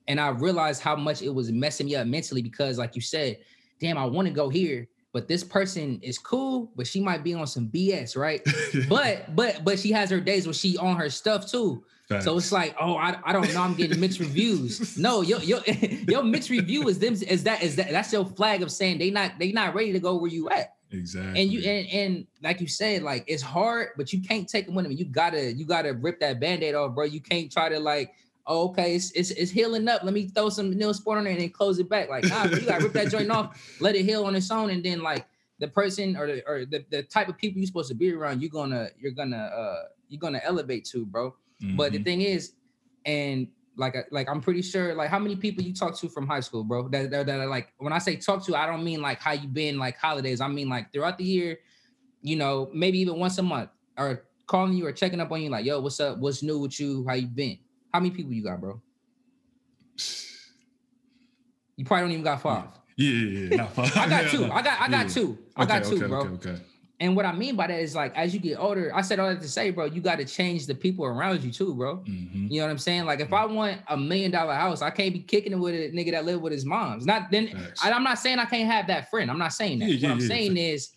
and 0.07 0.19
I 0.19 0.29
realized 0.29 0.81
how 0.81 0.95
much 0.95 1.21
it 1.21 1.33
was 1.33 1.51
messing 1.51 1.87
me 1.87 1.95
up 1.95 2.05
mentally 2.05 2.41
because, 2.41 2.77
like 2.77 2.95
you 2.95 3.01
said, 3.01 3.39
damn, 3.79 3.97
I 3.97 4.05
want 4.05 4.27
to 4.27 4.33
go 4.33 4.49
here, 4.49 4.87
but 5.11 5.27
this 5.27 5.43
person 5.43 5.99
is 6.03 6.19
cool, 6.19 6.71
but 6.75 6.85
she 6.85 7.01
might 7.01 7.23
be 7.23 7.33
on 7.33 7.47
some 7.47 7.67
BS, 7.67 8.15
right? 8.15 8.41
but 8.89 9.35
but 9.35 9.63
but 9.63 9.79
she 9.79 9.91
has 9.91 10.09
her 10.11 10.19
days 10.19 10.45
where 10.45 10.53
she 10.53 10.77
on 10.77 10.97
her 10.97 11.09
stuff 11.09 11.49
too. 11.49 11.83
Facts. 12.09 12.25
So 12.25 12.37
it's 12.37 12.51
like, 12.51 12.75
oh, 12.81 12.95
I, 12.95 13.19
I 13.23 13.31
don't 13.31 13.53
know, 13.53 13.61
I'm 13.61 13.75
getting 13.75 13.99
mixed 13.99 14.19
reviews. 14.19 14.97
No, 14.97 15.21
your 15.21 15.39
your 15.41 15.61
your 16.07 16.23
mixed 16.23 16.49
review 16.49 16.87
is 16.87 16.97
them 16.97 17.13
is 17.13 17.43
that 17.43 17.61
is 17.61 17.75
that 17.75 17.91
that's 17.91 18.11
your 18.11 18.25
flag 18.25 18.63
of 18.63 18.71
saying 18.71 18.97
they 18.97 19.11
not 19.11 19.33
they 19.37 19.51
not 19.51 19.75
ready 19.75 19.93
to 19.93 19.99
go 19.99 20.15
where 20.15 20.31
you 20.31 20.49
at. 20.49 20.73
Exactly. 20.91 21.39
And 21.39 21.51
you 21.51 21.59
and, 21.69 21.87
and 21.89 22.27
like 22.41 22.61
you 22.61 22.67
said, 22.67 23.03
like 23.03 23.25
it's 23.27 23.43
hard, 23.43 23.89
but 23.95 24.11
you 24.11 24.23
can't 24.23 24.49
take 24.49 24.65
them 24.65 24.73
with 24.73 24.85
them. 24.85 24.91
You 24.91 25.05
gotta 25.05 25.53
you 25.53 25.65
gotta 25.65 25.93
rip 25.93 26.19
that 26.21 26.39
band-aid 26.39 26.73
off, 26.73 26.95
bro. 26.95 27.05
You 27.05 27.21
can't 27.21 27.51
try 27.51 27.69
to 27.69 27.79
like, 27.79 28.11
oh, 28.47 28.69
okay, 28.69 28.95
it's, 28.95 29.11
it's 29.11 29.29
it's 29.29 29.51
healing 29.51 29.87
up. 29.87 30.03
Let 30.03 30.15
me 30.15 30.29
throw 30.29 30.49
some 30.49 30.73
Neosporin 30.73 31.17
on 31.17 31.25
there 31.25 31.33
and 31.33 31.41
then 31.41 31.51
close 31.51 31.77
it 31.77 31.89
back. 31.89 32.09
Like, 32.09 32.23
nah, 32.23 32.47
bro, 32.47 32.57
you 32.57 32.65
gotta 32.65 32.85
rip 32.85 32.93
that 32.93 33.11
joint 33.11 33.29
off, 33.29 33.77
let 33.79 33.95
it 33.95 34.03
heal 34.03 34.23
on 34.23 34.35
its 34.35 34.49
own, 34.49 34.71
and 34.71 34.83
then 34.83 35.03
like 35.03 35.27
the 35.59 35.67
person 35.67 36.17
or 36.17 36.25
the 36.25 36.43
or 36.47 36.65
the, 36.65 36.83
the 36.89 37.03
type 37.03 37.29
of 37.29 37.37
people 37.37 37.59
you're 37.59 37.67
supposed 37.67 37.89
to 37.89 37.95
be 37.95 38.11
around, 38.11 38.41
you're 38.41 38.49
gonna 38.49 38.89
you're 38.97 39.11
gonna 39.11 39.37
uh 39.37 39.83
you're 40.07 40.19
gonna 40.19 40.41
elevate 40.43 40.85
to, 40.85 41.05
bro. 41.05 41.35
Mm-hmm. 41.61 41.75
But 41.75 41.91
the 41.91 41.97
mm-hmm. 41.97 42.05
thing 42.05 42.21
is, 42.21 42.53
and 43.05 43.47
like 43.75 43.95
uh, 43.95 44.03
like 44.11 44.29
I'm 44.29 44.41
pretty 44.41 44.61
sure 44.61 44.93
like 44.93 45.09
how 45.09 45.19
many 45.19 45.35
people 45.35 45.63
you 45.63 45.73
talk 45.73 45.97
to 45.99 46.09
from 46.09 46.27
high 46.27 46.41
school, 46.41 46.63
bro? 46.63 46.89
That, 46.89 47.09
that, 47.11 47.25
that 47.25 47.39
are 47.39 47.47
like 47.47 47.73
when 47.77 47.93
I 47.93 47.97
say 47.97 48.17
talk 48.17 48.45
to, 48.45 48.55
I 48.55 48.65
don't 48.65 48.83
mean 48.83 49.01
like 49.01 49.21
how 49.21 49.31
you 49.31 49.47
been 49.47 49.79
like 49.79 49.97
holidays. 49.97 50.41
I 50.41 50.47
mean 50.47 50.69
like 50.69 50.91
throughout 50.93 51.17
the 51.17 51.23
year, 51.23 51.59
you 52.21 52.35
know, 52.35 52.69
maybe 52.73 52.99
even 52.99 53.17
once 53.17 53.37
a 53.37 53.43
month 53.43 53.69
or 53.97 54.25
calling 54.45 54.73
you 54.73 54.85
or 54.85 54.91
checking 54.91 55.21
up 55.21 55.31
on 55.31 55.41
you, 55.41 55.49
like, 55.49 55.65
yo, 55.65 55.79
what's 55.79 55.99
up? 55.99 56.17
What's 56.17 56.43
new 56.43 56.59
with 56.59 56.79
you? 56.79 57.05
How 57.07 57.13
you 57.13 57.27
been? 57.27 57.59
How 57.93 57.99
many 57.99 58.11
people 58.11 58.33
you 58.33 58.43
got, 58.43 58.59
bro? 58.59 58.81
You 61.75 61.85
probably 61.85 62.03
don't 62.03 62.11
even 62.11 62.23
got 62.23 62.41
five. 62.41 62.65
Yeah, 62.97 63.11
yeah, 63.11 63.49
yeah. 63.49 63.55
Not 63.55 63.73
five. 63.73 63.97
I 63.97 64.09
got 64.09 64.29
two. 64.29 64.45
I 64.51 64.61
got 64.61 64.81
I 64.81 64.89
got 64.89 65.05
yeah. 65.05 65.13
two. 65.13 65.37
I 65.55 65.65
got 65.65 65.83
two, 65.85 65.95
okay, 65.95 66.07
bro. 66.07 66.19
Okay, 66.19 66.49
okay. 66.49 66.61
And 67.01 67.15
what 67.15 67.25
I 67.25 67.31
mean 67.31 67.55
by 67.55 67.67
that 67.67 67.79
is 67.79 67.95
like 67.95 68.15
as 68.17 68.33
you 68.33 68.39
get 68.39 68.57
older, 68.57 68.91
I 68.93 69.01
said 69.01 69.19
all 69.19 69.29
that 69.29 69.41
to 69.41 69.47
say, 69.47 69.71
bro, 69.71 69.85
you 69.85 70.01
got 70.01 70.17
to 70.17 70.25
change 70.25 70.65
the 70.67 70.75
people 70.75 71.05
around 71.05 71.41
you 71.43 71.51
too, 71.51 71.73
bro. 71.73 71.97
Mm-hmm. 71.97 72.47
You 72.49 72.59
know 72.59 72.65
what 72.65 72.71
I'm 72.71 72.77
saying? 72.77 73.05
Like 73.05 73.21
if 73.21 73.27
mm-hmm. 73.27 73.35
I 73.35 73.45
want 73.45 73.81
a 73.87 73.95
million 73.95 74.31
dollar 74.31 74.53
house, 74.53 74.81
I 74.81 74.89
can't 74.89 75.13
be 75.13 75.19
kicking 75.19 75.53
it 75.53 75.59
with 75.59 75.75
a 75.75 75.91
nigga 75.95 76.11
that 76.11 76.25
live 76.25 76.41
with 76.41 76.51
his 76.51 76.65
mom's. 76.65 77.05
Not 77.05 77.31
then 77.31 77.71
I, 77.81 77.89
am 77.89 78.03
not 78.03 78.19
saying 78.19 78.39
I 78.39 78.45
can't 78.45 78.69
have 78.69 78.87
that 78.87 79.09
friend. 79.09 79.31
I'm 79.31 79.37
not 79.37 79.53
saying 79.53 79.79
that. 79.79 79.85
Yeah, 79.85 79.93
what 79.93 80.01
yeah, 80.01 80.11
I'm 80.11 80.19
yeah, 80.19 80.27
saying 80.27 80.57
is 80.57 80.89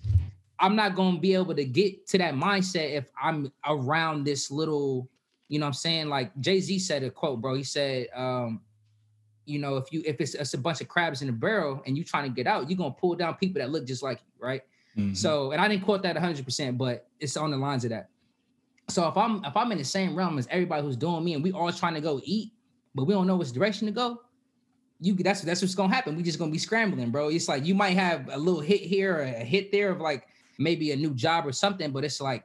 I'm 0.59 0.75
not 0.75 0.97
gonna 0.97 1.19
be 1.19 1.35
able 1.35 1.55
to 1.55 1.65
get 1.65 2.07
to 2.09 2.19
that 2.19 2.35
mindset 2.35 2.93
if 2.93 3.09
I'm 3.21 3.53
around 3.67 4.25
this 4.25 4.51
little, 4.51 5.09
you 5.49 5.61
know 5.61 5.67
what 5.67 5.71
I'm 5.71 5.75
saying? 5.75 6.09
Like 6.09 6.33
Jay-Z 6.41 6.81
said 6.81 7.05
a 7.05 7.11
quote, 7.11 7.41
bro. 7.41 7.55
He 7.55 7.63
said, 7.63 8.09
um, 8.15 8.61
you 9.45 9.61
know, 9.61 9.77
if 9.77 9.93
you 9.93 10.03
if 10.05 10.21
it's, 10.21 10.35
it's 10.35 10.55
a 10.55 10.59
bunch 10.59 10.81
of 10.81 10.89
crabs 10.89 11.23
in 11.23 11.29
a 11.29 11.33
barrel 11.33 11.81
and 11.87 11.97
you 11.97 12.03
trying 12.03 12.25
to 12.25 12.35
get 12.35 12.49
out, 12.49 12.69
you're 12.69 12.77
gonna 12.77 12.91
pull 12.91 13.15
down 13.15 13.35
people 13.35 13.61
that 13.61 13.71
look 13.71 13.87
just 13.87 14.03
like 14.03 14.19
you, 14.19 14.45
right? 14.45 14.63
Mm-hmm. 14.97 15.15
So, 15.15 15.53
and 15.53 15.61
I 15.61 15.69
didn't 15.69 15.85
quote 15.85 16.03
that 16.03 16.17
100%, 16.17 16.77
but 16.77 17.07
it's 17.19 17.37
on 17.37 17.51
the 17.51 17.57
lines 17.57 17.85
of 17.85 17.91
that. 17.91 18.09
So 18.89 19.09
if 19.09 19.17
I'm 19.17 19.45
if 19.45 19.57
I'm 19.57 19.73
in 19.73 19.79
the 19.79 19.85
same 19.85 20.15
realm 20.15 20.39
as 20.39 20.47
everybody 20.51 20.83
who's 20.83 20.97
doing 20.97 21.25
me, 21.25 21.35
and 21.35 21.43
we 21.43 21.53
all 21.53 21.73
trying 21.73 21.95
to 21.95 22.01
go 22.01 22.21
eat, 22.25 22.53
but 22.95 23.05
we 23.05 23.15
don't 23.15 23.27
know 23.27 23.37
which 23.37 23.53
direction 23.53 23.87
to 23.87 23.93
go, 23.93 24.21
you 25.01 25.15
that's 25.15 25.41
that's 25.41 25.63
what's 25.63 25.75
gonna 25.75 25.95
happen. 25.95 26.17
We 26.17 26.23
just 26.23 26.39
gonna 26.39 26.51
be 26.51 26.59
scrambling, 26.59 27.11
bro. 27.11 27.29
It's 27.29 27.49
like 27.49 27.65
you 27.65 27.75
might 27.75 27.97
have 27.97 28.29
a 28.31 28.37
little 28.37 28.61
hit 28.61 28.81
here 28.81 29.17
or 29.17 29.23
a 29.23 29.45
hit 29.45 29.73
there 29.73 29.91
of 29.91 30.01
like 30.01 30.27
maybe 30.59 30.93
a 30.93 30.97
new 30.97 31.15
job 31.15 31.47
or 31.47 31.53
something, 31.53 31.91
but 31.91 32.05
it's 32.05 32.21
like 32.21 32.45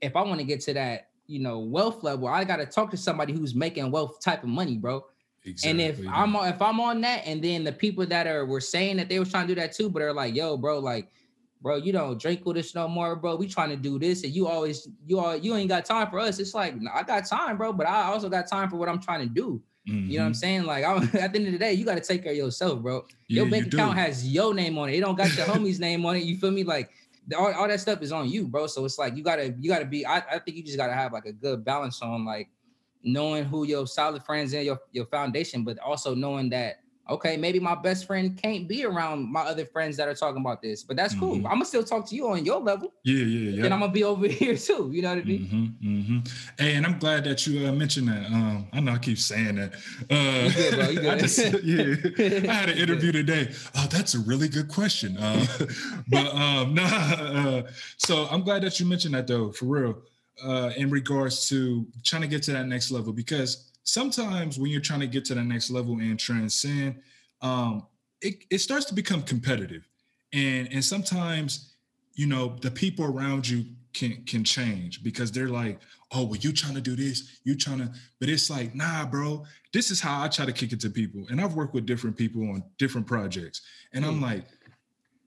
if 0.00 0.16
I 0.16 0.22
want 0.22 0.38
to 0.38 0.44
get 0.44 0.60
to 0.62 0.74
that, 0.74 1.08
you 1.26 1.40
know, 1.40 1.60
wealth 1.60 2.02
level, 2.02 2.28
I 2.28 2.44
gotta 2.44 2.66
talk 2.66 2.90
to 2.90 2.96
somebody 2.96 3.32
who's 3.32 3.54
making 3.54 3.90
wealth 3.90 4.20
type 4.20 4.42
of 4.42 4.48
money, 4.48 4.76
bro. 4.76 5.06
Exactly. 5.44 5.70
And 5.70 5.80
if 5.80 6.06
I'm 6.08 6.34
if 6.34 6.60
I'm 6.60 6.80
on 6.80 7.00
that, 7.02 7.22
and 7.26 7.42
then 7.42 7.64
the 7.64 7.72
people 7.72 8.04
that 8.06 8.26
are 8.26 8.44
were 8.44 8.60
saying 8.60 8.96
that 8.98 9.08
they 9.08 9.18
were 9.18 9.24
trying 9.24 9.46
to 9.46 9.54
do 9.54 9.60
that 9.60 9.72
too, 9.72 9.88
but 9.88 10.02
are 10.02 10.12
like, 10.12 10.34
yo, 10.34 10.56
bro, 10.56 10.78
like 10.78 11.10
bro, 11.60 11.76
you 11.76 11.92
don't 11.92 12.20
drink 12.20 12.44
with 12.44 12.56
us 12.56 12.74
no 12.74 12.88
more, 12.88 13.16
bro. 13.16 13.36
We 13.36 13.48
trying 13.48 13.70
to 13.70 13.76
do 13.76 13.98
this, 13.98 14.24
and 14.24 14.32
you 14.32 14.46
always 14.46 14.88
you 15.06 15.18
all 15.18 15.36
you 15.36 15.54
ain't 15.54 15.68
got 15.68 15.84
time 15.84 16.10
for 16.10 16.18
us. 16.18 16.38
It's 16.38 16.54
like 16.54 16.80
no, 16.80 16.90
I 16.94 17.02
got 17.02 17.26
time, 17.26 17.56
bro, 17.56 17.72
but 17.72 17.86
I 17.86 18.04
also 18.04 18.28
got 18.28 18.46
time 18.46 18.70
for 18.70 18.76
what 18.76 18.88
I'm 18.88 19.00
trying 19.00 19.26
to 19.26 19.32
do. 19.32 19.62
Mm-hmm. 19.88 20.10
You 20.10 20.18
know 20.18 20.24
what 20.24 20.26
I'm 20.26 20.32
mm-hmm. 20.32 20.38
saying? 20.38 20.62
Like 20.64 20.84
I, 20.84 20.96
at 21.20 21.32
the 21.32 21.38
end 21.38 21.46
of 21.46 21.52
the 21.52 21.58
day, 21.58 21.72
you 21.72 21.84
got 21.84 21.96
to 21.96 22.00
take 22.00 22.22
care 22.22 22.32
of 22.32 22.38
yourself, 22.38 22.80
bro. 22.80 23.04
Yeah, 23.28 23.42
your 23.42 23.50
bank 23.50 23.72
account 23.72 23.96
has 23.96 24.28
your 24.28 24.54
name 24.54 24.78
on 24.78 24.88
it. 24.88 24.96
It 24.96 25.00
don't 25.00 25.16
got 25.16 25.34
your 25.36 25.46
homie's 25.46 25.80
name 25.88 26.04
on 26.06 26.16
it. 26.16 26.24
You 26.24 26.36
feel 26.38 26.50
me? 26.50 26.64
Like 26.64 26.90
all, 27.36 27.52
all 27.52 27.68
that 27.68 27.80
stuff 27.80 28.02
is 28.02 28.12
on 28.12 28.28
you, 28.28 28.46
bro. 28.48 28.66
So 28.66 28.84
it's 28.84 28.98
like 28.98 29.16
you 29.16 29.22
gotta 29.22 29.54
you 29.60 29.70
gotta 29.70 29.84
be. 29.84 30.04
I, 30.04 30.18
I 30.18 30.38
think 30.38 30.56
you 30.56 30.62
just 30.62 30.78
gotta 30.78 30.94
have 30.94 31.12
like 31.12 31.26
a 31.26 31.32
good 31.32 31.64
balance 31.64 32.02
on 32.02 32.24
like 32.24 32.48
knowing 33.02 33.44
who 33.44 33.64
your 33.64 33.86
solid 33.86 34.22
friends 34.24 34.52
and 34.52 34.64
your 34.64 34.78
your 34.92 35.06
foundation, 35.06 35.64
but 35.64 35.78
also 35.78 36.14
knowing 36.14 36.50
that 36.50 36.80
okay, 37.08 37.36
maybe 37.36 37.60
my 37.60 37.74
best 37.74 38.06
friend 38.06 38.40
can't 38.42 38.66
be 38.66 38.84
around 38.84 39.30
my 39.30 39.42
other 39.42 39.64
friends 39.64 39.96
that 39.96 40.08
are 40.08 40.14
talking 40.14 40.40
about 40.40 40.60
this, 40.60 40.82
but 40.82 40.96
that's 40.96 41.14
cool. 41.14 41.36
Mm-hmm. 41.36 41.46
I'm 41.46 41.54
gonna 41.54 41.64
still 41.64 41.84
talk 41.84 42.06
to 42.08 42.14
you 42.16 42.28
on 42.28 42.44
your 42.44 42.60
level. 42.60 42.92
Yeah, 43.04 43.24
yeah, 43.24 43.50
yeah. 43.50 43.64
And 43.64 43.74
I'm 43.74 43.80
gonna 43.80 43.92
be 43.92 44.04
over 44.04 44.26
here 44.28 44.56
too. 44.56 44.90
You 44.92 45.02
know 45.02 45.10
what 45.10 45.18
I 45.18 45.24
mean? 45.24 45.40
Mm-hmm, 45.40 45.88
mm-hmm. 45.88 46.18
And 46.58 46.86
I'm 46.86 46.98
glad 46.98 47.24
that 47.24 47.46
you 47.46 47.66
uh, 47.66 47.72
mentioned 47.72 48.08
that. 48.08 48.26
Um, 48.26 48.66
I 48.72 48.80
know 48.80 48.92
I 48.92 48.98
keep 48.98 49.18
saying 49.18 49.56
that. 49.56 49.74
Uh, 50.10 50.52
good, 50.52 50.74
bro. 50.74 50.88
You 50.88 51.00
good. 51.00 51.06
I 51.14 51.18
just, 51.18 51.38
yeah, 51.64 52.50
I 52.50 52.54
had 52.54 52.68
an 52.70 52.78
interview 52.82 53.12
today. 53.12 53.52
Oh, 53.76 53.86
that's 53.90 54.14
a 54.14 54.20
really 54.20 54.48
good 54.48 54.68
question. 54.68 55.16
Uh, 55.16 55.46
but 56.08 56.26
um, 56.34 56.74
nah. 56.74 56.86
Uh, 56.86 57.62
so 57.96 58.26
I'm 58.30 58.42
glad 58.42 58.62
that 58.62 58.80
you 58.80 58.86
mentioned 58.86 59.14
that 59.14 59.26
though, 59.26 59.52
for 59.52 59.66
real. 59.66 60.02
Uh, 60.44 60.70
in 60.76 60.90
regards 60.90 61.48
to 61.48 61.86
trying 62.04 62.20
to 62.20 62.28
get 62.28 62.42
to 62.42 62.52
that 62.52 62.66
next 62.66 62.90
level, 62.90 63.10
because 63.10 63.72
sometimes 63.86 64.58
when 64.58 64.70
you're 64.70 64.80
trying 64.80 65.00
to 65.00 65.06
get 65.06 65.24
to 65.26 65.34
the 65.34 65.42
next 65.42 65.70
level 65.70 65.94
and 65.94 66.18
transcend, 66.18 67.00
um, 67.40 67.86
it, 68.20 68.44
it 68.50 68.58
starts 68.58 68.84
to 68.86 68.94
become 68.94 69.22
competitive. 69.22 69.88
And 70.32 70.68
and 70.72 70.84
sometimes, 70.84 71.72
you 72.14 72.26
know, 72.26 72.56
the 72.60 72.70
people 72.70 73.04
around 73.04 73.48
you 73.48 73.64
can 73.94 74.24
can 74.24 74.44
change 74.44 75.02
because 75.02 75.32
they're 75.32 75.48
like, 75.48 75.80
oh, 76.12 76.24
well, 76.24 76.36
you 76.36 76.52
trying 76.52 76.74
to 76.74 76.80
do 76.80 76.96
this, 76.96 77.38
you 77.44 77.56
trying 77.56 77.78
to, 77.78 77.90
but 78.20 78.28
it's 78.28 78.50
like, 78.50 78.74
nah, 78.74 79.06
bro, 79.06 79.44
this 79.72 79.90
is 79.90 80.00
how 80.00 80.22
I 80.22 80.28
try 80.28 80.44
to 80.44 80.52
kick 80.52 80.72
it 80.72 80.80
to 80.80 80.90
people. 80.90 81.24
And 81.30 81.40
I've 81.40 81.54
worked 81.54 81.74
with 81.74 81.86
different 81.86 82.16
people 82.16 82.42
on 82.42 82.64
different 82.78 83.06
projects. 83.06 83.62
And 83.92 84.04
I'm 84.04 84.20
like, 84.20 84.44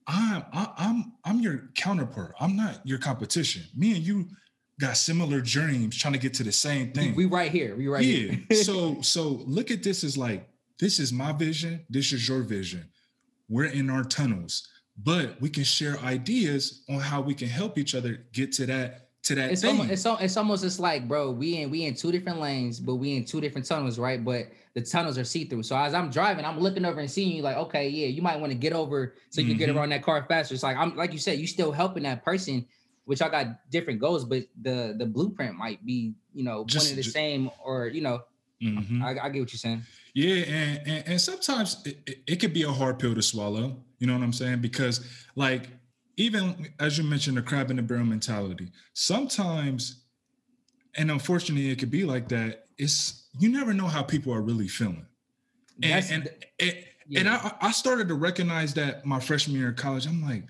I'm 0.06 0.44
I, 0.52 0.62
am 0.62 0.72
i 0.76 0.84
am 0.84 1.12
i 1.24 1.30
am 1.30 1.40
your 1.40 1.70
counterpart. 1.74 2.34
I'm 2.38 2.56
not 2.56 2.80
your 2.84 2.98
competition. 2.98 3.62
Me 3.74 3.94
and 3.94 4.02
you 4.02 4.28
got 4.80 4.96
similar 4.96 5.40
dreams 5.40 5.96
trying 5.96 6.14
to 6.14 6.18
get 6.18 6.34
to 6.34 6.42
the 6.42 6.52
same 6.52 6.92
thing. 6.92 7.14
We, 7.14 7.26
we 7.26 7.30
right 7.30 7.52
here. 7.52 7.76
We 7.76 7.88
right 7.88 8.04
yeah. 8.04 8.36
here. 8.48 8.62
so 8.62 9.00
so 9.02 9.42
look 9.46 9.70
at 9.70 9.82
this 9.82 10.02
as 10.02 10.16
like 10.16 10.48
this 10.78 10.98
is 10.98 11.12
my 11.12 11.32
vision, 11.32 11.84
this 11.90 12.12
is 12.12 12.26
your 12.26 12.42
vision. 12.42 12.88
We're 13.48 13.66
in 13.66 13.90
our 13.90 14.04
tunnels, 14.04 14.66
but 14.96 15.40
we 15.40 15.50
can 15.50 15.64
share 15.64 15.98
ideas 16.00 16.84
on 16.88 17.00
how 17.00 17.20
we 17.20 17.34
can 17.34 17.48
help 17.48 17.78
each 17.78 17.94
other 17.94 18.26
get 18.32 18.52
to 18.52 18.66
that 18.66 19.10
to 19.24 19.34
that 19.34 19.50
it's 19.50 19.60
thing. 19.60 19.72
Almost, 19.72 19.90
it's, 19.90 20.06
it's 20.22 20.36
almost 20.36 20.62
just 20.62 20.80
like, 20.80 21.06
bro, 21.06 21.30
we 21.30 21.58
in 21.58 21.70
we 21.70 21.84
in 21.84 21.94
two 21.94 22.10
different 22.10 22.40
lanes, 22.40 22.80
but 22.80 22.94
we 22.94 23.16
in 23.16 23.24
two 23.24 23.40
different 23.40 23.66
tunnels, 23.66 23.98
right? 23.98 24.24
But 24.24 24.46
the 24.74 24.80
tunnels 24.80 25.18
are 25.18 25.24
see 25.24 25.44
through. 25.44 25.64
So 25.64 25.76
as 25.76 25.92
I'm 25.92 26.10
driving, 26.10 26.44
I'm 26.44 26.58
looking 26.58 26.84
over 26.84 27.00
and 27.00 27.10
seeing 27.10 27.36
you, 27.36 27.42
like, 27.42 27.56
okay, 27.56 27.88
yeah, 27.88 28.06
you 28.06 28.22
might 28.22 28.40
want 28.40 28.52
to 28.52 28.58
get 28.58 28.72
over 28.72 29.14
so 29.28 29.40
you 29.40 29.44
mm-hmm. 29.44 29.50
can 29.50 29.58
get 29.58 29.68
mm-hmm. 29.68 29.78
around 29.78 29.90
that 29.90 30.02
car 30.02 30.24
faster. 30.26 30.54
It's 30.54 30.62
like 30.62 30.76
I'm 30.76 30.96
like 30.96 31.12
you 31.12 31.18
said, 31.18 31.38
you 31.38 31.46
still 31.46 31.72
helping 31.72 32.04
that 32.04 32.24
person 32.24 32.64
which 33.10 33.20
I 33.20 33.28
got 33.28 33.68
different 33.72 33.98
goals, 33.98 34.24
but 34.24 34.44
the 34.62 34.94
the 34.96 35.04
blueprint 35.04 35.56
might 35.56 35.84
be, 35.84 36.14
you 36.32 36.44
know, 36.44 36.64
just, 36.64 36.86
one 36.86 36.90
of 36.92 36.96
the 36.96 37.02
just, 37.02 37.12
same, 37.12 37.50
or 37.60 37.88
you 37.88 38.02
know, 38.02 38.22
mm-hmm. 38.62 39.02
I, 39.02 39.16
I, 39.20 39.28
get 39.30 39.40
what 39.40 39.52
you're 39.52 39.58
saying. 39.58 39.82
Yeah, 40.14 40.44
and 40.44 40.86
and, 40.86 41.08
and 41.08 41.20
sometimes 41.20 41.82
it, 41.84 41.98
it, 42.06 42.18
it, 42.28 42.36
could 42.36 42.52
be 42.52 42.62
a 42.62 42.70
hard 42.70 43.00
pill 43.00 43.16
to 43.16 43.20
swallow. 43.20 43.82
You 43.98 44.06
know 44.06 44.14
what 44.14 44.22
I'm 44.22 44.32
saying? 44.32 44.60
Because 44.60 45.04
like 45.34 45.70
even 46.18 46.68
as 46.78 46.98
you 46.98 47.02
mentioned, 47.02 47.36
the 47.36 47.42
crab 47.42 47.68
in 47.72 47.78
the 47.78 47.82
barrel 47.82 48.04
mentality. 48.04 48.70
Sometimes, 48.92 50.04
and 50.96 51.10
unfortunately, 51.10 51.70
it 51.70 51.80
could 51.80 51.90
be 51.90 52.04
like 52.04 52.28
that. 52.28 52.66
It's 52.78 53.26
you 53.40 53.48
never 53.48 53.74
know 53.74 53.88
how 53.88 54.04
people 54.04 54.32
are 54.32 54.40
really 54.40 54.68
feeling, 54.68 55.04
and 55.82 56.04
and, 56.12 56.30
and, 56.60 56.84
yeah. 57.08 57.20
and 57.20 57.28
I, 57.28 57.56
I 57.60 57.70
started 57.72 58.06
to 58.06 58.14
recognize 58.14 58.72
that 58.74 59.04
my 59.04 59.18
freshman 59.18 59.56
year 59.56 59.70
of 59.70 59.76
college. 59.76 60.06
I'm 60.06 60.22
like, 60.22 60.44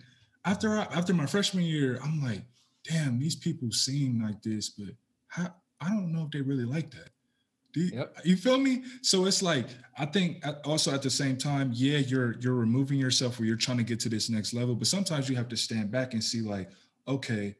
after 0.44 0.76
after 0.76 1.14
my 1.14 1.26
freshman 1.26 1.64
year, 1.64 1.98
I'm 2.02 2.22
like, 2.22 2.42
damn, 2.88 3.18
these 3.18 3.36
people 3.36 3.70
seem 3.70 4.22
like 4.22 4.42
this, 4.42 4.70
but 4.70 4.88
how, 5.28 5.54
I 5.80 5.88
don't 5.88 6.12
know 6.12 6.24
if 6.24 6.30
they 6.30 6.40
really 6.40 6.64
like 6.64 6.90
that. 6.90 7.10
You, 7.74 7.90
yep. 7.94 8.16
you, 8.24 8.36
feel 8.36 8.58
me? 8.58 8.82
So 9.02 9.26
it's 9.26 9.42
like 9.42 9.68
I 9.96 10.04
think 10.04 10.44
also 10.64 10.92
at 10.92 11.02
the 11.02 11.10
same 11.10 11.36
time, 11.36 11.70
yeah, 11.72 11.98
you're 11.98 12.36
you're 12.40 12.54
removing 12.54 12.98
yourself 12.98 13.38
where 13.38 13.46
you're 13.46 13.56
trying 13.56 13.78
to 13.78 13.84
get 13.84 14.00
to 14.00 14.08
this 14.08 14.28
next 14.28 14.52
level, 14.52 14.74
but 14.74 14.88
sometimes 14.88 15.28
you 15.28 15.36
have 15.36 15.48
to 15.50 15.56
stand 15.56 15.90
back 15.90 16.12
and 16.12 16.22
see 16.22 16.40
like, 16.40 16.68
okay, 17.06 17.54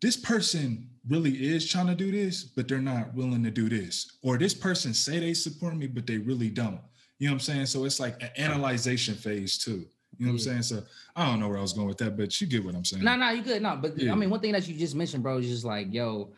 this 0.00 0.16
person 0.16 0.88
really 1.08 1.32
is 1.32 1.68
trying 1.68 1.88
to 1.88 1.96
do 1.96 2.12
this, 2.12 2.44
but 2.44 2.68
they're 2.68 2.78
not 2.78 3.12
willing 3.14 3.42
to 3.42 3.50
do 3.50 3.68
this, 3.68 4.18
or 4.22 4.38
this 4.38 4.54
person 4.54 4.94
say 4.94 5.18
they 5.18 5.34
support 5.34 5.76
me, 5.76 5.88
but 5.88 6.06
they 6.06 6.18
really 6.18 6.50
don't. 6.50 6.80
You 7.18 7.26
know 7.26 7.32
what 7.32 7.36
I'm 7.36 7.40
saying? 7.40 7.66
So 7.66 7.84
it's 7.86 7.98
like 7.98 8.22
an 8.22 8.30
analyzation 8.36 9.14
phase 9.14 9.58
too. 9.58 9.86
You 10.18 10.26
know 10.26 10.32
what 10.32 10.44
yeah. 10.44 10.52
I'm 10.52 10.62
saying? 10.62 10.80
So 10.80 10.86
I 11.14 11.26
don't 11.26 11.40
know 11.40 11.48
where 11.48 11.58
I 11.58 11.62
was 11.62 11.72
going 11.72 11.88
with 11.88 11.98
that, 11.98 12.16
but 12.16 12.40
you 12.40 12.46
get 12.46 12.64
what 12.64 12.74
I'm 12.74 12.84
saying. 12.84 13.04
No, 13.04 13.12
nah, 13.12 13.16
no, 13.16 13.24
nah, 13.26 13.30
you 13.32 13.42
good. 13.42 13.62
No, 13.62 13.76
but 13.76 13.98
yeah. 13.98 14.12
I 14.12 14.14
mean, 14.14 14.30
one 14.30 14.40
thing 14.40 14.52
that 14.52 14.66
you 14.66 14.74
just 14.74 14.94
mentioned, 14.94 15.22
bro, 15.22 15.38
is 15.38 15.48
just 15.48 15.64
like, 15.64 15.92
yo, 15.92 16.30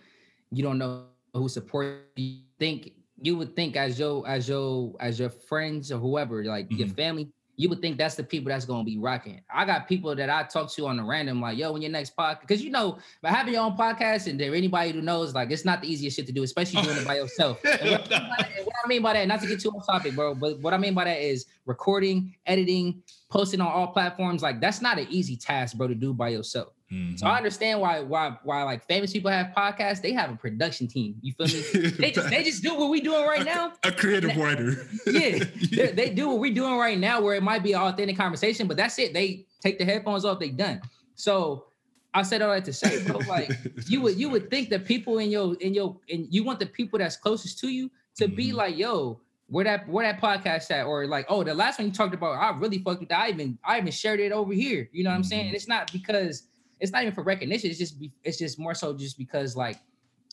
you 0.50 0.62
don't 0.62 0.78
know 0.78 1.04
who 1.34 1.48
support 1.48 2.10
you. 2.16 2.40
Think 2.58 2.92
you 3.20 3.36
would 3.36 3.54
think 3.54 3.76
as 3.76 3.98
your 3.98 4.26
as 4.26 4.48
your 4.48 4.94
as 5.00 5.18
your 5.20 5.30
friends 5.30 5.92
or 5.92 5.98
whoever, 5.98 6.44
like 6.44 6.66
mm-hmm. 6.66 6.76
your 6.76 6.88
family, 6.88 7.28
you 7.58 7.68
would 7.68 7.82
think 7.82 7.98
that's 7.98 8.14
the 8.14 8.22
people 8.22 8.50
that's 8.50 8.64
gonna 8.64 8.84
be 8.84 8.98
rocking. 8.98 9.40
I 9.52 9.64
got 9.64 9.88
people 9.88 10.14
that 10.14 10.30
I 10.30 10.44
talk 10.44 10.70
to 10.74 10.86
on 10.86 10.96
the 10.96 11.02
random, 11.02 11.40
like, 11.40 11.58
yo, 11.58 11.72
when 11.72 11.82
your 11.82 11.90
next 11.90 12.16
podcast, 12.16 12.40
because 12.42 12.62
you 12.62 12.70
know, 12.70 12.98
by 13.20 13.30
having 13.30 13.52
your 13.52 13.64
own 13.64 13.76
podcast 13.76 14.28
and 14.28 14.38
there 14.38 14.54
anybody 14.54 14.92
who 14.92 15.02
knows, 15.02 15.34
like, 15.34 15.50
it's 15.50 15.64
not 15.64 15.82
the 15.82 15.92
easiest 15.92 16.16
shit 16.16 16.26
to 16.28 16.32
do, 16.32 16.44
especially 16.44 16.82
doing 16.82 16.96
it 16.96 17.04
by 17.04 17.16
yourself. 17.16 17.58
what, 17.64 18.08
what, 18.08 18.12
I 18.12 18.86
mean 18.86 19.02
by 19.02 19.14
that, 19.14 19.26
not 19.26 19.40
to 19.40 19.48
get 19.48 19.58
too 19.60 19.70
off 19.70 19.84
topic, 19.86 20.14
bro, 20.14 20.36
but 20.36 20.60
what 20.60 20.72
I 20.72 20.78
mean 20.78 20.94
by 20.94 21.02
that 21.02 21.20
is 21.20 21.46
recording, 21.66 22.32
editing, 22.46 23.02
posting 23.28 23.60
on 23.60 23.66
all 23.66 23.88
platforms. 23.88 24.40
Like, 24.40 24.60
that's 24.60 24.80
not 24.80 25.00
an 25.00 25.08
easy 25.10 25.36
task, 25.36 25.76
bro, 25.76 25.88
to 25.88 25.96
do 25.96 26.14
by 26.14 26.28
yourself. 26.28 26.77
Mm-hmm. 26.92 27.16
So 27.16 27.26
I 27.26 27.36
understand 27.36 27.80
why 27.80 28.00
why 28.00 28.38
why 28.44 28.62
like 28.62 28.86
famous 28.86 29.12
people 29.12 29.30
have 29.30 29.52
podcasts. 29.54 30.00
They 30.00 30.12
have 30.12 30.30
a 30.30 30.36
production 30.36 30.86
team. 30.88 31.16
You 31.20 31.34
feel 31.34 31.46
me? 31.46 31.90
they 31.98 32.10
just 32.10 32.30
they 32.30 32.42
just 32.42 32.62
do 32.62 32.74
what 32.74 32.88
we 32.88 33.02
doing 33.02 33.26
right 33.26 33.44
now. 33.44 33.72
A, 33.84 33.88
a 33.88 33.92
creative 33.92 34.34
writer. 34.36 34.86
yeah, 35.06 35.44
they 35.92 36.10
do 36.10 36.28
what 36.28 36.38
we 36.38 36.50
doing 36.50 36.76
right 36.76 36.98
now, 36.98 37.20
where 37.20 37.34
it 37.34 37.42
might 37.42 37.62
be 37.62 37.74
an 37.74 37.80
authentic 37.80 38.16
conversation, 38.16 38.66
but 38.66 38.78
that's 38.78 38.98
it. 38.98 39.12
They 39.12 39.46
take 39.60 39.78
the 39.78 39.84
headphones 39.84 40.24
off. 40.24 40.38
They 40.38 40.48
done. 40.48 40.80
So 41.14 41.66
I 42.14 42.22
said 42.22 42.40
all 42.40 42.52
that 42.54 42.64
to 42.64 42.72
say, 42.72 43.04
bro. 43.04 43.18
Like 43.28 43.50
you 43.86 44.00
would 44.00 44.18
you 44.18 44.30
would 44.30 44.48
think 44.48 44.70
that 44.70 44.86
people 44.86 45.18
in 45.18 45.30
your 45.30 45.56
in 45.56 45.74
your 45.74 45.96
and 46.08 46.26
you 46.30 46.42
want 46.42 46.58
the 46.58 46.66
people 46.66 46.98
that's 46.98 47.16
closest 47.16 47.58
to 47.60 47.68
you 47.68 47.90
to 48.16 48.26
mm-hmm. 48.26 48.34
be 48.34 48.52
like, 48.52 48.78
yo, 48.78 49.20
where 49.48 49.64
that 49.64 49.86
where 49.88 50.10
that 50.10 50.22
podcast 50.22 50.70
at, 50.70 50.86
or 50.86 51.06
like, 51.06 51.26
oh, 51.28 51.44
the 51.44 51.54
last 51.54 51.78
one 51.78 51.88
you 51.88 51.92
talked 51.92 52.14
about, 52.14 52.32
I 52.38 52.56
really 52.58 52.78
fucked 52.78 53.00
with 53.00 53.10
that. 53.10 53.20
I 53.20 53.28
even 53.28 53.58
I 53.62 53.78
even 53.78 53.92
shared 53.92 54.20
it 54.20 54.32
over 54.32 54.54
here. 54.54 54.88
You 54.92 55.04
know 55.04 55.10
what 55.10 55.16
I'm 55.16 55.24
saying? 55.24 55.40
And 55.42 55.48
mm-hmm. 55.48 55.56
it's 55.56 55.68
not 55.68 55.92
because 55.92 56.44
it's 56.80 56.92
not 56.92 57.02
even 57.02 57.14
for 57.14 57.22
recognition. 57.22 57.70
It's 57.70 57.78
just 57.78 57.98
be, 57.98 58.12
it's 58.24 58.38
just 58.38 58.58
more 58.58 58.74
so 58.74 58.96
just 58.96 59.18
because 59.18 59.56
like 59.56 59.78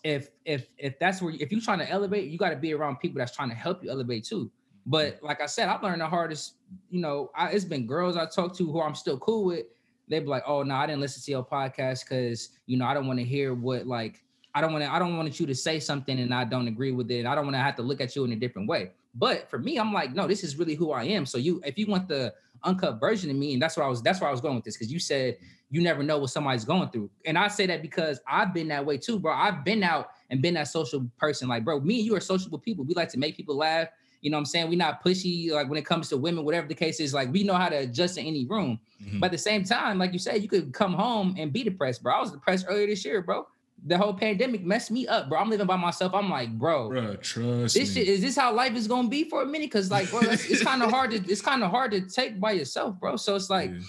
if 0.03 0.29
if 0.45 0.67
if 0.77 0.99
that's 0.99 1.21
where 1.21 1.33
if 1.39 1.51
you're 1.51 1.61
trying 1.61 1.79
to 1.79 1.89
elevate, 1.89 2.29
you 2.29 2.37
got 2.37 2.51
to 2.51 2.55
be 2.55 2.73
around 2.73 2.97
people 2.97 3.19
that's 3.19 3.35
trying 3.35 3.49
to 3.49 3.55
help 3.55 3.83
you 3.83 3.89
elevate 3.89 4.23
too. 4.23 4.51
But 4.85 5.19
like 5.23 5.41
I 5.41 5.47
said, 5.47 5.67
I've 5.67 5.81
learned 5.81 6.01
the 6.01 6.07
hardest. 6.07 6.55
You 6.89 7.01
know, 7.01 7.31
I, 7.35 7.49
it's 7.49 7.65
been 7.65 7.87
girls 7.87 8.15
I 8.15 8.25
talk 8.27 8.55
to 8.57 8.71
who 8.71 8.81
I'm 8.81 8.95
still 8.95 9.17
cool 9.17 9.45
with. 9.45 9.65
They'd 10.07 10.19
be 10.19 10.27
like, 10.27 10.43
"Oh 10.45 10.61
no, 10.61 10.75
I 10.75 10.85
didn't 10.85 11.01
listen 11.01 11.23
to 11.23 11.31
your 11.31 11.43
podcast 11.43 12.07
because 12.07 12.49
you 12.67 12.77
know 12.77 12.85
I 12.85 12.93
don't 12.93 13.07
want 13.07 13.19
to 13.19 13.25
hear 13.25 13.55
what 13.55 13.87
like 13.87 14.23
I 14.53 14.61
don't 14.61 14.71
want 14.71 14.83
to 14.83 14.93
I 14.93 14.99
don't 14.99 15.17
want 15.17 15.39
you 15.39 15.47
to 15.47 15.55
say 15.55 15.79
something 15.79 16.19
and 16.19 16.33
I 16.33 16.43
don't 16.43 16.67
agree 16.67 16.91
with 16.91 17.09
it. 17.09 17.25
I 17.25 17.33
don't 17.33 17.45
want 17.45 17.55
to 17.55 17.61
have 17.61 17.75
to 17.77 17.81
look 17.81 18.01
at 18.01 18.15
you 18.15 18.23
in 18.25 18.31
a 18.31 18.35
different 18.35 18.67
way." 18.67 18.91
But 19.15 19.49
for 19.49 19.57
me, 19.57 19.77
I'm 19.77 19.93
like, 19.93 20.13
no, 20.13 20.27
this 20.27 20.43
is 20.43 20.57
really 20.57 20.75
who 20.75 20.91
I 20.91 21.05
am. 21.05 21.25
So 21.25 21.37
you, 21.37 21.61
if 21.65 21.77
you 21.77 21.87
want 21.87 22.09
the 22.09 22.33
uncut 22.65 22.99
version 22.99 23.29
of 23.29 23.35
me, 23.35 23.53
and 23.53 23.61
that's 23.61 23.77
what 23.77 23.85
I 23.85 23.89
was, 23.89 24.01
that's 24.01 24.19
where 24.19 24.29
I 24.29 24.31
was 24.31 24.41
going 24.41 24.55
with 24.55 24.63
this, 24.63 24.75
because 24.75 24.91
you 24.91 24.99
said 24.99 25.37
you 25.69 25.81
never 25.81 26.03
know 26.03 26.19
what 26.19 26.29
somebody's 26.29 26.65
going 26.65 26.89
through. 26.89 27.09
And 27.25 27.37
I 27.37 27.47
say 27.47 27.65
that 27.67 27.81
because 27.81 28.19
I've 28.27 28.53
been 28.53 28.67
that 28.69 28.85
way 28.85 28.97
too, 28.97 29.19
bro. 29.19 29.33
I've 29.33 29.63
been 29.63 29.83
out 29.83 30.09
and 30.29 30.41
been 30.41 30.53
that 30.53 30.67
social 30.67 31.09
person. 31.17 31.47
Like, 31.47 31.65
bro, 31.65 31.79
me 31.79 31.97
and 31.97 32.05
you 32.05 32.15
are 32.15 32.19
sociable 32.19 32.59
people. 32.59 32.85
We 32.85 32.93
like 32.93 33.09
to 33.09 33.19
make 33.19 33.35
people 33.35 33.57
laugh. 33.57 33.87
You 34.21 34.31
know 34.31 34.37
what 34.37 34.41
I'm 34.41 34.45
saying? 34.45 34.69
We're 34.69 34.77
not 34.77 35.03
pushy, 35.03 35.51
like 35.51 35.69
when 35.69 35.77
it 35.77 35.85
comes 35.85 36.09
to 36.09 36.17
women, 36.17 36.45
whatever 36.45 36.67
the 36.67 36.75
case 36.75 36.99
is, 36.99 37.13
like 37.13 37.31
we 37.31 37.43
know 37.43 37.53
how 37.53 37.69
to 37.69 37.77
adjust 37.77 38.17
in 38.17 38.25
any 38.25 38.45
room. 38.45 38.79
Mm-hmm. 39.03 39.19
But 39.19 39.27
at 39.27 39.31
the 39.33 39.37
same 39.37 39.63
time, 39.63 39.99
like 39.99 40.13
you 40.13 40.19
said, 40.19 40.41
you 40.41 40.47
could 40.47 40.73
come 40.73 40.93
home 40.93 41.35
and 41.37 41.53
be 41.53 41.63
depressed, 41.63 42.01
bro. 42.01 42.13
I 42.13 42.21
was 42.21 42.31
depressed 42.31 42.65
earlier 42.67 42.87
this 42.87 43.05
year, 43.05 43.21
bro 43.21 43.45
the 43.87 43.97
whole 43.97 44.13
pandemic 44.13 44.65
messed 44.65 44.89
me 44.89 45.07
up, 45.07 45.29
bro. 45.29 45.39
I'm 45.39 45.49
living 45.49 45.67
by 45.67 45.75
myself. 45.75 46.13
I'm 46.15 46.29
like, 46.29 46.57
bro, 46.57 46.89
bro 46.89 47.15
trust 47.17 47.75
this 47.75 47.95
me. 47.95 48.01
shit 48.01 48.07
is 48.07 48.19
this 48.19 48.35
how 48.35 48.51
life 48.51 48.75
is 48.75 48.87
gonna 48.87 49.07
be 49.07 49.29
for 49.29 49.43
a 49.43 49.45
minute? 49.45 49.71
Cause 49.71 49.91
like, 49.91 50.09
bro, 50.09 50.21
it's 50.23 50.63
kind 50.63 50.81
of 50.81 50.89
hard 50.89 51.11
to 51.11 51.17
it's 51.17 51.41
kind 51.41 51.63
of 51.63 51.69
hard 51.69 51.91
to 51.91 52.01
take 52.01 52.39
by 52.39 52.53
yourself, 52.53 52.99
bro. 52.99 53.15
So 53.15 53.35
it's 53.35 53.49
like, 53.49 53.71
yeah. 53.71 53.79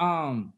um, 0.00 0.52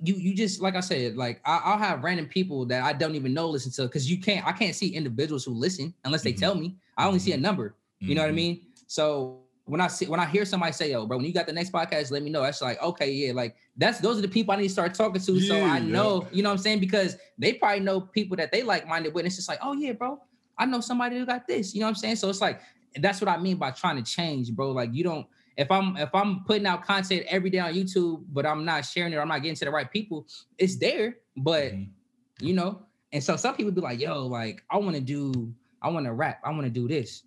you 0.00 0.14
you 0.14 0.36
just 0.36 0.60
like 0.60 0.76
I 0.76 0.80
said, 0.80 1.16
like 1.16 1.40
I, 1.44 1.72
will 1.72 1.82
have 1.82 2.04
random 2.04 2.26
people 2.26 2.64
that 2.66 2.84
I 2.84 2.92
don't 2.92 3.16
even 3.16 3.34
know 3.34 3.48
listen 3.48 3.72
to 3.72 3.82
because 3.82 4.08
you 4.08 4.20
can't 4.20 4.46
I 4.46 4.52
can't 4.52 4.74
see 4.74 4.94
individuals 4.94 5.44
who 5.44 5.52
listen 5.52 5.92
unless 6.04 6.22
they 6.22 6.32
mm-hmm. 6.32 6.40
tell 6.40 6.54
me. 6.54 6.76
I 6.96 7.06
only 7.06 7.18
see 7.18 7.32
a 7.32 7.34
mm-hmm. 7.34 7.42
number. 7.42 7.74
You 7.98 8.08
mm-hmm. 8.08 8.14
know 8.14 8.22
what 8.22 8.26
I 8.26 8.30
mm-hmm. 8.30 8.36
mean? 8.36 8.66
So 8.86 9.45
when 9.66 9.80
I 9.80 9.88
see 9.88 10.06
when 10.06 10.20
I 10.20 10.26
hear 10.26 10.44
somebody 10.44 10.72
say, 10.72 10.92
"Yo, 10.92 11.06
bro, 11.06 11.16
when 11.16 11.26
you 11.26 11.32
got 11.32 11.46
the 11.46 11.52
next 11.52 11.72
podcast, 11.72 12.12
let 12.12 12.22
me 12.22 12.30
know." 12.30 12.42
That's 12.42 12.62
like, 12.62 12.80
okay, 12.80 13.10
yeah, 13.10 13.32
like 13.32 13.56
that's 13.76 13.98
those 13.98 14.18
are 14.18 14.22
the 14.22 14.28
people 14.28 14.54
I 14.54 14.56
need 14.56 14.68
to 14.68 14.72
start 14.72 14.94
talking 14.94 15.20
to, 15.20 15.32
yeah, 15.32 15.48
so 15.48 15.64
I 15.64 15.80
know, 15.80 16.22
yeah. 16.22 16.28
you 16.32 16.42
know 16.42 16.50
what 16.50 16.54
I'm 16.54 16.58
saying, 16.58 16.80
because 16.80 17.16
they 17.36 17.54
probably 17.54 17.80
know 17.80 18.00
people 18.00 18.36
that 18.36 18.52
they 18.52 18.62
like 18.62 18.86
minded 18.86 19.12
with. 19.12 19.22
And 19.22 19.26
it's 19.26 19.36
just 19.36 19.48
like, 19.48 19.58
oh 19.60 19.72
yeah, 19.72 19.92
bro, 19.92 20.20
I 20.56 20.66
know 20.66 20.80
somebody 20.80 21.18
who 21.18 21.26
got 21.26 21.48
this, 21.48 21.74
you 21.74 21.80
know 21.80 21.86
what 21.86 21.90
I'm 21.90 21.94
saying? 21.96 22.16
So 22.16 22.30
it's 22.30 22.40
like 22.40 22.60
that's 23.00 23.20
what 23.20 23.28
I 23.28 23.38
mean 23.38 23.56
by 23.56 23.72
trying 23.72 24.02
to 24.02 24.08
change, 24.08 24.52
bro. 24.52 24.70
Like 24.70 24.90
you 24.94 25.02
don't 25.02 25.26
if 25.56 25.68
I'm 25.70 25.96
if 25.96 26.14
I'm 26.14 26.44
putting 26.44 26.66
out 26.66 26.84
content 26.84 27.24
every 27.28 27.50
day 27.50 27.58
on 27.58 27.74
YouTube, 27.74 28.24
but 28.28 28.46
I'm 28.46 28.64
not 28.64 28.84
sharing 28.84 29.12
it, 29.12 29.18
I'm 29.18 29.28
not 29.28 29.42
getting 29.42 29.56
to 29.56 29.64
the 29.64 29.72
right 29.72 29.90
people, 29.90 30.28
it's 30.58 30.76
there, 30.76 31.16
but 31.36 31.72
mm-hmm. 31.72 32.46
you 32.46 32.54
know, 32.54 32.82
and 33.12 33.22
so 33.22 33.36
some 33.36 33.56
people 33.56 33.72
be 33.72 33.80
like, 33.80 33.98
yo, 33.98 34.26
like 34.26 34.62
I 34.70 34.76
want 34.76 34.94
to 34.94 35.02
do, 35.02 35.52
I 35.82 35.88
want 35.88 36.06
to 36.06 36.12
rap, 36.12 36.40
I 36.44 36.50
want 36.50 36.64
to 36.64 36.70
do 36.70 36.86
this 36.86 37.24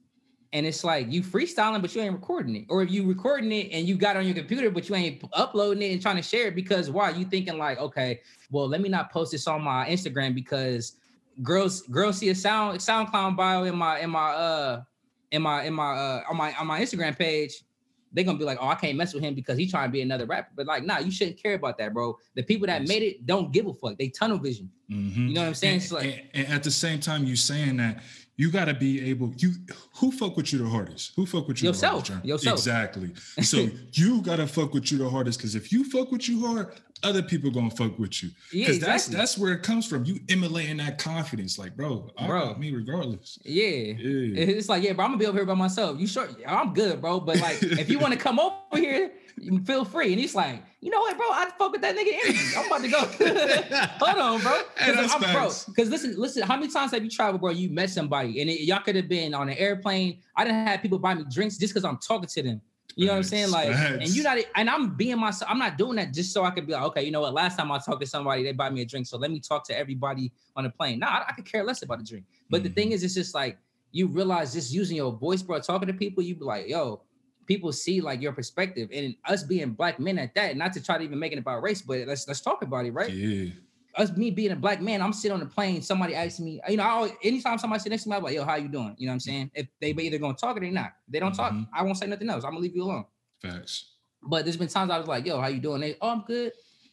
and 0.52 0.66
it's 0.66 0.84
like 0.84 1.12
you 1.12 1.22
freestyling, 1.22 1.82
but 1.82 1.94
you 1.94 2.02
ain't 2.02 2.14
recording 2.14 2.56
it. 2.56 2.66
Or 2.70 2.82
if 2.82 2.90
you 2.90 3.06
recording 3.08 3.52
it 3.52 3.70
and 3.72 3.88
you 3.88 3.96
got 3.96 4.16
it 4.16 4.20
on 4.20 4.26
your 4.26 4.36
computer, 4.36 4.72
but 4.72 4.90
you 4.90 4.96
ain't 4.96 5.24
uploading 5.34 5.84
it 5.84 5.92
and 5.92 6.02
trying 6.02 6.16
to 6.16 6.22
share 6.24 6.48
it 6.48 6.56
because 6.56 6.90
why? 6.90 7.12
You 7.12 7.26
thinking 7.26 7.58
like, 7.58 7.78
okay, 7.80 8.22
well, 8.50 8.68
let 8.68 8.82
me 8.82 8.90
not 8.90 9.12
post 9.12 9.32
this 9.32 9.48
on 9.48 9.62
my 9.62 9.88
Instagram 9.88 10.34
because 10.34 10.96
girls 11.44 11.84
girls 11.84 12.18
see 12.18 12.30
a 12.30 12.36
sound 12.36 12.80
SoundCloud 12.80 13.36
bio 13.36 13.64
in 13.64 13.76
my 13.76 14.00
in 14.00 14.10
my 14.10 14.32
uh 14.32 14.82
in 15.32 15.42
my 15.42 15.64
in 15.64 15.74
my 15.74 15.92
uh 15.92 16.24
on 16.30 16.38
my 16.38 16.54
on 16.56 16.68
my 16.68 16.82
Instagram 16.82 17.18
page. 17.18 17.64
They're 18.12 18.24
gonna 18.24 18.40
be 18.40 18.44
like, 18.44 18.58
oh, 18.60 18.68
I 18.68 18.74
can't 18.74 18.98
mess 18.98 19.14
with 19.14 19.24
him 19.24 19.36
because 19.36 19.56
he's 19.56 19.70
trying 19.70 19.88
to 19.88 19.92
be 19.92 20.02
another 20.02 20.26
rapper. 20.26 20.50
But 20.56 20.66
like, 20.66 20.84
nah, 20.84 20.98
you 20.98 21.12
shouldn't 21.12 21.38
care 21.38 21.54
about 21.54 21.78
that, 21.78 21.94
bro. 21.94 22.18
The 22.34 22.42
people 22.42 22.66
that 22.66 22.88
made 22.88 23.04
it 23.04 23.28
don't 23.28 23.52
give 23.52 23.68
a 23.68 23.74
fuck. 23.76 24.00
They 24.00 24.08
tunnel 24.08 24.40
vision. 24.40 24.72
Mm-hmm. 24.90 25.28
You 25.28 25.34
know 25.36 25.42
what 25.42 25.48
I'm 25.50 25.54
saying? 25.54 25.82
And, 25.82 25.92
like, 25.92 26.06
and, 26.06 26.46
and, 26.46 26.48
at 26.48 26.64
the 26.64 26.72
same 26.72 27.00
time, 27.00 27.26
you 27.26 27.36
saying 27.36 27.78
that 27.78 28.02
you 28.40 28.50
got 28.50 28.66
to 28.66 28.74
be 28.74 29.10
able 29.10 29.34
you 29.36 29.52
who 29.98 30.14
fuck 30.14 30.38
with 30.38 30.54
you 30.54 30.60
the 30.60 30.70
hardest? 30.70 31.12
Who 31.18 31.26
fuck 31.26 31.50
with 31.50 31.62
you 31.62 31.68
yourself. 31.68 32.06
the 32.06 32.14
hardest, 32.14 32.26
yourself. 32.26 32.58
Exactly. 32.58 33.12
So 33.44 33.70
you 33.92 34.22
got 34.22 34.38
to 34.38 34.48
fuck 34.48 34.74
with 34.74 34.94
you 34.94 34.98
the 34.98 35.10
hardest 35.10 35.40
because 35.40 35.56
if 35.56 35.74
you 35.74 35.84
fuck 35.84 36.10
with 36.10 36.30
you 36.30 36.48
hard 36.48 36.72
other 37.04 37.22
people 37.22 37.50
gonna 37.50 37.70
fuck 37.70 37.98
with 37.98 38.22
you. 38.24 38.30
Because 38.30 38.52
yeah, 38.52 38.76
exactly. 38.76 38.86
that's 38.92 39.08
that's 39.08 39.38
where 39.38 39.54
it 39.54 39.64
comes 39.64 39.86
from. 39.88 40.06
You 40.06 40.20
emulating 40.30 40.78
that 40.78 40.98
confidence 40.98 41.58
like 41.58 41.76
bro 41.76 42.12
I 42.18 42.28
bro. 42.28 42.56
me 42.56 42.74
regardless. 42.74 43.40
Yeah. 43.44 43.64
yeah. 43.64 44.42
It's 44.42 44.70
like 44.70 44.84
yeah 44.84 44.94
bro 44.94 45.06
i'm 45.06 45.12
gonna 45.12 45.20
be 45.20 45.26
over 45.26 45.38
here 45.38 45.46
by 45.46 45.54
myself. 45.54 46.00
You 46.00 46.08
sure 46.08 46.30
i'm 46.48 46.74
good 46.74 47.02
bro 47.02 47.20
but 47.20 47.40
like 47.40 47.62
if 47.62 47.90
you 47.90 48.00
want 48.00 48.14
to 48.14 48.20
come 48.20 48.40
over 48.40 48.58
here 48.74 49.12
feel 49.66 49.86
free. 49.86 50.12
And 50.12 50.20
he's 50.20 50.36
like, 50.36 50.64
you 50.82 50.90
know 50.90 51.00
what, 51.02 51.18
bro? 51.18 51.26
I 51.28 51.50
fuck 51.58 51.72
with 51.72 51.82
that 51.82 51.96
nigga 51.96 52.14
energy. 52.24 52.40
I'm 52.58 52.66
about 52.68 52.82
to 52.82 52.88
go. 52.88 53.86
Hold 54.06 54.18
on, 54.18 54.42
bro. 54.42 54.62
Because 54.76 55.14
hey, 55.14 55.34
bro. 55.34 55.52
Because 55.68 55.90
listen, 55.90 56.16
listen. 56.18 56.44
How 56.44 56.56
many 56.56 56.72
times 56.72 56.92
have 56.92 57.04
you 57.04 57.10
traveled, 57.10 57.42
bro? 57.42 57.52
You 57.52 57.70
met 57.70 57.90
somebody, 57.90 58.42
and 58.42 58.50
it, 58.50 58.62
y'all 58.62 58.82
could 58.82 58.96
have 58.96 59.10
been 59.10 59.34
on 59.34 59.50
an 59.50 59.58
airplane. 59.58 60.20
I 60.36 60.46
didn't 60.46 60.68
have 60.68 60.82
people 60.82 61.00
buy 61.00 61.16
me 61.16 61.26
drinks 61.30 61.58
just 61.58 61.74
because 61.74 61.86
I'm 61.86 61.98
talking 61.98 62.30
to 62.30 62.44
them. 62.44 62.62
You 62.96 63.06
know 63.06 63.14
what 63.14 63.18
I'm 63.20 63.24
saying? 63.24 63.52
Like, 63.52 63.70
and 63.70 64.08
you 64.10 64.24
not, 64.24 64.38
and 64.56 64.70
I'm 64.70 64.96
being 64.96 65.20
myself. 65.20 65.50
I'm 65.50 65.60
not 65.60 65.78
doing 65.78 65.96
that 65.98 66.14
just 66.14 66.34
so 66.34 66.44
I 66.44 66.52
could 66.52 66.68
be 66.68 66.74
like, 66.74 66.84
okay, 66.84 67.04
you 67.04 67.12
know 67.12 67.22
what? 67.22 67.34
Last 67.34 67.58
time 67.58 67.72
I 67.72 67.78
talked 67.78 68.02
to 68.02 68.08
somebody, 68.08 68.44
they 68.44 68.52
buy 68.52 68.70
me 68.70 68.82
a 68.82 68.86
drink, 68.86 69.06
so 69.06 69.18
let 69.18 69.32
me 69.32 69.40
talk 69.40 69.66
to 69.68 69.78
everybody 69.78 70.32
on 70.56 70.64
the 70.64 70.70
plane. 70.70 71.00
Nah, 71.00 71.08
I, 71.08 71.26
I 71.30 71.32
could 71.34 71.46
care 71.46 71.64
less 71.64 71.82
about 71.82 72.02
a 72.02 72.04
drink. 72.04 72.26
But 72.50 72.58
mm-hmm. 72.58 72.68
the 72.68 72.74
thing 72.74 72.92
is, 72.92 73.04
it's 73.04 73.14
just 73.14 73.34
like 73.34 73.58
you 73.92 74.08
realize 74.08 74.54
just 74.54 74.74
using 74.74 74.98
your 74.98 75.12
voice, 75.12 75.42
bro, 75.42 75.60
talking 75.60 75.88
to 75.88 75.94
people, 75.94 76.24
you 76.24 76.36
be 76.36 76.46
like, 76.46 76.68
yo, 76.68 77.02
people 77.50 77.74
see 77.74 78.00
like 78.00 78.22
your 78.22 78.32
perspective 78.32 78.90
and 78.94 79.16
us 79.26 79.42
being 79.42 79.72
black 79.72 80.00
men 80.00 80.20
at 80.20 80.36
that, 80.36 80.56
not 80.56 80.72
to 80.72 80.82
try 80.82 81.00
to 81.00 81.04
even 81.04 81.18
make 81.18 81.34
it 81.34 81.40
about 81.40 81.64
race, 81.64 81.82
but 81.82 82.08
let's 82.08 82.28
let's 82.28 82.42
talk 82.42 82.62
about 82.62 82.86
it, 82.86 82.92
right? 82.92 83.12
Yeah. 83.12 83.50
Us 83.96 84.16
me 84.16 84.30
being 84.30 84.52
a 84.52 84.56
black 84.56 84.82
man, 84.82 85.02
I'm 85.02 85.12
sitting 85.12 85.34
on 85.34 85.40
the 85.40 85.48
plane. 85.48 85.82
Somebody 85.82 86.14
asks 86.14 86.40
me, 86.40 86.62
you 86.70 86.78
know, 86.78 86.84
I 86.84 86.90
always, 86.90 87.12
anytime 87.24 87.58
somebody 87.58 87.80
sits 87.80 87.90
next 87.90 88.04
to 88.04 88.10
me, 88.10 88.16
I'm 88.16 88.24
like, 88.24 88.36
"Yo, 88.36 88.46
how 88.46 88.56
you 88.56 88.68
doing?" 88.68 88.96
You 89.00 89.08
know 89.08 89.12
what 89.12 89.16
I'm 89.16 89.20
saying? 89.22 89.52
If 89.56 89.68
they 89.82 89.94
be 89.94 90.04
either 90.04 90.20
gonna 90.20 90.36
talk 90.36 90.56
or 90.56 90.60
they 90.60 90.70
not, 90.70 90.94
if 91.08 91.12
they 91.12 91.20
don't 91.20 91.36
mm-hmm. 91.36 91.62
talk. 91.62 91.68
I 91.74 91.82
won't 91.82 91.98
say 91.98 92.06
nothing 92.06 92.30
else. 92.30 92.44
I'm 92.44 92.52
gonna 92.52 92.62
leave 92.62 92.76
you 92.76 92.84
alone. 92.84 93.06
Facts. 93.42 93.96
But 94.22 94.46
there's 94.46 94.58
been 94.58 94.68
times 94.68 94.92
I 94.92 95.00
was 95.00 95.08
like, 95.08 95.26
"Yo, 95.26 95.42
how 95.42 95.48
you 95.48 95.60
doing?" 95.60 95.82
They, 95.82 95.98
"Oh, 96.02 96.12
I'm 96.12 96.22
good." 96.22 96.52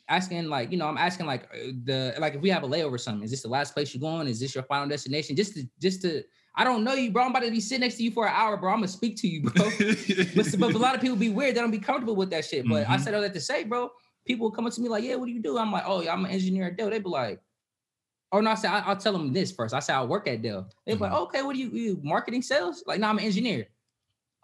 Asking 0.09 0.49
like, 0.49 0.71
you 0.73 0.79
know, 0.79 0.87
I'm 0.87 0.97
asking 0.97 1.27
like 1.27 1.45
uh, 1.53 1.73
the 1.85 2.15
like 2.19 2.35
if 2.35 2.41
we 2.41 2.49
have 2.49 2.63
a 2.63 2.69
layover 2.69 2.93
or 2.93 2.99
something, 2.99 3.25
is 3.25 3.31
this 3.31 3.43
the 3.43 3.49
last 3.49 3.75
place 3.75 3.95
you're 3.95 4.01
going? 4.01 4.27
Is 4.27 4.41
this 4.41 4.55
your 4.55 4.65
final 4.65 4.89
destination? 4.89 5.37
Just 5.37 5.55
to 5.55 5.69
just 5.79 6.01
to 6.03 6.23
I 6.57 6.65
don't 6.65 6.85
know 6.85 6.95
you, 6.95 7.11
bro. 7.11 7.25
I'm 7.25 7.31
about 7.31 7.43
to 7.43 7.51
be 7.51 7.61
sitting 7.61 7.83
next 7.83 7.97
to 7.97 8.03
you 8.03 8.11
for 8.11 8.27
an 8.27 8.33
hour, 8.35 8.57
bro. 8.57 8.73
I'm 8.73 8.79
gonna 8.79 8.89
speak 8.89 9.17
to 9.19 9.29
you, 9.29 9.43
bro. 9.43 9.53
but, 10.35 10.59
but, 10.59 10.75
a 10.75 10.79
lot 10.79 10.95
of 10.95 11.03
people 11.03 11.17
be 11.17 11.29
weird. 11.29 11.55
They 11.55 11.61
don't 11.61 11.71
be 11.71 11.79
comfortable 11.79 12.17
with 12.17 12.31
that 12.31 12.47
shit. 12.47 12.67
But 12.67 12.85
mm-hmm. 12.85 12.93
I 12.93 12.97
said 12.97 13.15
all 13.15 13.21
that 13.21 13.35
to 13.35 13.41
say, 13.41 13.65
bro. 13.65 13.91
People 14.25 14.51
come 14.51 14.67
up 14.67 14.73
to 14.73 14.81
me 14.81 14.89
like, 14.89 15.05
"Yeah, 15.05 15.17
what 15.17 15.27
do 15.27 15.33
you 15.33 15.43
do?" 15.43 15.57
I'm 15.59 15.71
like, 15.71 15.85
"Oh, 15.87 16.01
yeah, 16.01 16.13
I'm 16.13 16.25
an 16.25 16.31
engineer 16.31 16.67
at 16.67 16.77
Dell." 16.77 16.91
They 16.91 16.99
be 16.99 17.09
like, 17.09 17.41
"Oh 18.33 18.41
no," 18.41 18.51
I 18.51 18.55
said, 18.55 18.71
I, 18.71 18.89
will 18.89 18.97
tell 18.97 19.13
them 19.13 19.33
this 19.33 19.53
first. 19.53 19.73
I 19.73 19.79
said, 19.79 19.95
"I 19.95 20.03
work 20.03 20.27
at 20.27 20.43
Dell." 20.43 20.69
They 20.85 20.93
be 20.93 20.95
mm-hmm. 20.95 21.05
like, 21.05 21.13
"Okay, 21.13 21.43
what 21.43 21.55
do 21.55 21.61
you, 21.61 21.71
you 21.71 22.01
marketing 22.03 22.43
sales?" 22.43 22.83
Like, 22.87 22.99
"No, 22.99 23.09
I'm 23.09 23.19
an 23.19 23.25
engineer." 23.25 23.69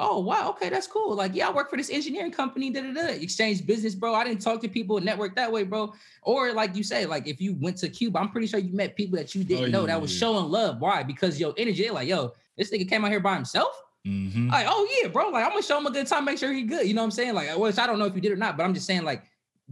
Oh 0.03 0.19
wow, 0.19 0.51
okay, 0.51 0.69
that's 0.69 0.87
cool. 0.87 1.15
Like, 1.15 1.35
yeah, 1.35 1.49
I 1.49 1.53
work 1.53 1.71
for 1.71 1.77
this 1.77 1.91
engineering 1.91 2.33
company, 2.33 2.71
da 2.71 2.83
da 2.83 2.93
da. 2.93 3.07
Exchange 3.13 3.65
business, 3.65 3.95
bro. 3.95 4.15
I 4.15 4.25
didn't 4.25 4.43
talk 4.43 4.61
to 4.63 4.69
people 4.69 5.01
network 5.01 5.37
that 5.37 5.51
way, 5.51 5.63
bro. 5.63 5.95
Or 6.23 6.53
like 6.53 6.75
you 6.77 6.83
say, 6.83 7.07
like 7.07 7.27
if 7.29 7.41
you 7.41 7.57
went 7.61 7.77
to 7.79 7.89
Cuba, 7.89 8.19
I'm 8.19 8.31
pretty 8.31 8.49
sure 8.49 8.59
you 8.59 8.75
met 8.75 8.97
people 8.97 9.17
that 9.17 9.35
you 9.35 9.45
didn't 9.45 9.67
oh, 9.67 9.69
know 9.69 9.81
yeah, 9.83 9.95
that 9.95 10.03
was 10.03 10.13
showing 10.13 10.51
love. 10.51 10.81
Why? 10.81 11.03
Because 11.03 11.39
your 11.39 11.55
energy, 11.57 11.89
like, 11.91 12.09
yo, 12.09 12.33
this 12.59 12.71
nigga 12.71 12.89
came 12.89 13.05
out 13.05 13.11
here 13.11 13.21
by 13.21 13.35
himself. 13.37 13.81
Mm-hmm. 14.07 14.51
Like, 14.51 14.67
oh 14.69 15.01
yeah, 15.01 15.09
bro. 15.09 15.29
Like, 15.29 15.45
I'm 15.45 15.51
gonna 15.51 15.63
show 15.63 15.79
him 15.79 15.87
a 15.87 15.91
good 15.93 16.09
time, 16.09 16.25
make 16.25 16.39
sure 16.39 16.53
he 16.53 16.63
good. 16.63 16.87
You 16.87 16.95
know 16.95 17.03
what 17.03 17.07
I'm 17.07 17.13
saying? 17.13 17.35
Like, 17.35 17.57
which 17.57 17.79
I 17.79 17.87
don't 17.87 17.99
know 17.99 18.07
if 18.07 18.15
you 18.15 18.21
did 18.21 18.33
or 18.33 18.37
not, 18.37 18.57
but 18.57 18.65
I'm 18.65 18.75
just 18.75 18.87
saying, 18.87 19.05
like, 19.05 19.23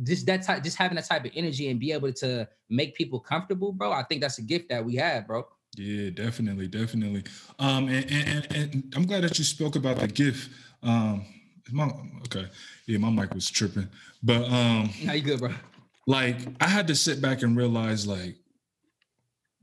just 0.05 0.27
that 0.27 0.43
type, 0.43 0.63
just 0.63 0.77
having 0.77 0.95
that 0.97 1.07
type 1.07 1.25
of 1.25 1.33
energy 1.35 1.69
and 1.69 1.81
be 1.81 1.93
able 1.93 2.13
to 2.13 2.49
make 2.69 2.95
people 2.95 3.19
comfortable, 3.19 3.73
bro. 3.73 3.93
I 3.93 4.05
think 4.05 4.21
that's 4.21 4.39
a 4.39 4.43
gift 4.43 4.69
that 4.69 4.85
we 4.85 4.97
have, 4.97 5.27
bro. 5.27 5.47
Yeah, 5.77 6.11
definitely, 6.11 6.67
definitely. 6.67 7.25
Um, 7.59 7.89
and, 7.89 8.11
and, 8.11 8.47
and 8.55 8.93
I'm 8.97 9.07
glad 9.07 9.23
that 9.23 9.39
you 9.39 9.45
spoke 9.45 9.77
about 9.77 9.99
the 9.99 10.09
gift. 10.09 10.51
Um, 10.83 11.25
My, 11.71 11.91
okay, 12.27 12.49
yeah, 12.87 12.99
my 12.99 13.11
mic 13.11 13.33
was 13.33 13.49
tripping, 13.49 13.89
but 14.23 14.43
um, 14.51 14.91
no, 15.05 15.13
you 15.13 15.23
good, 15.23 15.39
bro. 15.39 15.53
Like 16.07 16.37
I 16.61 16.67
had 16.67 16.89
to 16.89 16.97
sit 16.97 17.23
back 17.23 17.43
and 17.43 17.57
realize, 17.57 18.07
like, 18.07 18.37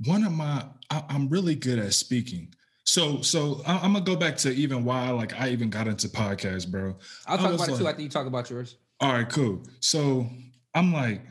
one 0.06 0.24
of 0.24 0.32
my, 0.32 0.64
I, 0.90 1.04
am 1.10 1.28
really 1.28 1.56
good 1.56 1.80
at 1.80 1.94
speaking. 1.94 2.54
So, 2.86 3.22
so 3.22 3.62
I, 3.68 3.84
am 3.86 3.92
gonna 3.94 4.06
go 4.06 4.16
back 4.16 4.38
to 4.38 4.52
even 4.54 4.86
why, 4.86 5.10
like, 5.10 5.38
I 5.38 5.50
even 5.50 5.70
got 5.70 5.88
into 5.88 6.08
podcasts, 6.08 6.70
bro. 6.70 6.96
I'll 7.26 7.38
talk 7.38 7.54
about 7.54 7.60
like, 7.60 7.70
it 7.70 7.78
too 7.78 7.88
after 7.88 8.02
you 8.02 8.10
talk 8.10 8.28
about 8.28 8.50
yours. 8.50 8.78
All 9.02 9.12
right, 9.12 9.28
cool. 9.28 9.62
So 9.82 10.30
I'm 10.74 10.94
like, 10.94 11.22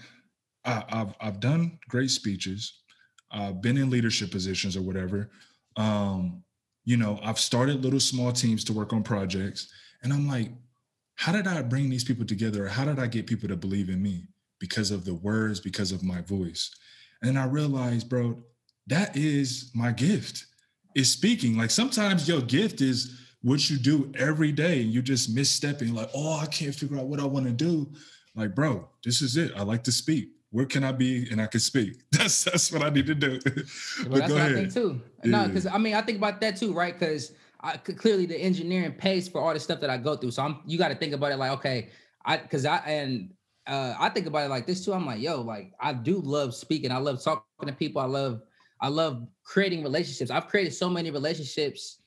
I, 0.66 0.84
I've 0.90 1.14
I've 1.20 1.40
done 1.40 1.78
great 1.88 2.10
speeches. 2.10 2.82
I've 3.30 3.60
been 3.60 3.76
in 3.76 3.90
leadership 3.90 4.30
positions 4.30 4.76
or 4.76 4.82
whatever. 4.82 5.30
Um, 5.76 6.42
you 6.84 6.96
know, 6.96 7.18
I've 7.22 7.38
started 7.38 7.84
little 7.84 8.00
small 8.00 8.32
teams 8.32 8.64
to 8.64 8.72
work 8.72 8.92
on 8.92 9.02
projects. 9.02 9.68
And 10.02 10.12
I'm 10.12 10.28
like, 10.28 10.50
how 11.16 11.32
did 11.32 11.46
I 11.46 11.62
bring 11.62 11.90
these 11.90 12.04
people 12.04 12.24
together? 12.24 12.68
how 12.68 12.84
did 12.84 12.98
I 12.98 13.06
get 13.06 13.26
people 13.26 13.48
to 13.48 13.56
believe 13.56 13.88
in 13.88 14.02
me? 14.02 14.28
Because 14.60 14.90
of 14.90 15.04
the 15.04 15.14
words, 15.14 15.60
because 15.60 15.92
of 15.92 16.02
my 16.02 16.20
voice. 16.22 16.70
And 17.22 17.38
I 17.38 17.46
realized, 17.46 18.08
bro, 18.08 18.42
that 18.86 19.16
is 19.16 19.70
my 19.74 19.92
gift 19.92 20.46
is 20.94 21.10
speaking. 21.10 21.56
Like 21.56 21.70
sometimes 21.70 22.28
your 22.28 22.40
gift 22.40 22.80
is 22.80 23.20
what 23.42 23.68
you 23.68 23.76
do 23.78 24.12
every 24.18 24.52
day 24.52 24.80
and 24.82 24.92
you 24.92 25.02
just 25.02 25.34
misstepping, 25.34 25.92
like, 25.92 26.10
oh, 26.14 26.38
I 26.38 26.46
can't 26.46 26.74
figure 26.74 26.98
out 26.98 27.06
what 27.06 27.20
I 27.20 27.26
want 27.26 27.46
to 27.46 27.52
do. 27.52 27.92
Like, 28.34 28.54
bro, 28.54 28.88
this 29.04 29.22
is 29.22 29.36
it. 29.36 29.52
I 29.56 29.62
like 29.62 29.84
to 29.84 29.92
speak 29.92 30.28
where 30.56 30.64
can 30.64 30.84
I 30.84 30.92
be 30.92 31.28
and 31.30 31.38
I 31.38 31.48
can 31.48 31.60
speak? 31.60 32.00
That's 32.12 32.44
that's 32.44 32.72
what 32.72 32.82
I 32.82 32.88
need 32.88 33.06
to 33.08 33.14
do. 33.14 33.38
well, 34.08 34.20
that's 34.20 34.32
what 34.32 34.40
ahead. 34.40 34.52
I 34.52 34.54
think 34.54 34.72
too. 34.72 35.02
Yeah. 35.22 35.30
No, 35.30 35.48
because 35.48 35.66
I 35.66 35.76
mean 35.76 35.94
I 35.94 36.00
think 36.00 36.16
about 36.16 36.40
that 36.40 36.56
too, 36.56 36.72
right? 36.72 36.98
Because 36.98 37.32
I 37.60 37.76
clearly 37.76 38.24
the 38.24 38.38
engineering 38.38 38.92
pays 38.92 39.28
for 39.28 39.42
all 39.42 39.52
the 39.52 39.60
stuff 39.60 39.80
that 39.82 39.90
I 39.90 39.98
go 39.98 40.16
through. 40.16 40.30
So 40.30 40.42
I'm 40.42 40.60
you 40.64 40.78
got 40.78 40.88
to 40.88 40.94
think 40.94 41.12
about 41.12 41.32
it 41.32 41.36
like, 41.36 41.50
okay, 41.58 41.90
I 42.24 42.38
because 42.38 42.64
I 42.64 42.78
and 42.86 43.34
uh, 43.66 43.96
I 43.98 44.08
think 44.08 44.26
about 44.26 44.46
it 44.46 44.48
like 44.48 44.66
this 44.66 44.82
too. 44.82 44.94
I'm 44.94 45.04
like, 45.04 45.20
yo, 45.20 45.42
like 45.42 45.74
I 45.78 45.92
do 45.92 46.20
love 46.20 46.54
speaking. 46.54 46.90
I 46.90 46.96
love 46.96 47.22
talking 47.22 47.42
to 47.66 47.72
people. 47.74 48.00
I 48.00 48.06
love 48.06 48.40
I 48.80 48.88
love 48.88 49.28
creating 49.44 49.82
relationships. 49.82 50.30
I've 50.30 50.46
created 50.46 50.72
so 50.72 50.88
many 50.88 51.10
relationships 51.10 52.00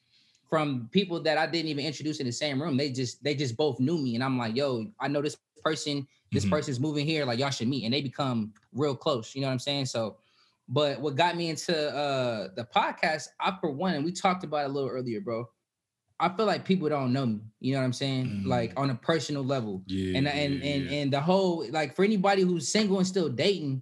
from 0.49 0.89
people 0.91 1.21
that 1.21 1.37
I 1.37 1.45
didn't 1.45 1.69
even 1.69 1.85
introduce 1.85 2.19
in 2.19 2.25
the 2.25 2.31
same 2.31 2.59
room. 2.59 2.77
They 2.77 2.89
just 2.89 3.23
they 3.23 3.35
just 3.35 3.55
both 3.55 3.79
knew 3.79 3.99
me, 3.99 4.15
and 4.15 4.23
I'm 4.23 4.39
like, 4.39 4.55
yo, 4.55 4.87
I 4.99 5.07
know 5.07 5.21
this 5.21 5.37
person 5.63 6.07
this 6.31 6.43
mm-hmm. 6.43 6.51
person's 6.51 6.79
moving 6.79 7.05
here, 7.05 7.25
like 7.25 7.39
y'all 7.39 7.49
should 7.49 7.67
meet, 7.67 7.85
and 7.85 7.93
they 7.93 8.01
become 8.01 8.53
real 8.73 8.95
close. 8.95 9.35
You 9.35 9.41
know 9.41 9.47
what 9.47 9.53
I'm 9.53 9.59
saying? 9.59 9.85
So, 9.85 10.17
but 10.67 11.01
what 11.01 11.15
got 11.15 11.35
me 11.35 11.49
into 11.49 11.75
uh 11.75 12.49
the 12.55 12.67
podcast, 12.75 13.27
I 13.39 13.55
for 13.59 13.71
one, 13.71 13.95
and 13.95 14.05
we 14.05 14.11
talked 14.11 14.43
about 14.43 14.65
it 14.65 14.69
a 14.69 14.73
little 14.73 14.89
earlier, 14.89 15.21
bro. 15.21 15.49
I 16.21 16.29
feel 16.29 16.45
like 16.45 16.65
people 16.65 16.89
don't 16.89 17.13
know 17.13 17.25
me. 17.25 17.39
You 17.61 17.73
know 17.73 17.79
what 17.79 17.85
I'm 17.85 17.93
saying? 17.93 18.25
Mm-hmm. 18.25 18.49
Like 18.49 18.73
on 18.77 18.89
a 18.89 18.95
personal 18.95 19.43
level. 19.43 19.83
Yeah. 19.87 20.17
And 20.17 20.27
and 20.27 20.55
yeah, 20.55 20.71
and 20.71 20.89
and 20.89 21.13
the 21.13 21.21
whole 21.21 21.65
like 21.71 21.95
for 21.95 22.03
anybody 22.03 22.41
who's 22.41 22.67
single 22.67 22.97
and 22.97 23.07
still 23.07 23.29
dating, 23.29 23.81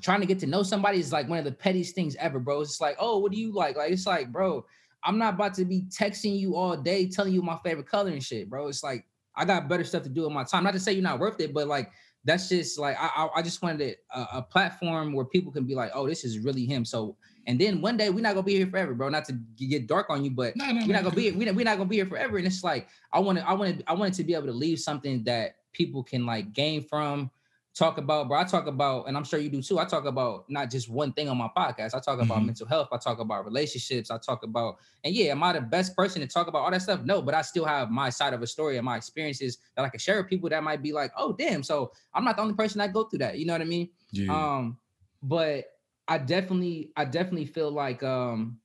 trying 0.00 0.20
to 0.20 0.26
get 0.26 0.38
to 0.40 0.46
know 0.46 0.62
somebody 0.62 0.98
is 0.98 1.12
like 1.12 1.28
one 1.28 1.38
of 1.38 1.44
the 1.44 1.52
pettiest 1.52 1.94
things 1.94 2.16
ever, 2.16 2.38
bro. 2.38 2.62
It's 2.62 2.80
like, 2.80 2.96
oh, 2.98 3.18
what 3.18 3.32
do 3.32 3.38
you 3.38 3.52
like? 3.52 3.76
Like 3.76 3.92
it's 3.92 4.06
like, 4.06 4.32
bro, 4.32 4.64
I'm 5.04 5.18
not 5.18 5.34
about 5.34 5.54
to 5.54 5.64
be 5.64 5.82
texting 5.82 6.38
you 6.38 6.56
all 6.56 6.76
day, 6.76 7.08
telling 7.08 7.32
you 7.32 7.42
my 7.42 7.58
favorite 7.64 7.86
color 7.86 8.10
and 8.10 8.22
shit, 8.22 8.48
bro. 8.48 8.68
It's 8.68 8.82
like 8.82 9.04
I 9.34 9.44
got 9.44 9.68
better 9.68 9.84
stuff 9.84 10.02
to 10.04 10.08
do 10.08 10.26
in 10.26 10.32
my 10.32 10.44
time. 10.44 10.64
Not 10.64 10.72
to 10.72 10.80
say 10.80 10.92
you're 10.92 11.02
not 11.02 11.18
worth 11.18 11.40
it, 11.40 11.54
but 11.54 11.66
like 11.66 11.90
that's 12.24 12.48
just 12.48 12.78
like 12.78 12.96
I 12.98 13.28
I, 13.34 13.42
just 13.42 13.62
wanted 13.62 13.96
a, 14.14 14.26
a, 14.34 14.42
platform 14.42 15.12
where 15.12 15.24
people 15.24 15.50
can 15.50 15.64
be 15.64 15.74
like, 15.74 15.90
oh, 15.94 16.06
this 16.06 16.24
is 16.24 16.38
really 16.38 16.64
him. 16.64 16.84
So 16.84 17.16
and 17.46 17.60
then 17.60 17.80
one 17.80 17.96
day 17.96 18.10
we're 18.10 18.20
not 18.20 18.34
gonna 18.34 18.44
be 18.44 18.56
here 18.56 18.66
forever, 18.66 18.94
bro. 18.94 19.08
Not 19.08 19.24
to 19.26 19.32
get 19.56 19.86
dark 19.86 20.10
on 20.10 20.24
you, 20.24 20.30
but 20.30 20.54
no, 20.56 20.70
no, 20.70 20.86
we're 20.86 20.92
not 20.92 21.02
gonna 21.02 21.16
be 21.16 21.32
we're 21.32 21.64
not 21.64 21.78
gonna 21.78 21.88
be 21.88 21.96
here 21.96 22.06
forever. 22.06 22.38
And 22.38 22.46
it's 22.46 22.62
like 22.62 22.88
I 23.12 23.18
want 23.18 23.38
to 23.38 23.48
I 23.48 23.54
want 23.54 23.78
to 23.78 23.90
I 23.90 23.94
wanted 23.94 24.14
to 24.14 24.24
be 24.24 24.34
able 24.34 24.46
to 24.46 24.52
leave 24.52 24.78
something 24.78 25.24
that 25.24 25.56
people 25.72 26.02
can 26.02 26.24
like 26.26 26.52
gain 26.52 26.82
from 26.84 27.30
talk 27.74 27.96
about, 27.96 28.28
bro. 28.28 28.38
I 28.38 28.44
talk 28.44 28.66
about, 28.66 29.08
and 29.08 29.16
I'm 29.16 29.24
sure 29.24 29.38
you 29.38 29.48
do 29.48 29.62
too. 29.62 29.78
I 29.78 29.84
talk 29.84 30.04
about 30.04 30.44
not 30.50 30.70
just 30.70 30.90
one 30.90 31.12
thing 31.12 31.28
on 31.28 31.38
my 31.38 31.48
podcast. 31.56 31.94
I 31.94 32.00
talk 32.00 32.20
about 32.20 32.38
mm-hmm. 32.38 32.46
mental 32.46 32.66
health. 32.66 32.88
I 32.92 32.98
talk 32.98 33.18
about 33.18 33.44
relationships. 33.44 34.10
I 34.10 34.18
talk 34.18 34.42
about, 34.42 34.76
and 35.04 35.14
yeah, 35.14 35.30
am 35.32 35.42
I 35.42 35.54
the 35.54 35.62
best 35.62 35.96
person 35.96 36.20
to 36.20 36.26
talk 36.26 36.48
about 36.48 36.60
all 36.60 36.70
that 36.70 36.82
stuff? 36.82 37.02
No, 37.04 37.22
but 37.22 37.34
I 37.34 37.42
still 37.42 37.64
have 37.64 37.90
my 37.90 38.10
side 38.10 38.34
of 38.34 38.42
a 38.42 38.46
story 38.46 38.76
and 38.76 38.84
my 38.84 38.96
experiences 38.96 39.58
that 39.76 39.84
I 39.84 39.88
can 39.88 40.00
share 40.00 40.18
with 40.18 40.28
people 40.28 40.50
that 40.50 40.62
might 40.62 40.82
be 40.82 40.92
like, 40.92 41.12
oh, 41.16 41.32
damn. 41.32 41.62
So 41.62 41.92
I'm 42.14 42.24
not 42.24 42.36
the 42.36 42.42
only 42.42 42.54
person 42.54 42.78
that 42.80 42.92
go 42.92 43.04
through 43.04 43.20
that. 43.20 43.38
You 43.38 43.46
know 43.46 43.54
what 43.54 43.62
I 43.62 43.66
mean? 43.66 43.88
Yeah. 44.10 44.32
Um, 44.34 44.76
but 45.22 45.64
I 46.08 46.18
definitely, 46.18 46.90
I 46.96 47.06
definitely 47.06 47.46
feel 47.46 47.70
like, 47.70 48.02
um, 48.02 48.58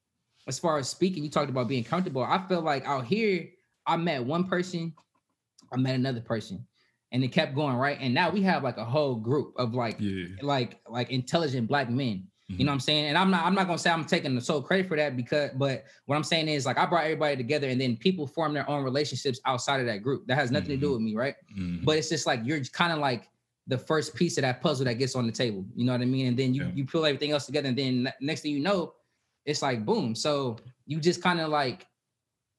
as 0.48 0.60
far 0.60 0.78
as 0.78 0.90
speaking, 0.90 1.24
you 1.24 1.30
talked 1.30 1.50
about 1.50 1.68
being 1.68 1.84
comfortable. 1.84 2.24
I 2.24 2.46
feel 2.48 2.62
like 2.62 2.86
out 2.86 3.06
here, 3.06 3.50
I 3.86 3.96
met 3.96 4.24
one 4.24 4.46
person, 4.46 4.94
I 5.72 5.78
met 5.78 5.96
another 5.96 6.22
person 6.22 6.67
and 7.12 7.24
it 7.24 7.30
kept 7.30 7.56
going 7.56 7.76
right 7.76 7.98
and 8.02 8.14
now 8.14 8.30
we 8.30 8.42
have 8.42 8.64
like 8.64 8.78
a 8.78 8.86
whole 8.86 9.16
group 9.16 9.54
of 9.58 9.74
like 9.74 9.96
yeah. 10.00 10.26
like 10.42 10.80
like 10.90 11.10
intelligent 11.10 11.68
black 11.68 11.90
men 11.90 12.18
mm-hmm. 12.50 12.60
you 12.60 12.66
know 12.66 12.72
what 12.72 12.76
i'm 12.76 12.80
saying 12.80 13.06
and 13.06 13.18
i'm 13.18 13.32
not 13.32 13.46
i'm 13.46 13.56
not 13.56 13.66
gonna 13.66 13.78
say 13.78 13.90
i'm 13.90 14.06
taking 14.06 14.36
the 14.36 14.42
sole 14.42 14.62
credit 14.62 14.88
for 14.88 14.98
that 14.98 15.16
because 15.16 15.52
but 15.56 15.86
what 16.06 16.16
i'm 16.16 16.24
saying 16.24 16.48
is 16.48 16.66
like 16.66 16.78
i 16.78 16.86
brought 16.86 17.04
everybody 17.04 17.36
together 17.36 17.68
and 17.70 17.80
then 17.80 17.96
people 17.96 18.28
form 18.28 18.54
their 18.54 18.70
own 18.70 18.84
relationships 18.84 19.40
outside 19.46 19.80
of 19.80 19.86
that 19.86 20.04
group 20.04 20.26
that 20.28 20.36
has 20.36 20.52
nothing 20.52 20.70
mm-hmm. 20.70 20.82
to 20.82 20.82
do 20.82 20.88
mm-hmm. 20.88 20.94
with 20.94 21.02
me 21.02 21.16
right 21.16 21.36
mm-hmm. 21.58 21.84
but 21.84 21.98
it's 21.98 22.10
just 22.10 22.26
like 22.26 22.42
you're 22.44 22.60
kind 22.66 22.92
of 22.92 23.00
like 23.00 23.30
the 23.68 23.78
first 23.78 24.16
piece 24.16 24.38
of 24.38 24.44
that 24.44 24.62
puzzle 24.62 24.86
that 24.86 24.96
gets 24.96 25.16
on 25.16 25.26
the 25.26 25.32
table 25.32 25.66
you 25.76 25.86
know 25.86 25.92
what 25.92 26.02
i 26.02 26.06
mean 26.06 26.28
and 26.28 26.38
then 26.38 26.54
you 26.54 26.64
yeah. 26.64 26.72
you 26.74 26.86
pull 26.86 27.06
everything 27.06 27.32
else 27.32 27.46
together 27.46 27.70
and 27.70 27.78
then 27.78 28.12
next 28.22 28.42
thing 28.42 28.52
you 28.52 28.62
know 28.62 28.94
it's 29.46 29.62
like 29.62 29.86
boom 29.86 30.14
so 30.14 30.58
you 30.86 31.00
just 31.00 31.22
kind 31.22 31.40
of 31.40 31.50
like 31.50 31.86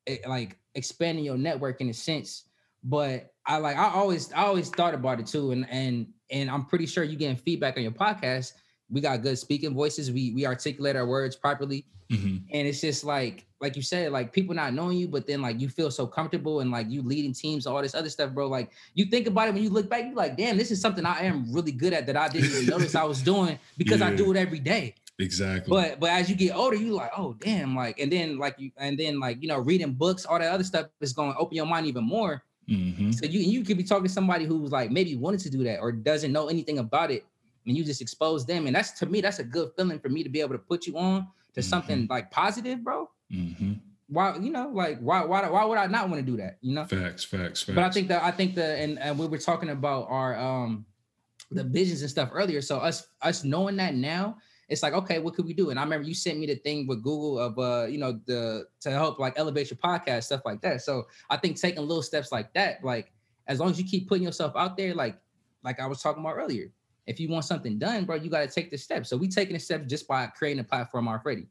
it, 0.07 0.27
like 0.27 0.57
expanding 0.75 1.25
your 1.25 1.37
network 1.37 1.81
in 1.81 1.89
a 1.91 1.95
sense 1.95 2.48
but 2.89 3.33
I 3.45 3.59
like 3.59 3.77
I 3.77 3.91
always 3.91 4.33
I 4.33 4.45
always 4.45 4.71
thought 4.71 4.95
about 4.95 5.21
it 5.21 5.27
too, 5.27 5.53
and 5.53 5.69
and 5.71 6.07
and 6.31 6.51
I'm 6.51 6.65
pretty 6.65 6.87
sure 6.87 7.05
you 7.05 7.17
getting 7.17 7.37
feedback 7.37 7.77
on 7.77 7.83
your 7.83 7.93
podcast. 7.93 8.53
We 8.91 9.01
got 9.03 9.23
good 9.23 9.39
speaking 9.39 9.75
voices. 9.75 10.11
We 10.11 10.33
we 10.33 10.47
articulate 10.47 10.97
our 10.97 11.07
words 11.07 11.37
properly, 11.37 11.85
mm-hmm. 12.11 12.39
and 12.53 12.67
it's 12.67 12.81
just 12.81 13.05
like 13.05 13.47
like 13.61 13.77
you 13.77 13.83
said, 13.83 14.13
like 14.13 14.33
people 14.33 14.55
not 14.55 14.73
knowing 14.73 14.97
you, 14.97 15.09
but 15.09 15.27
then 15.27 15.43
like 15.43 15.61
you 15.61 15.69
feel 15.69 15.91
so 15.91 16.07
comfortable 16.07 16.61
and 16.61 16.71
like 16.71 16.89
you 16.89 17.03
leading 17.03 17.33
teams, 17.33 17.67
all 17.67 17.83
this 17.83 17.95
other 17.95 18.09
stuff, 18.09 18.33
bro. 18.33 18.49
Like 18.49 18.71
you 18.95 19.05
think 19.05 19.27
about 19.27 19.49
it 19.49 19.55
when 19.55 19.63
you 19.63 19.71
look 19.71 19.91
back, 19.91 20.05
you 20.05 20.15
like, 20.15 20.37
damn, 20.37 20.57
this 20.57 20.71
is 20.71 20.81
something 20.81 21.05
I 21.05 21.25
am 21.25 21.53
really 21.53 21.73
good 21.73 21.93
at 21.93 22.07
that 22.07 22.17
I 22.17 22.29
didn't 22.29 22.51
even 22.51 22.67
notice 22.67 22.95
I 22.95 23.05
was 23.05 23.21
doing 23.21 23.59
because 23.79 24.01
yeah. 24.01 24.09
I 24.09 24.15
do 24.15 24.31
it 24.31 24.37
every 24.37 24.61
day. 24.61 24.95
Exactly. 25.19 25.71
But 25.71 25.99
but 25.99 26.11
as 26.11 26.31
you 26.31 26.37
get 26.37 26.55
older, 26.55 26.77
you 26.77 26.93
like, 26.93 27.11
oh 27.17 27.35
damn, 27.41 27.75
like, 27.75 27.99
and 27.99 28.11
then 28.13 28.39
like 28.39 28.55
you 28.59 28.71
and 28.77 28.97
then 28.97 29.19
like 29.19 29.43
you 29.43 29.49
know, 29.49 29.59
reading 29.59 29.93
books, 29.93 30.25
all 30.25 30.39
that 30.39 30.53
other 30.53 30.65
stuff 30.65 30.87
is 31.01 31.13
going 31.13 31.33
to 31.33 31.39
open 31.39 31.57
your 31.57 31.67
mind 31.67 31.87
even 31.87 32.05
more. 32.05 32.43
Mm-hmm. 32.69 33.13
So 33.13 33.27
you 33.27 33.41
you 33.41 33.65
could 33.65 33.79
be 33.79 33.85
talking 33.85 34.05
to 34.05 34.13
somebody 34.13 34.45
who's 34.45 34.71
like 34.71 34.91
maybe 34.91 35.17
wanted 35.17 35.41
to 35.41 35.51
do 35.51 35.65
that 35.65 35.81
or 35.81 35.91
doesn't 35.91 36.33
know 36.33 36.49
anything 36.49 36.79
about 36.79 37.11
it, 37.11 37.25
and 37.67 37.77
you 37.77 37.85
just 37.85 38.03
expose 38.03 38.45
them. 38.45 38.67
And 38.67 38.77
that's 38.77 38.93
to 38.99 39.07
me, 39.07 39.21
that's 39.21 39.39
a 39.39 39.45
good 39.45 39.71
feeling 39.77 39.99
for 39.99 40.09
me 40.09 40.23
to 40.23 40.29
be 40.29 40.41
able 40.41 40.53
to 40.55 40.59
put 40.59 40.87
you 40.87 40.99
on 40.99 41.27
to 41.55 41.61
mm-hmm. 41.61 41.69
something 41.69 42.07
like 42.11 42.31
positive, 42.31 42.85
bro. 42.85 43.09
Mm-hmm. 43.33 43.75
Why 44.11 44.37
you 44.37 44.51
know 44.51 44.71
like 44.73 44.99
why 45.01 45.25
why 45.25 45.49
why 45.49 45.65
would 45.65 45.79
I 45.79 45.87
not 45.87 46.11
want 46.11 46.25
to 46.25 46.31
do 46.31 46.37
that? 46.39 46.59
You 46.61 46.75
know, 46.75 46.85
facts, 46.85 47.25
facts, 47.25 47.63
facts. 47.63 47.75
But 47.75 47.85
I 47.85 47.91
think 47.91 48.09
that 48.09 48.23
I 48.23 48.31
think 48.31 48.55
that 48.57 48.79
and, 48.79 48.99
and 48.99 49.19
we 49.19 49.27
were 49.27 49.39
talking 49.39 49.71
about 49.71 50.07
our 50.11 50.39
um 50.39 50.85
the 51.51 51.65
visions 51.65 52.03
and 52.03 52.11
stuff 52.11 52.31
earlier. 52.33 52.61
So 52.61 52.79
us 52.79 53.07
us 53.23 53.45
knowing 53.45 53.77
that 53.77 53.95
now 53.95 54.37
it's 54.69 54.83
like, 54.83 54.93
okay, 54.93 55.19
what 55.19 55.35
could 55.35 55.47
we 55.47 55.55
do? 55.55 55.71
And 55.71 55.79
I 55.79 55.83
remember 55.83 56.07
you 56.07 56.15
sent 56.15 56.39
me 56.39 56.47
the 56.47 56.57
thing 56.57 56.87
with 56.87 57.03
Google 57.03 57.39
of 57.39 57.59
uh, 57.59 57.87
you 57.87 57.99
know, 57.99 58.21
the 58.27 58.67
to 58.81 58.91
help 58.91 59.19
like 59.19 59.35
elevate 59.37 59.71
your 59.71 59.79
podcast, 59.79 60.25
stuff 60.25 60.43
like 60.45 60.61
that. 60.63 60.83
So 60.83 61.07
I 61.31 61.37
think 61.37 61.59
taking 61.59 61.81
little 61.81 62.03
steps 62.03 62.33
like 62.33 62.53
that, 62.55 62.85
like 62.85 63.13
as 63.47 63.61
long 63.61 63.71
as 63.71 63.79
you 63.79 63.85
keep 63.85 64.09
putting 64.09 64.25
yourself 64.25 64.53
out 64.57 64.77
there, 64.77 64.95
like 64.95 65.19
like 65.65 65.81
I 65.81 65.87
was 65.87 66.03
talking 66.03 66.23
about 66.23 66.37
earlier, 66.37 66.71
if 67.07 67.19
you 67.19 67.29
want 67.29 67.47
something 67.47 67.79
done, 67.79 68.05
bro, 68.05 68.17
you 68.17 68.31
got 68.31 68.41
to 68.41 68.49
take 68.49 68.71
the 68.71 68.77
steps. 68.77 69.09
So 69.09 69.17
we 69.17 69.29
taking 69.29 69.55
the 69.55 69.61
steps 69.61 69.87
just 69.89 70.07
by 70.07 70.27
creating 70.27 70.61
a 70.61 70.65
platform 70.65 71.09
already. 71.09 71.47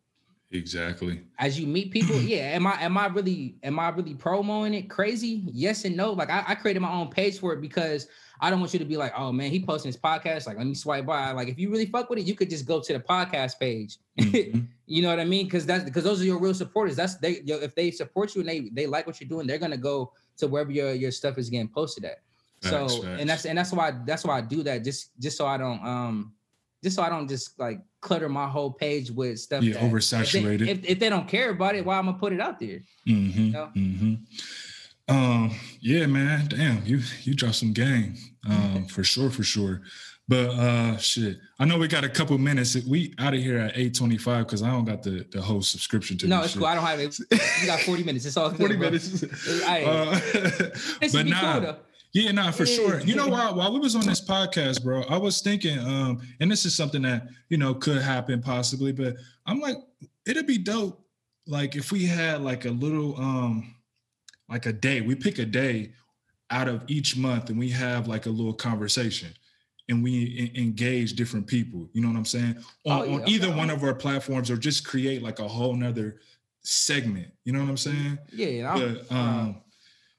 Exactly. 0.51 1.21
As 1.39 1.59
you 1.59 1.67
meet 1.67 1.91
people, 1.91 2.15
yeah. 2.21 2.51
Am 2.55 2.65
I 2.65 2.81
am 2.81 2.97
I 2.97 3.07
really 3.07 3.55
am 3.63 3.79
I 3.79 3.89
really 3.89 4.13
promoting 4.13 4.73
it 4.73 4.89
crazy? 4.89 5.41
Yes 5.45 5.83
and 5.83 5.97
no. 5.97 6.13
Like 6.13 6.29
I, 6.29 6.43
I 6.47 6.55
created 6.55 6.79
my 6.79 6.91
own 6.91 7.09
page 7.09 7.39
for 7.39 7.53
it 7.53 7.61
because 7.61 8.07
I 8.39 8.49
don't 8.49 8.59
want 8.59 8.71
you 8.71 8.79
to 8.79 8.85
be 8.85 8.97
like, 8.97 9.13
oh 9.17 9.31
man, 9.31 9.51
he 9.51 9.59
posting 9.59 9.89
his 9.89 9.97
podcast. 9.97 10.47
Like, 10.47 10.57
let 10.57 10.67
me 10.67 10.73
swipe 10.73 11.05
by. 11.05 11.31
Like, 11.31 11.49
if 11.49 11.59
you 11.59 11.69
really 11.69 11.87
fuck 11.87 12.09
with 12.09 12.19
it, 12.19 12.25
you 12.25 12.35
could 12.35 12.49
just 12.49 12.65
go 12.65 12.79
to 12.79 12.93
the 12.93 12.99
podcast 12.99 13.59
page. 13.59 13.97
Mm-hmm. 14.19 14.61
you 14.85 15.01
know 15.01 15.09
what 15.09 15.19
I 15.19 15.25
mean? 15.25 15.45
Because 15.45 15.65
that's 15.65 15.83
because 15.83 16.03
those 16.03 16.21
are 16.21 16.25
your 16.25 16.39
real 16.39 16.53
supporters. 16.53 16.95
That's 16.95 17.15
they 17.15 17.41
if 17.45 17.75
they 17.75 17.91
support 17.91 18.33
you 18.35 18.41
and 18.41 18.49
they 18.49 18.69
they 18.71 18.85
like 18.85 19.05
what 19.05 19.19
you're 19.19 19.29
doing, 19.29 19.47
they're 19.47 19.57
gonna 19.57 19.75
go 19.75 20.13
to 20.37 20.47
wherever 20.47 20.71
your 20.71 20.93
your 20.93 21.11
stuff 21.11 21.37
is 21.37 21.49
getting 21.49 21.67
posted 21.67 22.05
at. 22.05 22.21
Facts, 22.61 22.93
so 22.93 23.01
facts. 23.01 23.21
and 23.21 23.29
that's 23.29 23.45
and 23.45 23.57
that's 23.57 23.73
why 23.73 23.93
that's 24.05 24.23
why 24.23 24.37
I 24.37 24.41
do 24.41 24.63
that 24.63 24.83
just 24.83 25.19
just 25.19 25.37
so 25.37 25.45
I 25.45 25.57
don't 25.57 25.83
um 25.85 26.33
just 26.84 26.95
so 26.95 27.03
I 27.03 27.09
don't 27.09 27.28
just 27.28 27.59
like 27.59 27.80
clutter 28.01 28.30
my 28.30 28.47
whole 28.47 28.71
page 28.71 29.11
with 29.11 29.39
stuff. 29.39 29.63
Yeah, 29.63 29.75
oversaturated. 29.75 30.53
If 30.53 30.59
they, 30.59 30.71
if, 30.71 30.86
if 30.86 30.99
they, 30.99 31.09
don't 31.09 31.28
care 31.28 31.49
about 31.51 31.75
it, 31.75 31.86
why 31.86 31.97
am 31.97 32.07
I 32.07 32.11
gonna 32.11 32.19
put 32.19 32.34
it 32.34 32.39
out 32.39 32.59
there? 32.59 32.82
Mm-hmm, 33.07 33.41
you 33.41 33.51
know? 33.51 33.71
mm-hmm. 33.75 34.13
Um, 35.09 35.55
yeah, 35.80 36.05
man. 36.05 36.47
Damn, 36.47 36.86
you 36.86 37.01
you 37.23 37.34
dropped 37.34 37.55
some 37.55 37.73
game. 37.73 38.15
Um, 38.49 38.86
for 38.89 39.03
sure, 39.03 39.30
for 39.30 39.43
sure. 39.43 39.82
But 40.30 40.49
uh 40.49 40.97
shit, 40.97 41.38
I 41.57 41.63
know 41.63 41.78
we 41.78 41.88
got 41.88 42.03
a 42.03 42.09
couple 42.09 42.38
minutes. 42.38 42.75
We 42.86 43.13
out 43.17 43.34
of 43.34 43.39
here 43.39 43.57
at 43.59 43.78
eight 43.78 43.95
twenty 43.95 44.17
five 44.17 44.45
because 44.45 44.61
I 44.61 44.69
don't 44.69 44.84
got 44.84 45.01
the 45.01 45.25
the 45.32 45.41
whole 45.41 45.61
subscription 45.61 46.17
to. 46.17 46.28
No, 46.28 46.41
it's 46.41 46.51
shit. 46.51 46.59
cool. 46.59 46.67
I 46.67 46.75
don't 46.75 46.84
have 46.84 46.99
it. 46.99 47.17
We 47.61 47.65
got 47.65 47.80
forty 47.80 48.03
minutes. 48.03 48.25
It's 48.25 48.36
all 48.36 48.49
good, 48.49 48.59
forty 48.59 48.75
bro. 48.75 48.88
minutes. 48.89 49.23
Uh, 49.63 50.19
but 51.13 51.25
nah, 51.25 51.59
cool, 51.61 51.78
yeah, 52.24 52.32
nah, 52.32 52.51
for 52.51 52.65
sure. 52.65 52.99
You 53.01 53.15
know, 53.15 53.28
while 53.28 53.55
while 53.55 53.74
we 53.74 53.80
was 53.80 53.95
on 53.95 54.05
this 54.05 54.22
podcast, 54.22 54.84
bro, 54.84 55.03
I 55.03 55.18
was 55.18 55.41
thinking, 55.41 55.80
um, 55.80 56.22
and 56.39 56.51
this 56.51 56.65
is 56.65 56.76
something 56.76 57.01
that 57.03 57.28
you 57.49 57.57
know 57.57 57.74
could 57.74 58.01
happen 58.01 58.41
possibly, 58.41 58.91
but 58.91 59.15
I'm 59.45 59.59
like, 59.59 59.78
it'd 60.26 60.47
be 60.47 60.57
dope, 60.57 61.05
like 61.45 61.76
if 61.76 61.91
we 61.91 62.05
had 62.05 62.41
like 62.41 62.65
a 62.65 62.72
little, 62.72 63.18
um, 63.18 63.76
like 64.49 64.65
a 64.65 64.74
day. 64.74 65.01
We 65.01 65.15
pick 65.15 65.39
a 65.39 65.45
day 65.45 65.91
out 66.49 66.68
of 66.68 66.84
each 66.88 67.18
month, 67.18 67.49
and 67.49 67.59
we 67.59 67.70
have 67.70 68.07
like 68.07 68.26
a 68.26 68.30
little 68.30 68.53
conversation 68.53 69.30
and 69.89 70.03
we 70.03 70.51
engage 70.55 71.13
different 71.13 71.47
people. 71.47 71.89
You 71.93 72.01
know 72.01 72.09
what 72.09 72.18
I'm 72.18 72.26
saying? 72.26 72.57
On, 72.86 73.01
oh, 73.01 73.03
yeah, 73.05 73.15
on 73.15 73.30
either 73.30 73.49
one 73.51 73.70
of 73.70 73.84
our 73.84 73.93
platforms, 73.93 74.51
or 74.51 74.57
just 74.57 74.86
create 74.86 75.22
like 75.22 75.39
a 75.39 75.47
whole 75.47 75.74
nother 75.74 76.20
segment. 76.61 77.32
You 77.45 77.53
know 77.53 77.59
what 77.59 77.70
I'm 77.70 77.78
saying? 77.78 78.18
Yeah. 78.34 78.74
But, 78.76 79.15
um, 79.15 79.61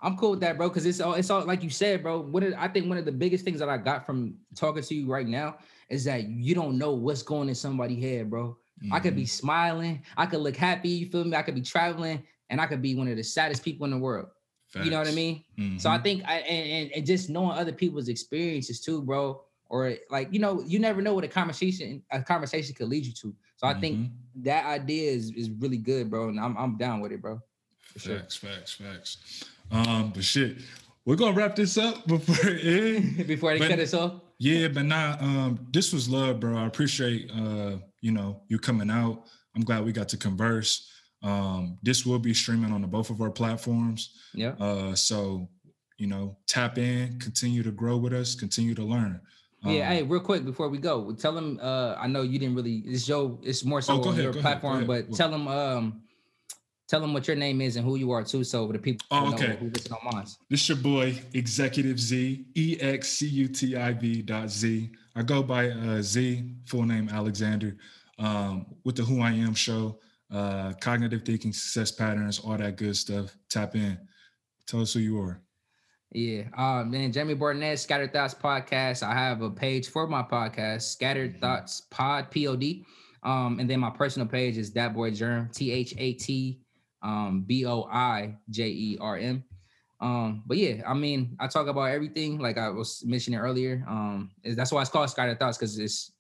I'm 0.01 0.17
cool 0.17 0.31
with 0.31 0.41
that, 0.41 0.57
bro. 0.57 0.69
Because 0.69 0.87
it's 0.87 1.01
all 1.01 1.15
it's 1.15 1.31
all 1.31 1.45
like 1.45 1.63
you 1.63 1.71
said, 1.71 2.03
bro. 2.03 2.21
What 2.21 2.43
is, 2.43 2.55
I 2.57 2.69
think 2.69 2.89
one 2.89 2.99
of 2.99 3.05
the 3.05 3.13
biggest 3.13 3.45
things 3.45 3.59
that 3.61 3.69
I 3.69 3.77
got 3.79 4.07
from 4.07 4.35
talking 4.55 4.83
to 4.83 4.95
you 4.95 5.07
right 5.07 5.27
now 5.27 5.59
is 5.89 6.05
that 6.05 6.29
you 6.29 6.55
don't 6.55 6.79
know 6.79 6.93
what's 6.93 7.23
going 7.23 7.49
in 7.49 7.55
somebody's 7.55 8.03
head, 8.03 8.31
bro. 8.31 8.57
Mm-hmm. 8.83 8.93
I 8.93 9.01
could 9.01 9.17
be 9.17 9.23
mm-hmm. 9.23 9.29
smiling, 9.29 10.03
I 10.17 10.27
could 10.27 10.41
look 10.41 10.57
happy. 10.57 10.91
You 10.91 11.07
feel 11.07 11.25
me? 11.25 11.37
I 11.37 11.43
could 11.43 11.55
be 11.55 11.63
traveling, 11.63 12.23
and 12.51 12.61
I 12.61 12.67
could 12.67 12.83
be 12.83 12.95
one 12.95 13.09
of 13.09 13.17
the 13.17 13.25
saddest 13.25 13.65
people 13.65 13.85
in 13.87 13.91
the 13.91 13.99
world. 13.99 14.29
Facts. 14.69 14.85
You 14.85 14.91
know 14.91 14.99
what 14.99 15.09
I 15.09 15.13
mean? 15.13 15.45
Mm-hmm. 15.59 15.79
So 15.79 15.91
I 15.91 15.95
mm-hmm. 15.95 16.03
think 16.05 16.25
I 16.27 16.35
and, 16.41 16.93
and 16.93 17.07
just 17.07 17.31
knowing 17.31 17.59
other 17.59 17.73
people's 17.73 18.09
experiences 18.09 18.81
too, 18.81 19.03
bro 19.03 19.43
or 19.69 19.95
like 20.11 20.29
you 20.33 20.39
know 20.39 20.63
you 20.63 20.79
never 20.79 21.03
know 21.03 21.15
what 21.15 21.25
a 21.25 21.29
conversation 21.29 22.03
a 22.11 22.23
conversation 22.23 22.75
could 22.75 22.89
lead 22.89 23.05
you 23.05 23.13
to 23.13 23.35
so 23.57 23.67
i 23.67 23.73
mm-hmm. 23.73 23.81
think 23.81 24.11
that 24.35 24.65
idea 24.67 25.11
is 25.11 25.31
is 25.33 25.51
really 25.51 25.77
good 25.77 26.11
bro 26.11 26.29
and 26.29 26.41
i'm, 26.41 26.57
I'm 26.57 26.77
down 26.77 27.01
with 27.01 27.13
it 27.13 27.21
bro 27.21 27.41
For 27.93 27.99
facts 27.99 28.37
sure. 28.37 28.51
facts 28.51 28.75
facts 28.75 29.45
um 29.71 30.11
but 30.14 30.25
shit 30.25 30.59
we're 31.05 31.16
gonna 31.16 31.33
wrap 31.33 31.57
this 31.57 31.79
up 31.79 32.07
before 32.07 32.51
it 32.51 33.27
before 33.27 33.53
they 33.53 33.59
but, 33.59 33.71
cut 33.71 33.79
us 33.79 33.95
off 33.95 34.21
yeah 34.39 34.69
but 34.69 34.85
now 34.85 35.16
um 35.21 35.66
this 35.73 35.93
was 35.93 36.09
love 36.09 36.41
bro 36.41 36.57
i 36.57 36.66
appreciate 36.66 37.31
uh 37.33 37.77
you 38.01 38.12
know 38.12 38.41
you 38.49 38.59
coming 38.59 38.91
out 38.91 39.25
i'm 39.57 39.62
glad 39.62 39.85
we 39.85 39.93
got 39.93 40.09
to 40.09 40.16
converse 40.16 40.91
um 41.23 41.79
this 41.83 42.07
will 42.07 42.19
be 42.19 42.33
streaming 42.33 42.73
on 42.73 42.81
the 42.81 42.87
both 42.87 43.11
of 43.11 43.21
our 43.21 43.31
platforms 43.31 44.14
yeah 44.35 44.55
uh 44.61 44.95
so 44.95 45.49
you 45.97 46.07
know 46.07 46.37
tap 46.47 46.79
in 46.79 47.19
continue 47.19 47.62
to 47.62 47.73
grow 47.73 47.97
with 47.97 48.12
us 48.12 48.35
continue 48.35 48.75
to 48.75 48.85
learn 48.85 49.21
yeah, 49.64 49.89
um, 49.89 49.93
hey, 49.93 50.03
real 50.05 50.21
quick 50.21 50.45
before 50.45 50.69
we 50.69 50.79
go, 50.79 51.12
tell 51.12 51.33
them. 51.33 51.59
Uh, 51.61 51.97
I 51.99 52.07
know 52.07 52.23
you 52.23 52.39
didn't 52.39 52.55
really. 52.55 52.83
It's 52.87 53.09
your. 53.09 53.39
It's 53.43 53.64
more 53.64 53.83
so 53.83 53.95
oh, 53.95 54.03
on 54.03 54.12
ahead, 54.12 54.23
your 54.23 54.33
platform, 54.33 54.89
ahead, 54.89 55.09
but 55.09 55.12
tell 55.12 55.31
them. 55.31 55.49
Um, 55.49 56.03
tell 56.89 57.01
them 57.01 57.12
what 57.12 57.28
your 57.28 57.36
name 57.36 57.61
is 57.61 57.76
and 57.76 57.84
who 57.84 57.97
you 57.97 58.11
are 58.11 58.24
too, 58.24 58.43
so 58.43 58.66
the 58.72 58.78
people 58.78 59.07
oh, 59.11 59.32
okay. 59.34 59.57
who 59.61 59.68
listen 59.70 59.93
on 59.93 60.12
mine. 60.12 60.26
This 60.49 60.68
your 60.68 60.78
boy 60.78 61.20
Executive 61.34 62.01
Z 62.01 62.47
E 62.55 62.78
X 62.80 63.09
C 63.09 63.26
U 63.26 63.49
T 63.49 63.76
I 63.76 63.93
V 63.93 64.22
dot 64.22 64.49
Z. 64.49 64.91
I 65.14 65.22
go 65.22 65.43
by 65.43 65.70
uh, 65.70 66.03
Z, 66.03 66.51
full 66.66 66.84
name 66.84 67.09
Alexander, 67.09 67.76
um, 68.18 68.66
with 68.84 68.97
the 68.97 69.03
Who 69.03 69.20
I 69.20 69.32
Am 69.32 69.55
show, 69.55 69.99
uh, 70.32 70.72
cognitive 70.80 71.22
thinking, 71.22 71.53
success 71.53 71.93
patterns, 71.93 72.39
all 72.39 72.57
that 72.57 72.76
good 72.76 72.97
stuff. 72.97 73.36
Tap 73.51 73.74
in. 73.74 73.99
Tell 74.66 74.80
us 74.80 74.93
who 74.93 75.01
you 75.01 75.20
are. 75.20 75.41
Yeah. 76.12 76.45
Um, 76.57 76.91
then 76.91 77.12
Jeremy 77.12 77.34
Barnett, 77.34 77.78
Scattered 77.78 78.14
Thoughts 78.14 78.34
Podcast. 78.34 79.03
I 79.03 79.12
have 79.12 79.43
a 79.43 79.51
page 79.51 79.89
for 79.89 80.07
my 80.07 80.22
podcast, 80.22 80.82
Scattered 80.82 81.32
mm-hmm. 81.32 81.41
Thoughts 81.41 81.82
Pod, 81.91 82.30
P-O-D. 82.30 82.86
Um, 83.24 83.59
and 83.61 83.68
then 83.68 83.80
my 83.80 83.91
personal 83.91 84.26
page 84.26 84.57
is 84.57 84.72
That 84.72 84.95
Boy 84.95 85.11
Jerm, 85.11 85.53
T-H-A-T 85.55 86.61
um 87.03 87.45
B-O-I-J-E-R-M. 87.47 89.45
Um, 90.01 90.45
but 90.47 90.57
yeah, 90.57 90.83
I 90.87 90.95
mean, 90.95 91.37
I 91.41 91.49
talk 91.49 91.67
about 91.67 91.87
everything 91.87 92.39
like 92.39 92.57
I 92.57 92.69
was 92.69 93.03
mentioning 93.05 93.41
earlier. 93.41 93.85
Um, 93.89 94.31
that's 94.45 94.71
why 94.71 94.81
it's 94.81 94.91
called 94.91 95.11
Scattered 95.11 95.41
Thoughts, 95.41 95.59
because 95.59 95.79
it's 95.79 96.13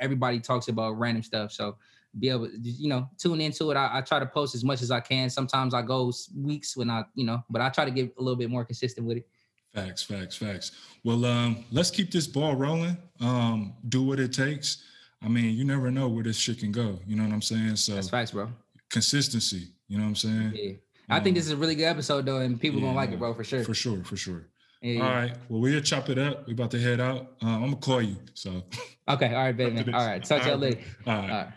everybody 0.00 0.40
talks 0.40 0.68
about 0.68 0.98
random 0.98 1.22
stuff. 1.22 1.52
So 1.52 1.76
be 2.18 2.28
able 2.28 2.48
to, 2.48 2.58
you 2.60 2.88
know, 2.88 3.08
tune 3.18 3.40
into 3.40 3.70
it. 3.70 3.76
I, 3.76 3.98
I, 3.98 4.00
try 4.00 4.18
to 4.18 4.26
post 4.26 4.54
as 4.54 4.64
much 4.64 4.82
as 4.82 4.90
I 4.90 4.98
can. 5.00 5.30
Sometimes 5.30 5.74
I 5.74 5.82
go 5.82 6.12
weeks 6.36 6.76
when 6.76 6.90
I, 6.90 7.04
you 7.14 7.24
know, 7.24 7.44
but 7.48 7.62
I 7.62 7.68
try 7.68 7.84
to 7.84 7.90
get 7.90 8.12
a 8.18 8.22
little 8.22 8.36
bit 8.36 8.50
more 8.50 8.64
consistent 8.64 9.06
with 9.06 9.18
it. 9.18 9.28
Facts, 9.72 10.02
facts, 10.02 10.36
facts. 10.36 10.72
Well, 11.04 11.24
um, 11.24 11.64
let's 11.70 11.92
keep 11.92 12.10
this 12.10 12.26
ball 12.26 12.56
rolling. 12.56 12.96
Um, 13.20 13.74
do 13.88 14.02
what 14.02 14.18
it 14.18 14.32
takes. 14.32 14.82
I 15.22 15.28
mean, 15.28 15.56
you 15.56 15.64
never 15.64 15.90
know 15.92 16.08
where 16.08 16.24
this 16.24 16.36
shit 16.36 16.58
can 16.58 16.72
go. 16.72 16.98
You 17.06 17.14
know 17.14 17.22
what 17.22 17.32
I'm 17.32 17.42
saying? 17.42 17.76
So 17.76 17.94
that's 17.94 18.08
facts, 18.08 18.32
bro. 18.32 18.48
Consistency. 18.88 19.68
You 19.90 19.98
know 19.98 20.04
what 20.04 20.10
I'm 20.10 20.16
saying? 20.16 20.52
Yeah. 20.54 20.72
I 21.08 21.18
um, 21.18 21.24
think 21.24 21.34
this 21.34 21.46
is 21.46 21.50
a 21.50 21.56
really 21.56 21.74
good 21.74 21.82
episode 21.84 22.24
though, 22.24 22.38
and 22.38 22.60
people 22.60 22.78
yeah, 22.78 22.86
gonna 22.86 22.96
like 22.96 23.10
it, 23.10 23.18
bro, 23.18 23.34
for 23.34 23.42
sure. 23.42 23.64
For 23.64 23.74
sure, 23.74 24.04
for 24.04 24.16
sure. 24.16 24.46
Yeah, 24.80 25.04
all 25.04 25.10
right. 25.10 25.36
Well, 25.48 25.60
we'll 25.60 25.80
chop 25.80 26.08
it 26.08 26.16
up. 26.16 26.46
We 26.46 26.52
about 26.52 26.70
to 26.70 26.80
head 26.80 27.00
out. 27.00 27.32
Uh, 27.42 27.48
I'm 27.48 27.60
gonna 27.62 27.76
call 27.76 28.00
you. 28.00 28.16
So. 28.34 28.62
Okay. 29.08 29.34
All 29.34 29.42
right, 29.42 29.52
baby. 29.56 29.92
All 29.92 30.06
right. 30.06 30.22
Talk 30.22 30.42
to 30.42 30.50
you 30.50 30.54
later. 30.54 30.80
All 31.04 31.14
right. 31.14 31.30
All 31.30 31.36
right. 31.38 31.52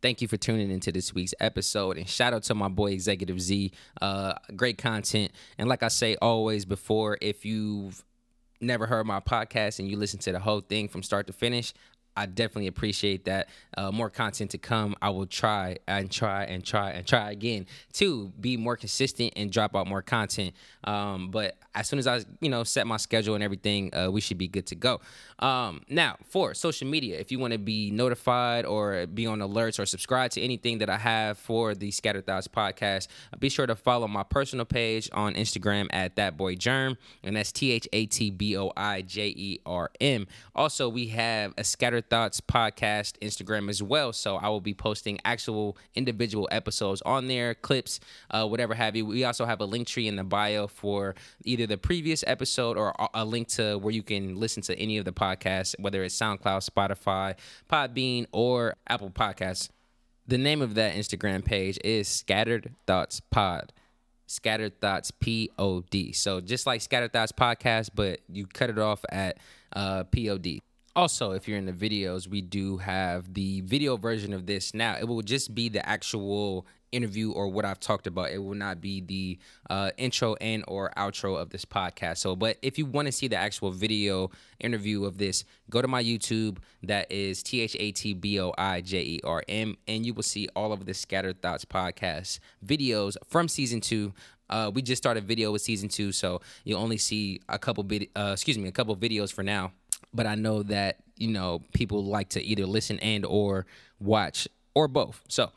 Thank 0.00 0.22
you 0.22 0.28
for 0.28 0.36
tuning 0.36 0.70
into 0.70 0.92
this 0.92 1.12
week's 1.12 1.34
episode. 1.40 1.98
And 1.98 2.08
shout 2.08 2.32
out 2.32 2.44
to 2.44 2.54
my 2.54 2.68
boy 2.68 2.92
Executive 2.92 3.40
Z. 3.40 3.72
Uh, 4.00 4.34
great 4.54 4.78
content. 4.78 5.32
And 5.58 5.68
like 5.68 5.82
I 5.82 5.88
say 5.88 6.16
always 6.22 6.64
before, 6.64 7.18
if 7.20 7.44
you've 7.44 8.02
never 8.60 8.86
heard 8.86 9.06
my 9.06 9.20
podcast 9.20 9.78
and 9.78 9.88
you 9.88 9.96
listen 9.96 10.18
to 10.20 10.32
the 10.32 10.40
whole 10.40 10.60
thing 10.60 10.88
from 10.88 11.02
start 11.02 11.26
to 11.26 11.32
finish, 11.32 11.72
I 12.16 12.26
definitely 12.26 12.66
appreciate 12.66 13.24
that. 13.24 13.48
Uh, 13.76 13.90
more 13.90 14.10
content 14.10 14.50
to 14.50 14.58
come. 14.58 14.94
I 15.00 15.10
will 15.10 15.26
try 15.26 15.78
and 15.86 16.10
try 16.10 16.44
and 16.44 16.64
try 16.64 16.90
and 16.90 17.06
try 17.06 17.30
again 17.30 17.66
to 17.94 18.32
be 18.40 18.56
more 18.56 18.76
consistent 18.76 19.32
and 19.36 19.50
drop 19.50 19.76
out 19.76 19.86
more 19.86 20.02
content. 20.02 20.54
Um, 20.84 21.30
but 21.30 21.56
as 21.74 21.88
soon 21.88 21.98
as 21.98 22.06
I, 22.06 22.20
you 22.40 22.50
know, 22.50 22.64
set 22.64 22.86
my 22.86 22.96
schedule 22.96 23.34
and 23.34 23.44
everything, 23.44 23.94
uh, 23.94 24.10
we 24.10 24.20
should 24.20 24.38
be 24.38 24.48
good 24.48 24.66
to 24.66 24.74
go. 24.74 25.00
Um, 25.38 25.82
now, 25.88 26.16
for 26.24 26.52
social 26.54 26.88
media, 26.88 27.18
if 27.18 27.30
you 27.30 27.38
want 27.38 27.52
to 27.52 27.58
be 27.58 27.90
notified 27.90 28.64
or 28.66 29.06
be 29.06 29.26
on 29.26 29.38
alerts 29.38 29.78
or 29.78 29.86
subscribe 29.86 30.32
to 30.32 30.40
anything 30.40 30.78
that 30.78 30.90
I 30.90 30.98
have 30.98 31.38
for 31.38 31.74
the 31.74 31.90
Scattered 31.90 32.26
Thoughts 32.26 32.48
podcast, 32.48 33.08
be 33.38 33.48
sure 33.48 33.66
to 33.66 33.76
follow 33.76 34.08
my 34.08 34.24
personal 34.24 34.64
page 34.64 35.08
on 35.12 35.34
Instagram 35.34 35.86
at 35.90 36.16
That 36.16 36.36
Boy 36.36 36.56
Jerm, 36.56 36.96
and 37.22 37.36
that's 37.36 37.52
T 37.52 37.70
H 37.70 37.88
A 37.92 38.06
T 38.06 38.30
B 38.30 38.56
O 38.56 38.72
I 38.76 39.02
J 39.02 39.28
E 39.28 39.60
R 39.64 39.90
M. 40.00 40.26
Also, 40.54 40.88
we 40.88 41.06
have 41.08 41.54
a 41.56 41.64
Scattered 41.64 41.99
Thoughts 42.02 42.40
podcast 42.40 43.18
Instagram 43.20 43.68
as 43.68 43.82
well, 43.82 44.12
so 44.12 44.36
I 44.36 44.48
will 44.48 44.60
be 44.60 44.74
posting 44.74 45.18
actual 45.24 45.76
individual 45.94 46.48
episodes 46.50 47.02
on 47.02 47.28
there, 47.28 47.54
clips, 47.54 48.00
uh, 48.30 48.46
whatever 48.46 48.74
have 48.74 48.96
you. 48.96 49.06
We 49.06 49.24
also 49.24 49.44
have 49.44 49.60
a 49.60 49.66
Linktree 49.66 50.06
in 50.06 50.16
the 50.16 50.24
bio 50.24 50.66
for 50.66 51.14
either 51.44 51.66
the 51.66 51.78
previous 51.78 52.24
episode 52.26 52.76
or 52.76 52.94
a 53.14 53.24
link 53.24 53.48
to 53.48 53.76
where 53.78 53.92
you 53.92 54.02
can 54.02 54.38
listen 54.38 54.62
to 54.64 54.78
any 54.78 54.98
of 54.98 55.04
the 55.04 55.12
podcasts, 55.12 55.74
whether 55.78 56.02
it's 56.02 56.16
SoundCloud, 56.18 56.68
Spotify, 56.68 57.34
Podbean, 57.70 58.26
or 58.32 58.74
Apple 58.88 59.10
Podcasts. 59.10 59.68
The 60.26 60.38
name 60.38 60.62
of 60.62 60.74
that 60.74 60.94
Instagram 60.94 61.44
page 61.44 61.78
is 61.84 62.06
Scattered 62.06 62.72
Thoughts 62.86 63.20
Pod. 63.30 63.72
Scattered 64.26 64.80
Thoughts 64.80 65.10
P 65.10 65.50
O 65.58 65.80
D. 65.80 66.12
So 66.12 66.40
just 66.40 66.64
like 66.64 66.82
Scattered 66.82 67.12
Thoughts 67.12 67.32
Podcast, 67.32 67.90
but 67.96 68.20
you 68.28 68.46
cut 68.46 68.70
it 68.70 68.78
off 68.78 69.04
at 69.10 69.38
uh, 69.72 70.04
P 70.04 70.30
O 70.30 70.38
D. 70.38 70.62
Also, 70.96 71.32
if 71.32 71.46
you're 71.46 71.56
in 71.56 71.66
the 71.66 71.72
videos, 71.72 72.26
we 72.26 72.40
do 72.40 72.76
have 72.78 73.32
the 73.32 73.60
video 73.60 73.96
version 73.96 74.32
of 74.32 74.46
this 74.46 74.74
now. 74.74 74.96
It 74.98 75.04
will 75.04 75.22
just 75.22 75.54
be 75.54 75.68
the 75.68 75.88
actual 75.88 76.66
interview 76.90 77.30
or 77.30 77.48
what 77.48 77.64
I've 77.64 77.78
talked 77.78 78.08
about. 78.08 78.30
It 78.30 78.38
will 78.38 78.56
not 78.56 78.80
be 78.80 79.00
the 79.00 79.38
uh, 79.70 79.92
intro 79.96 80.34
and 80.40 80.64
or 80.66 80.90
outro 80.96 81.40
of 81.40 81.50
this 81.50 81.64
podcast. 81.64 82.18
So, 82.18 82.34
but 82.34 82.56
if 82.62 82.76
you 82.76 82.86
want 82.86 83.06
to 83.06 83.12
see 83.12 83.28
the 83.28 83.36
actual 83.36 83.70
video 83.70 84.32
interview 84.58 85.04
of 85.04 85.16
this, 85.16 85.44
go 85.70 85.80
to 85.80 85.86
my 85.86 86.02
YouTube. 86.02 86.58
That 86.82 87.10
is 87.12 87.44
T 87.44 87.60
H 87.60 87.76
A 87.78 87.92
T 87.92 88.12
B 88.12 88.40
O 88.40 88.52
I 88.58 88.80
J 88.80 89.00
E 89.00 89.20
R 89.22 89.44
M, 89.48 89.76
and 89.86 90.04
you 90.04 90.12
will 90.12 90.24
see 90.24 90.48
all 90.56 90.72
of 90.72 90.86
the 90.86 90.94
Scattered 90.94 91.40
Thoughts 91.40 91.64
podcast 91.64 92.40
videos 92.66 93.16
from 93.28 93.46
season 93.46 93.80
two. 93.80 94.12
Uh, 94.48 94.68
we 94.74 94.82
just 94.82 95.00
started 95.00 95.22
video 95.22 95.52
with 95.52 95.62
season 95.62 95.88
two, 95.88 96.10
so 96.10 96.40
you'll 96.64 96.82
only 96.82 96.98
see 96.98 97.40
a 97.48 97.60
couple 97.60 97.84
vid- 97.84 98.10
uh, 98.16 98.30
excuse 98.32 98.58
me, 98.58 98.68
a 98.68 98.72
couple 98.72 98.96
videos 98.96 99.32
for 99.32 99.44
now. 99.44 99.70
But 100.12 100.26
I 100.26 100.34
know 100.34 100.62
that 100.64 100.98
you 101.16 101.28
know 101.28 101.62
people 101.72 102.04
like 102.04 102.30
to 102.30 102.42
either 102.42 102.66
listen 102.66 102.98
and 103.00 103.24
or 103.24 103.66
watch 103.98 104.48
or 104.74 104.88
both. 104.88 105.22
So 105.28 105.50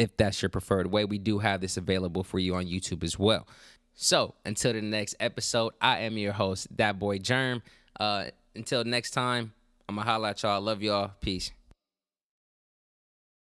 if 0.00 0.16
that's 0.16 0.40
your 0.40 0.48
preferred 0.48 0.90
way. 0.90 1.04
We 1.04 1.18
do 1.18 1.38
have 1.40 1.60
this 1.60 1.76
available 1.76 2.24
for 2.24 2.38
you 2.38 2.54
on 2.54 2.64
YouTube 2.64 3.04
as 3.04 3.18
well. 3.18 3.46
So 3.94 4.34
until 4.46 4.72
the 4.72 4.80
next 4.80 5.14
episode, 5.20 5.74
I 5.80 6.00
am 6.00 6.16
your 6.16 6.32
host, 6.32 6.74
That 6.78 6.98
Boy 6.98 7.18
Jerm. 7.18 7.60
Uh, 7.98 8.26
until 8.56 8.82
next 8.84 9.10
time, 9.10 9.52
I'm 9.88 9.96
gonna 9.96 10.10
holla 10.10 10.30
at 10.30 10.42
y'all. 10.42 10.60
Love 10.62 10.82
y'all. 10.82 11.10
Peace. 11.20 11.52